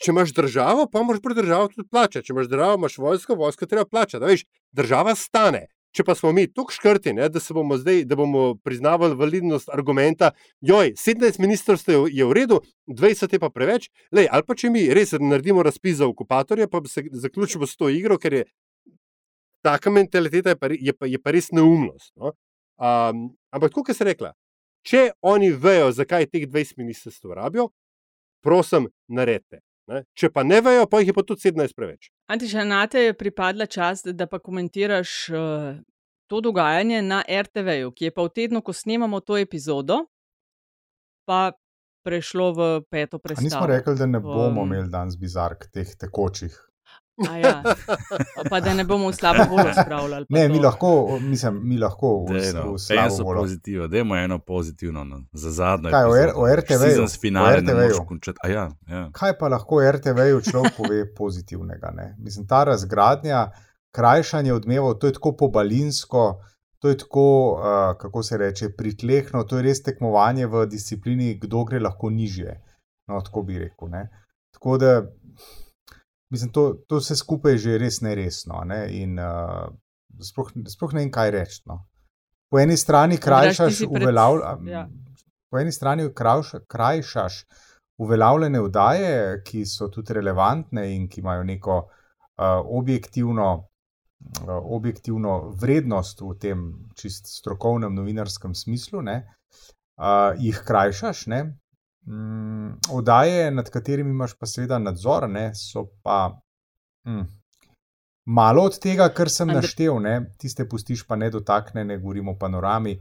če 0.00 0.10
imaš 0.14 0.32
državo, 0.34 0.88
pa 0.90 1.02
moraš 1.02 1.22
pri 1.22 1.36
državo 1.38 1.68
tudi 1.74 1.88
plačati. 1.88 2.26
Če 2.26 2.32
imaš 2.32 2.48
državo, 2.50 2.80
imaš 2.80 2.98
vojsko, 2.98 3.36
vojsko 3.38 3.68
treba 3.68 3.84
plačati. 3.84 4.24
Veš, 4.24 4.44
država 4.72 5.14
stane. 5.18 5.66
Če 5.92 6.06
pa 6.08 6.14
smo 6.16 6.30
mi 6.32 6.46
tako 6.48 6.72
škrti, 6.72 7.12
ne, 7.12 7.26
da 7.28 7.40
se 7.40 7.52
bomo 7.52 7.76
zdaj, 7.76 8.06
da 8.08 8.16
bomo 8.16 8.54
priznavali 8.64 9.16
validnost 9.16 9.68
argumenta, 9.68 10.30
joj, 10.64 10.94
17 10.96 11.36
ministrstev 11.38 12.06
je- 12.08 12.24
v 12.24 12.32
redu, 12.32 12.62
20 12.88 13.32
je 13.32 13.38
pa 13.38 13.50
preveč, 13.50 13.90
Lej, 14.12 14.28
ali 14.32 14.42
pa 14.42 14.54
če 14.54 14.70
mi 14.70 14.88
res 14.88 15.12
naredimo 15.12 15.62
razpis 15.62 15.96
za 16.00 16.06
okupatorja, 16.08 16.66
pa 16.68 16.80
se 16.88 17.04
zaključimo 17.12 17.66
s 17.66 17.76
to 17.76 17.88
igro, 17.88 18.16
ker 18.18 18.32
je 18.32 18.44
taka 19.62 19.90
mentaliteta 19.90 20.50
je 20.50 20.56
pa, 20.56 20.66
je 20.66 20.92
pa, 20.92 21.06
je 21.06 21.18
pa 21.18 21.30
res 21.30 21.50
neumnost. 21.52 22.12
No? 22.16 22.32
Um, 22.80 23.36
ampak, 23.50 23.72
kot 23.72 23.92
sem 23.94 24.06
rekla, 24.06 24.32
če 24.82 25.12
oni 25.22 25.52
vejo, 25.52 25.92
zakaj 25.92 26.26
teh 26.26 26.48
20 26.48 26.78
ministrstv 26.80 27.36
rabijo, 27.36 27.68
prosim, 28.42 28.88
naredite. 29.08 29.60
Ne? 29.90 30.04
Če 30.14 30.30
pa 30.30 30.44
ne 30.46 30.60
vejo, 30.62 30.86
pa 30.86 31.00
jih 31.02 31.10
je 31.10 31.14
pa 31.16 31.24
tudi 31.26 31.50
17 31.50 31.74
preveč. 31.74 32.12
Antiša, 32.30 32.64
na 32.68 32.84
te 32.86 33.08
je 33.08 33.16
pripadla 33.18 33.66
čast, 33.66 34.12
da 34.14 34.28
pa 34.30 34.38
komentiraš 34.38 35.14
uh, 35.34 35.72
to 36.30 36.40
dogajanje 36.40 37.02
na 37.02 37.22
RTV-ju, 37.26 37.90
ki 37.92 38.08
je 38.08 38.14
pa 38.14 38.26
v 38.28 38.32
tednu, 38.32 38.62
ko 38.62 38.72
snemamo 38.72 39.20
to 39.20 39.36
epizodo, 39.42 40.04
pa 41.26 41.52
prešlo 42.06 42.46
v 42.54 42.60
peto 42.90 43.18
A 43.18 43.22
predstavo. 43.22 43.46
nismo 43.46 43.66
rekli, 43.66 43.96
da 43.98 44.06
ne 44.06 44.20
bomo 44.20 44.62
Um, 44.62 44.70
imeli 44.70 44.90
danes 44.90 45.18
bizark 45.18 45.66
teh 45.70 45.96
tekočih. 45.98 46.54
A 47.22 47.36
Ja. 47.38 47.62
Pa 48.50 48.60
da 48.60 48.74
ne 48.74 48.84
bomo 48.84 49.08
v 49.08 49.14
slabo 49.14 49.44
voljo 49.46 49.72
spravljali. 49.74 50.26
pa 50.26 50.32
Ne, 50.32 50.48
mi 50.48 50.56
to. 50.56 50.62
lahko, 50.62 50.88
mislim, 51.20 51.60
mi 51.62 51.78
lahko 51.78 52.24
v, 52.24 52.32
Dej, 52.32 52.52
no, 52.52 52.72
v 52.72 52.78
slabo 52.78 53.14
voljo. 53.16 53.40
pozitivno, 53.40 53.88
dajmo 53.88 54.16
eno 54.16 54.38
pozitivno 54.40 55.04
no, 55.04 55.20
za 55.32 55.50
zadnjo. 55.52 55.90
Kaj, 55.90 56.04
o 56.04 56.16
R- 56.16 56.22
epizodo. 56.22 56.40
o 56.42 56.56
RTV-ju? 56.56 56.78
Sezonski 56.90 57.20
finale 57.20 57.58
O 57.58 57.60
ne 57.60 57.74
moreš 57.74 57.96
končati. 58.04 58.38
A 58.42 58.48
Ja, 58.48 58.68
ja. 58.88 59.10
Kaj 59.12 59.38
pa 59.38 59.48
lahko 59.48 59.82
RTV-ju 59.82 60.40
človek 60.42 60.72
pove 60.76 61.04
pozitivnega? 61.14 61.90
Ne? 61.92 62.16
Mislim, 62.18 62.46
ta 62.46 62.64
razgradnja, 62.64 63.50
krajšanje 63.90 64.52
odmevov, 64.52 64.94
to 64.94 65.06
je 65.06 65.12
tako 65.12 65.32
pobalinsko, 65.34 66.40
to 66.78 66.88
je 66.88 66.96
tako, 66.96 67.24
uh, 67.52 67.62
kako 67.94 68.22
se 68.22 68.36
reče, 68.38 68.68
pritlehno, 68.70 69.44
to 69.44 69.56
je 69.56 69.62
res 69.62 69.82
tekmovanje 69.82 70.46
v 70.46 70.66
disciplini, 70.66 71.34
kdo 71.36 71.64
gre 71.64 71.78
lahko 71.78 72.10
nižje. 72.10 72.60
No, 73.08 73.20
tako 73.20 73.42
bi 73.42 73.58
rekel. 73.58 73.88
Ne? 73.88 74.08
Tako 74.52 74.78
da, 74.78 75.02
mislim, 76.32 76.52
to, 76.52 76.72
to 76.88 76.96
vse 77.00 77.16
skupaj 77.16 77.52
je 77.52 77.58
že 77.58 77.78
res 77.78 78.00
neresno. 78.00 78.62
Ne? 78.64 78.86
In 79.02 79.18
uh, 79.20 79.68
sploh, 80.20 80.52
sploh 80.68 80.94
ne 80.96 81.04
vem, 81.04 81.10
kaj 81.12 81.30
reči. 81.34 81.62
No? 81.68 81.82
Po 82.52 82.60
eni 82.60 82.76
strani 82.76 83.18
krajšaš 83.20 83.82
pred- 83.84 84.00
uveljavljanje. 84.02 84.70
ja. 84.72 84.86
Po 85.50 85.60
eni 85.60 85.72
strani 85.72 86.08
krajša, 86.14 86.62
krajšaš 86.68 87.42
uveljavljene 88.00 88.60
vdaje, 88.60 89.42
ki 89.44 89.66
so 89.68 89.88
tudi 89.92 90.16
relevantne 90.16 90.86
in 90.94 91.08
ki 91.08 91.20
imajo 91.20 91.44
neko 91.44 91.76
uh, 91.76 92.44
objektivno, 92.64 93.48
uh, 93.60 94.56
objektivno 94.76 95.52
vrednost 95.60 96.20
v 96.20 96.32
tem 96.40 96.64
čist 96.96 97.28
strokovnem 97.28 97.94
novinarskem 97.94 98.54
smislu, 98.54 99.02
ne, 99.02 99.18
uh, 100.00 100.32
jih 100.40 100.62
krajšaš. 100.66 101.26
Ne. 101.26 101.42
Mm, 102.06 102.78
Vdaje, 102.98 103.50
nad 103.50 103.70
katerimi 103.70 104.10
imaš 104.10 104.34
pa 104.34 104.46
seveda 104.46 104.78
nadzor, 104.78 105.30
ne, 105.30 105.54
so 105.54 105.86
pa. 106.02 106.40
Mm, 107.06 107.26
Malo 108.24 108.62
od 108.62 108.78
tega, 108.78 109.08
kar 109.08 109.30
sem 109.30 109.48
Andre- 109.48 109.62
naštel, 109.62 110.00
ne, 110.00 110.30
tiste 110.38 110.68
pustiš 110.68 111.06
pa 111.06 111.16
nedotaknjene, 111.16 111.98
govorimo 111.98 112.30
o 112.32 112.38
panorami, 112.38 112.98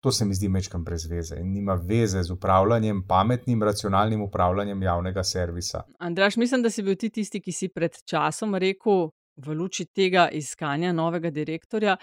to 0.00 0.12
se 0.12 0.24
mi 0.24 0.34
zdi 0.34 0.48
mečkam 0.48 0.84
brez 0.84 1.06
veze 1.06 1.36
in 1.40 1.52
nima 1.52 1.74
veze 1.74 2.22
z 2.22 2.30
upravljanjem, 2.30 3.04
pametnim, 3.08 3.62
racionalnim 3.62 4.22
upravljanjem 4.22 4.82
javnega 4.82 5.24
servisa. 5.24 5.82
Andraš, 5.98 6.36
mislim, 6.36 6.62
da 6.62 6.70
si 6.70 6.82
bil 6.82 6.96
ti 6.96 7.10
tisti, 7.10 7.40
ki 7.40 7.52
si 7.52 7.68
pred 7.68 8.02
časom 8.04 8.54
rekel, 8.54 9.08
v 9.36 9.54
luči 9.54 9.84
tega 9.84 10.28
iskanja 10.32 10.92
novega 10.92 11.30
direktorja, 11.30 11.96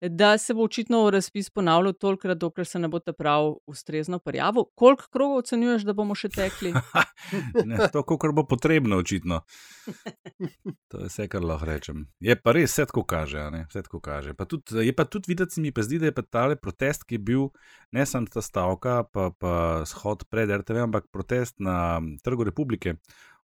da 0.00 0.38
se 0.38 0.54
bo 0.54 0.64
očitno 0.64 1.02
razpis 1.10 1.50
ponavljal 1.50 1.92
tolikrat, 1.92 2.38
dokler 2.38 2.66
se 2.66 2.78
ne 2.78 2.88
bo 2.88 2.98
ta 2.98 3.12
prav 3.12 3.54
ustrezno 3.66 4.18
prijavil. 4.18 4.64
Koliko 4.74 5.08
krogov 5.12 5.42
ocenjuješ, 5.44 5.86
da 5.86 5.92
bomo 5.92 6.14
še 6.14 6.28
tekli? 6.28 6.72
ne, 7.70 7.88
to, 7.92 8.04
kar 8.06 8.32
bo 8.32 8.46
potrebno, 8.46 9.00
očitno. 9.02 9.42
To 10.90 11.00
je 11.02 11.08
vse, 11.10 11.26
kar 11.30 11.44
lahko 11.44 11.66
rečem. 11.66 12.04
Je 12.22 12.34
pa 12.38 12.52
res, 12.54 12.70
vse 12.72 12.86
tako 12.90 13.02
kaže. 13.08 13.42
Vse 13.70 13.82
tako 13.86 14.00
kaže. 14.02 14.34
Pa 14.38 14.46
tudi, 14.46 14.84
je 14.86 14.92
pa 14.94 15.04
tudi 15.04 15.30
videti, 15.30 15.60
mi 15.60 15.72
pa 15.74 15.82
zdi, 15.82 15.98
da 16.02 16.10
je 16.10 16.14
pa 16.14 16.22
tale 16.22 16.56
protest, 16.56 17.06
ki 17.06 17.18
je 17.18 17.22
bil 17.30 17.48
ne 17.94 18.06
samo 18.06 18.30
ta 18.30 18.42
stavka, 18.42 19.02
pa, 19.12 19.30
pa 19.34 19.54
shod 19.86 20.26
pred 20.30 20.50
RTV, 20.50 20.86
ampak 20.86 21.10
protest 21.12 21.58
na 21.62 22.00
Trgu 22.22 22.46
republike, 22.46 22.96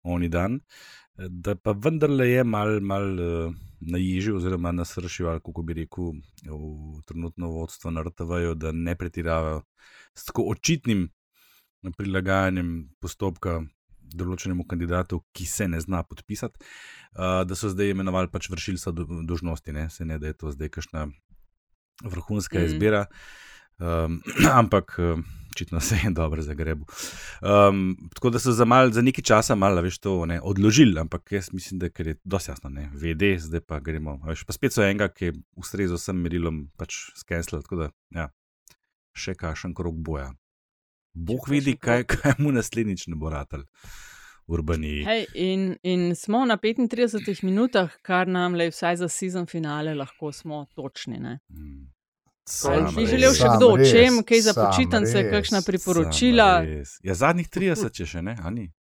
oni 0.03 0.29
dan, 0.29 0.59
da 1.27 1.55
pa 1.55 1.71
vendarle 1.71 2.29
je 2.29 2.43
mal, 2.43 2.79
mal 2.81 3.19
uh, 3.19 3.55
naježil, 3.79 4.37
oziroma 4.37 4.71
nasršil, 4.71 5.27
ali 5.29 5.41
kako 5.43 5.63
bi 5.63 5.73
rekel, 5.73 6.13
v 6.45 7.01
trenutno 7.07 7.51
vodstvo 7.51 7.91
na 7.91 8.03
RTV-ju, 8.03 8.55
da 8.55 8.71
ne 8.71 8.95
pretiravajo 8.95 9.61
s 10.15 10.25
tako 10.25 10.49
očitnim 10.53 11.09
prilagajanjem 11.97 12.89
postopka 12.99 13.59
določenemu 14.09 14.65
kandidatu, 14.67 15.21
ki 15.35 15.45
se 15.45 15.67
ne 15.69 15.79
zna 15.81 16.01
podpisati, 16.03 16.59
uh, 16.59 17.43
da 17.45 17.55
so 17.55 17.69
zdaj 17.71 17.93
imenovali 17.93 18.31
pač 18.31 18.49
vršilca 18.49 18.93
do, 18.95 19.05
dožnosti, 19.27 19.75
ne? 19.75 19.89
se 19.89 20.05
ne 20.05 20.19
da 20.19 20.31
je 20.31 20.39
to 20.39 20.51
zdaj 20.55 20.71
kakšna 20.75 21.07
vrhunska 22.03 22.59
mm. 22.59 22.65
izbira, 22.65 23.05
um, 23.79 24.21
ampak 24.61 24.99
očitno 25.59 25.79
se 25.79 25.95
je 26.03 26.11
dobro 26.11 26.41
zagrebil. 26.41 26.85
Um, 27.41 27.97
tako 28.13 28.29
da 28.29 28.39
so 28.39 28.51
za, 28.51 28.65
mal, 28.65 28.91
za 28.91 29.01
nekaj 29.01 29.23
časa 29.23 29.55
malo 29.55 29.81
več 29.81 29.97
to 29.99 30.25
ne, 30.25 30.39
odložili, 30.41 30.99
ampak 30.99 31.31
jaz 31.31 31.51
mislim, 31.53 31.79
da 31.79 31.85
je 31.85 32.15
dosti 32.23 32.51
jasno, 32.51 32.69
ne, 32.69 32.89
VD, 32.93 33.35
zdaj 33.39 33.61
pa 33.67 33.79
gremo. 33.79 34.19
Veš, 34.27 34.45
pa 34.45 34.53
spet 34.53 34.73
so 34.73 34.83
enega, 34.83 35.09
ki 35.11 35.25
je 35.25 35.33
ustrezal 35.59 35.99
vsem 35.99 36.21
merilom, 36.23 36.67
pač 36.77 37.01
skenslil, 37.19 37.63
tako 37.65 37.81
da 37.83 37.89
ja, 38.15 38.29
še 39.15 39.35
kašen 39.35 39.75
krok 39.75 39.97
boja. 39.97 40.31
Bog 41.13 41.49
vidi, 41.49 41.75
kakšen 41.75 42.07
kaj, 42.07 42.21
kaj 42.21 42.39
mu 42.39 42.53
naslednjič 42.55 43.09
ne 43.11 43.19
bo 43.19 43.33
ratelj. 43.33 43.65
Urbani. 44.49 45.03
Hej, 45.05 45.27
in, 45.37 45.75
in 45.85 46.15
smo 46.17 46.41
na 46.49 46.55
35 46.57 47.43
minutah, 47.45 47.93
kar 48.01 48.25
nam 48.25 48.55
le 48.57 48.71
vsaj 48.71 48.95
za 49.03 49.09
sezon 49.13 49.45
finale 49.45 49.93
lahko 49.93 50.31
smo 50.33 50.63
točni. 50.73 51.19
Ne? 51.21 51.35
Mm. 51.53 51.83
Ali 52.49 52.81
Sam 52.81 52.95
bi 52.95 53.05
želel 53.05 53.33
še 53.37 53.49
kdo 53.57 53.67
o 53.73 53.77
res, 53.77 53.91
čem, 53.93 54.23
kaj 54.25 54.41
za 54.41 54.53
počitnice, 54.57 55.21
kakšna 55.29 55.61
priporočila? 55.61 56.49
Ja, 57.05 57.13
zadnjih 57.13 57.49
30 57.49 57.99
je 58.01 58.07
še 58.09 58.23
ne, 58.25 58.33
a 58.41 58.49
ni? 58.49 58.71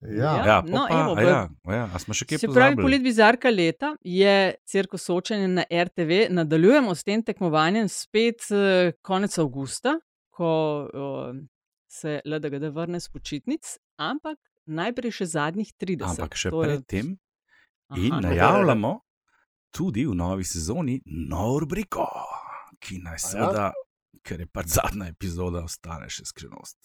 Ja. 0.00 0.36
Ja, 0.46 0.46
Ja, 0.46 0.62
no, 0.62 0.84
pa, 0.86 1.00
evo, 1.00 1.14
a 1.18 1.22
ja, 1.22 1.38
a 1.66 1.74
ja, 1.74 1.86
a 1.90 1.98
smo 1.98 2.14
še 2.14 2.28
kaj 2.30 2.38
Se 2.38 2.50
pravi, 2.52 2.78
polet 2.78 3.02
bizarka 3.02 3.50
leta 3.50 3.96
je 4.06 4.54
cirkus 4.70 5.08
soočenje 5.10 5.48
na 5.50 5.64
RTV. 5.66 6.28
Nadaljujemo 6.30 6.94
s 6.94 7.02
tem 7.02 7.24
tekmovanjem 7.26 7.90
spet 7.90 8.46
eh, 8.54 8.92
konec 9.02 9.34
avgusta, 9.42 9.96
ko 10.30 10.52
eh, 10.86 11.40
se 11.90 12.20
LDGD 12.22 12.70
vrne 12.70 13.02
z 13.02 13.10
počitnic, 13.10 13.74
ampak 13.98 14.38
najprej 14.70 15.18
še 15.18 15.32
zadnjih 15.34 15.74
30. 15.74 16.14
Ampak 16.14 16.38
še 16.38 16.54
predtem 16.54 17.16
in 17.98 18.22
najavljamo 18.22 19.00
tudi 19.74 20.06
v 20.06 20.14
novi 20.14 20.46
sezoni 20.46 21.00
novo 21.26 21.58
rubriko, 21.64 22.06
ki 22.80 22.98
naj 23.04 23.18
ja? 23.18 23.18
seveda, 23.18 23.66
ker 24.22 24.40
je 24.40 24.46
pač 24.46 24.66
zadnja 24.78 25.08
epizoda, 25.12 25.64
ostane 25.64 26.08
še 26.10 26.24
skrivnost. 26.28 26.78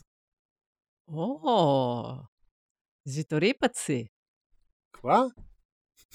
O, 1.08 2.20
zvitorepaci. 3.06 4.06
Kva? 4.96 5.26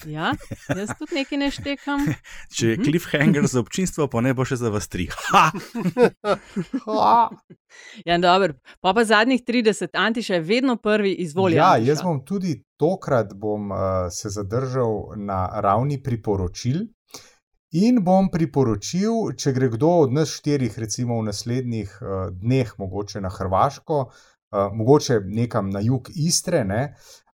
Ja, 0.07 0.31
jaz 0.71 0.93
tudi 0.95 1.17
nekaj 1.19 1.39
ne 1.41 1.49
štekam. 1.51 2.05
Če 2.55 2.67
je 2.69 2.77
Mhm. 2.79 2.85
cliffhanger 2.87 3.47
za 3.51 3.59
občinstvo, 3.61 4.07
pa 4.07 4.21
ne 4.23 4.31
bo 4.35 4.45
še 4.47 4.57
za 4.57 4.71
vas 4.71 4.87
tri. 4.89 5.09
Ha! 5.31 5.51
Ja, 8.07 8.17
dobro. 8.19 8.55
Pa 8.81 8.95
pa 8.95 9.05
zadnjih 9.05 9.43
30, 9.45 9.91
Antiša 9.93 10.35
je 10.35 10.41
vedno 10.41 10.77
prvi 10.77 11.13
izvoljen. 11.21 11.59
Ja, 11.59 11.77
jaz 11.77 12.01
bom 12.03 12.23
tudi 12.25 12.55
tokrat 12.81 13.35
bom, 13.35 13.71
uh, 13.71 14.09
se 14.11 14.31
zadržal 14.33 15.13
na 15.17 15.61
ravni 15.61 15.99
priporočil. 16.03 16.87
In 17.77 17.99
bom 18.01 18.31
priporočil, 18.33 19.35
če 19.37 19.53
gre 19.53 19.67
kdo 19.75 19.91
od 20.07 20.13
nas 20.17 20.31
štirih, 20.39 20.73
recimo 20.81 21.19
v 21.19 21.27
naslednjih 21.27 21.91
uh, 22.01 22.31
dneh, 22.33 22.71
mogoče 22.81 23.21
na 23.21 23.29
Hrvaško, 23.29 23.99
uh, 24.09 24.71
mogoče 24.73 25.21
nekam 25.27 25.69
na 25.71 25.83
jug 25.85 26.09
Istre, 26.17 26.63
ne, 26.65 26.95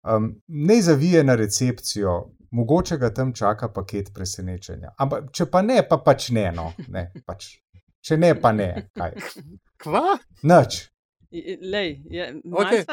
um, 0.09 0.30
ne 0.49 0.78
zavije 0.83 1.20
na 1.24 1.37
recepcijo, 1.37 2.14
mogoče 2.51 2.97
ga 2.97 3.12
tam 3.12 3.35
čaka 3.37 3.68
paket 3.68 4.09
presenečenja. 4.14 4.95
Ampak 4.97 5.28
če 5.37 5.51
pa 5.53 5.61
ne, 5.62 5.83
pa 5.89 6.01
pač 6.01 6.30
ne, 6.33 6.49
no, 6.57 6.70
ne 6.89 7.11
pač. 7.26 7.59
če 8.01 8.16
ne, 8.16 8.33
pa 8.35 8.55
ne, 8.57 8.89
kaj. 8.97 9.12
Kva? 9.85 10.16
Nič. 10.49 10.80
Lej, 11.62 12.03
je, 12.11 12.41
okay. 12.45 12.85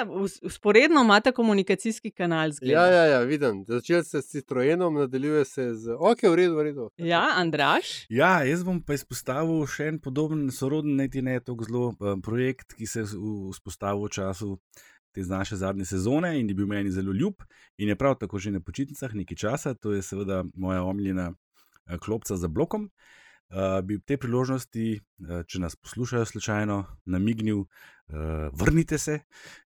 Usporedno 0.42 1.02
imate 1.02 1.32
komunikacijski 1.32 2.12
kanal 2.12 2.52
z 2.52 2.60
Ja, 2.62 2.86
ja, 2.86 3.04
ja, 3.06 3.20
vidim. 3.20 3.66
Začel 3.68 4.04
se 4.04 4.22
s 4.22 4.28
Citroenom, 4.28 4.94
nadaljuje 4.94 5.46
se 5.46 5.74
z. 5.76 5.96
Ok, 6.00 6.24
v 6.24 6.36
redu, 6.36 6.56
v 6.56 6.64
redu. 6.64 6.90
ja, 6.98 7.28
Andraš. 7.36 8.06
Ja, 8.10 8.44
jaz 8.44 8.64
bom 8.64 8.80
pa 8.82 8.94
izpostavil 8.96 9.66
še 9.68 9.90
en 9.92 10.00
podoben, 10.00 10.48
soroden, 10.52 10.96
ne 10.96 11.10
ti 11.10 11.22
ne 11.22 11.40
tako 11.40 11.68
zelo 11.68 11.84
um, 12.00 12.22
projekt, 12.22 12.74
ki 12.74 12.88
se 12.88 13.00
je 13.04 13.12
v- 13.12 13.52
vzpostavil 13.52 14.08
v 14.08 14.10
času 14.10 14.56
te 15.12 15.22
naše 15.26 15.56
zadnje 15.58 15.86
sezone 15.86 16.40
in 16.40 16.48
je 16.48 16.56
bil 16.56 16.68
meni 16.70 16.92
zelo 16.92 17.12
ljub 17.12 17.42
in 17.78 17.90
je 17.90 17.96
prav 17.96 18.16
tako 18.22 18.40
že 18.40 18.52
na 18.52 18.60
počitnicah 18.62 19.14
nekaj 19.14 19.36
časa. 19.36 19.74
To 19.74 19.92
je 19.92 20.02
seveda 20.02 20.44
moja 20.56 20.84
omljena 20.84 21.34
eh, 21.34 21.98
klopca 21.98 22.38
za 22.38 22.48
blokom. 22.48 22.90
Uh, 23.50 23.82
bi 23.82 23.96
ob 23.98 24.04
tej 24.06 24.18
priložnosti, 24.22 25.02
uh, 25.26 25.42
če 25.42 25.58
nas 25.60 25.74
poslušajo, 25.76 26.26
slučajno 26.26 26.86
namignil, 27.10 27.66
uh, 28.10 28.50
vrnite 28.54 28.98
se 28.98 29.20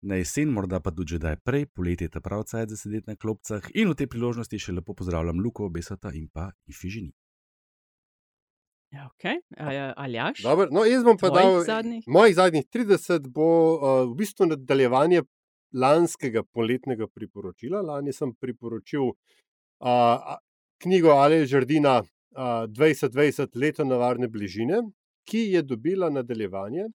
na 0.01 0.15
jesen, 0.15 0.49
morda 0.49 0.79
pa 0.79 0.91
tudi 0.91 1.15
že 1.15 1.19
daj 1.19 1.37
prej, 1.43 1.65
poletje 1.65 2.09
je 2.13 2.21
prav 2.21 2.43
cajt 2.43 2.69
za 2.69 2.77
sedeti 2.77 3.09
na 3.09 3.15
klopcah. 3.15 3.63
In 3.73 3.89
v 3.89 3.95
tej 3.95 4.07
priložnosti 4.07 4.59
še 4.59 4.73
lepo 4.73 4.93
pozdravljam 4.93 5.39
Luko, 5.39 5.69
Besata 5.69 6.11
in 6.13 6.27
pa 6.33 6.51
Ifižini. 6.67 7.11
Ja, 8.91 9.09
okay. 9.11 9.41
Aljaš. 9.95 10.43
Dobro, 10.43 10.69
no, 10.71 10.85
jaz 10.87 11.03
bom 11.03 11.17
pa 11.19 11.29
dal. 11.29 11.59
zadnjih? 11.67 12.05
Mojih 12.07 12.35
zadnjih 12.35 12.65
30 12.71 13.27
bo 13.27 13.47
uh, 13.75 14.03
v 14.07 14.15
bistvu 14.15 14.47
nadaljevanje 14.47 15.25
lanskega 15.75 16.43
poletnega 16.43 17.07
priporočila. 17.11 17.81
Lani 17.83 18.13
sem 18.15 18.31
priporočil 18.39 19.09
uh, 19.11 20.37
knjigo 20.83 21.17
Aleja 21.19 21.45
Žardina 21.45 21.99
uh, 21.99 22.63
2020 22.71 23.59
Leto 23.59 23.83
navarne 23.83 24.31
bližine, 24.31 24.79
ki 25.27 25.49
je 25.51 25.61
dobila 25.67 26.09
nadaljevanje 26.09 26.87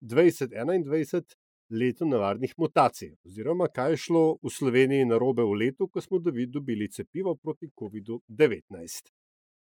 2021 0.00 1.34
Leto 1.70 2.04
navarnih 2.04 2.54
mutacij. 2.56 3.10
Oziroma, 3.26 3.66
kaj 3.68 3.90
je 3.92 3.96
šlo 3.96 4.22
v 4.42 4.50
Sloveniji 4.50 5.04
narobe 5.04 5.44
v 5.44 5.56
letu, 5.62 5.88
ko 5.88 6.00
smo 6.00 6.18
dobi- 6.18 6.46
dobili 6.46 6.88
cepivo 6.88 7.34
proti 7.36 7.68
COVID-19. 7.68 9.10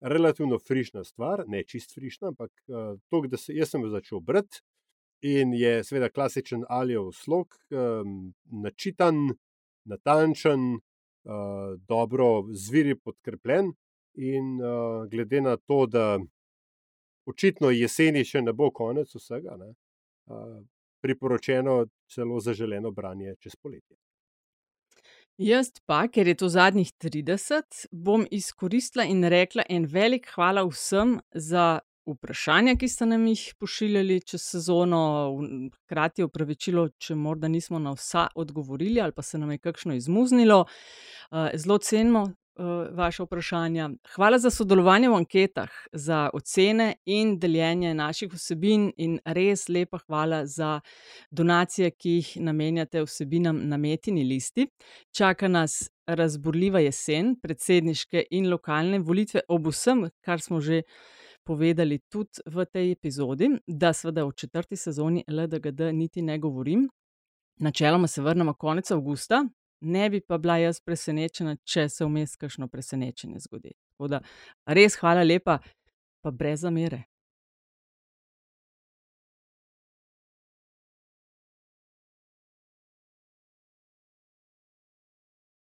Relativno 0.02 0.60
frišna 0.60 1.04
stvar, 1.04 1.44
ne 1.48 1.64
čist 1.64 1.92
frišna, 1.96 2.28
ampak 2.28 2.52
uh, 2.68 2.96
to, 3.10 3.22
da 3.28 3.38
se, 3.38 3.54
jaz 3.54 3.70
sem 3.70 3.84
jo 3.84 3.90
začel 3.90 4.20
brati. 4.20 4.62
In 5.22 5.54
je 5.54 5.84
seveda 5.84 6.10
klasičen 6.10 6.64
alijev 6.70 7.12
slog, 7.12 7.58
um, 7.72 8.34
načitan, 8.64 9.34
natančen, 9.84 10.78
uh, 10.78 11.76
dobro 11.90 12.46
z 12.54 12.72
viri 12.72 12.96
podkrepljen. 12.96 13.74
In 14.16 14.62
uh, 14.62 15.10
glede 15.12 15.42
na 15.42 15.58
to, 15.58 15.86
da 15.86 16.20
očitno 17.26 17.70
jeseni 17.70 18.24
še 18.24 18.42
ne 18.42 18.54
bo 18.54 18.72
konec 18.72 19.12
vsega, 19.16 19.58
ne, 19.58 19.74
priporočeno 21.02 21.86
celo 22.10 22.40
zaželeno 22.40 22.92
branje 22.92 23.36
čez 23.40 23.56
poletje. 23.56 23.98
Jaz 25.38 25.70
pa, 25.86 26.08
ker 26.10 26.28
je 26.28 26.34
to 26.36 26.50
zadnjih 26.50 26.90
30, 26.98 27.86
bom 27.92 28.26
izkoristila 28.32 29.06
in 29.06 29.22
rekla 29.30 29.64
en 29.70 29.86
velik 29.86 30.32
hvala 30.34 30.64
vsem 30.66 31.20
za 31.32 31.80
vprašanja, 32.08 32.74
ki 32.80 32.88
ste 32.90 33.06
nam 33.06 33.28
jih 33.28 33.44
pošiljali 33.60 34.22
čez 34.26 34.42
sezono, 34.56 35.02
hkrati 35.84 36.26
opravičilo, 36.26 36.88
če 36.98 37.16
morda 37.16 37.52
nismo 37.52 37.80
na 37.80 37.94
vsa 37.94 38.28
odgovorili 38.36 39.02
ali 39.02 39.14
pa 39.14 39.22
se 39.22 39.38
nam 39.38 39.52
je 39.52 39.62
kakšno 39.62 39.94
izmuznilo. 39.94 40.66
Zelo 41.54 41.78
cenimo 41.78 42.26
vaše 42.92 43.24
vprašanja. 43.24 43.90
Hvala 44.16 44.40
za 44.40 44.50
sodelovanje 44.50 45.10
v 45.10 45.16
anketah, 45.16 45.70
za 45.92 46.30
ocene 46.34 46.96
in 47.06 47.40
deljenje 47.40 47.94
naših 47.94 48.34
vsebin, 48.34 48.92
in 48.98 49.20
res 49.26 49.68
lepa 49.70 50.00
hvala 50.08 50.46
za 50.46 50.80
donacije, 51.32 51.92
ki 51.92 52.10
jih 52.10 52.32
namenjate 52.42 53.04
vsebinam 53.04 53.60
na 53.70 53.78
metini 53.78 54.24
listi. 54.24 54.68
Čaka 55.12 55.48
nas 55.48 55.90
razburljiva 56.08 56.80
jesen, 56.80 57.36
predsedniške 57.42 58.24
in 58.32 58.50
lokalne 58.50 59.00
volitve, 59.00 59.42
ob 59.48 59.68
vsem, 59.68 60.10
kar 60.22 60.42
smo 60.42 60.62
že 60.62 60.82
povedali 61.44 62.00
tudi 62.12 62.44
v 62.46 62.66
tej 62.66 62.92
epizodi, 62.92 63.50
da 63.68 63.94
seveda 63.94 64.26
o 64.26 64.32
četrti 64.32 64.76
sezoni 64.76 65.24
LDGD 65.28 65.94
niti 65.94 66.22
ne 66.22 66.40
govorim. 66.40 66.90
Načeloma 67.60 68.08
se 68.08 68.22
vrnemo 68.22 68.54
konec 68.54 68.92
avgusta, 68.92 69.46
ne 69.82 70.10
bi 70.10 70.22
pa 70.22 70.38
bila 70.38 70.58
jaz 70.58 70.80
presenečena, 70.82 71.56
če 71.64 71.88
se 71.90 72.06
vmes 72.06 72.36
kakšno 72.36 72.68
presenečenje 72.68 73.40
zgodi. 73.46 73.76
Tako 73.96 74.08
da 74.08 74.22
res 74.66 74.98
hvala 75.00 75.24
lepa, 75.24 75.60
pa 76.22 76.32
brez 76.32 76.62
zamere. 76.66 77.04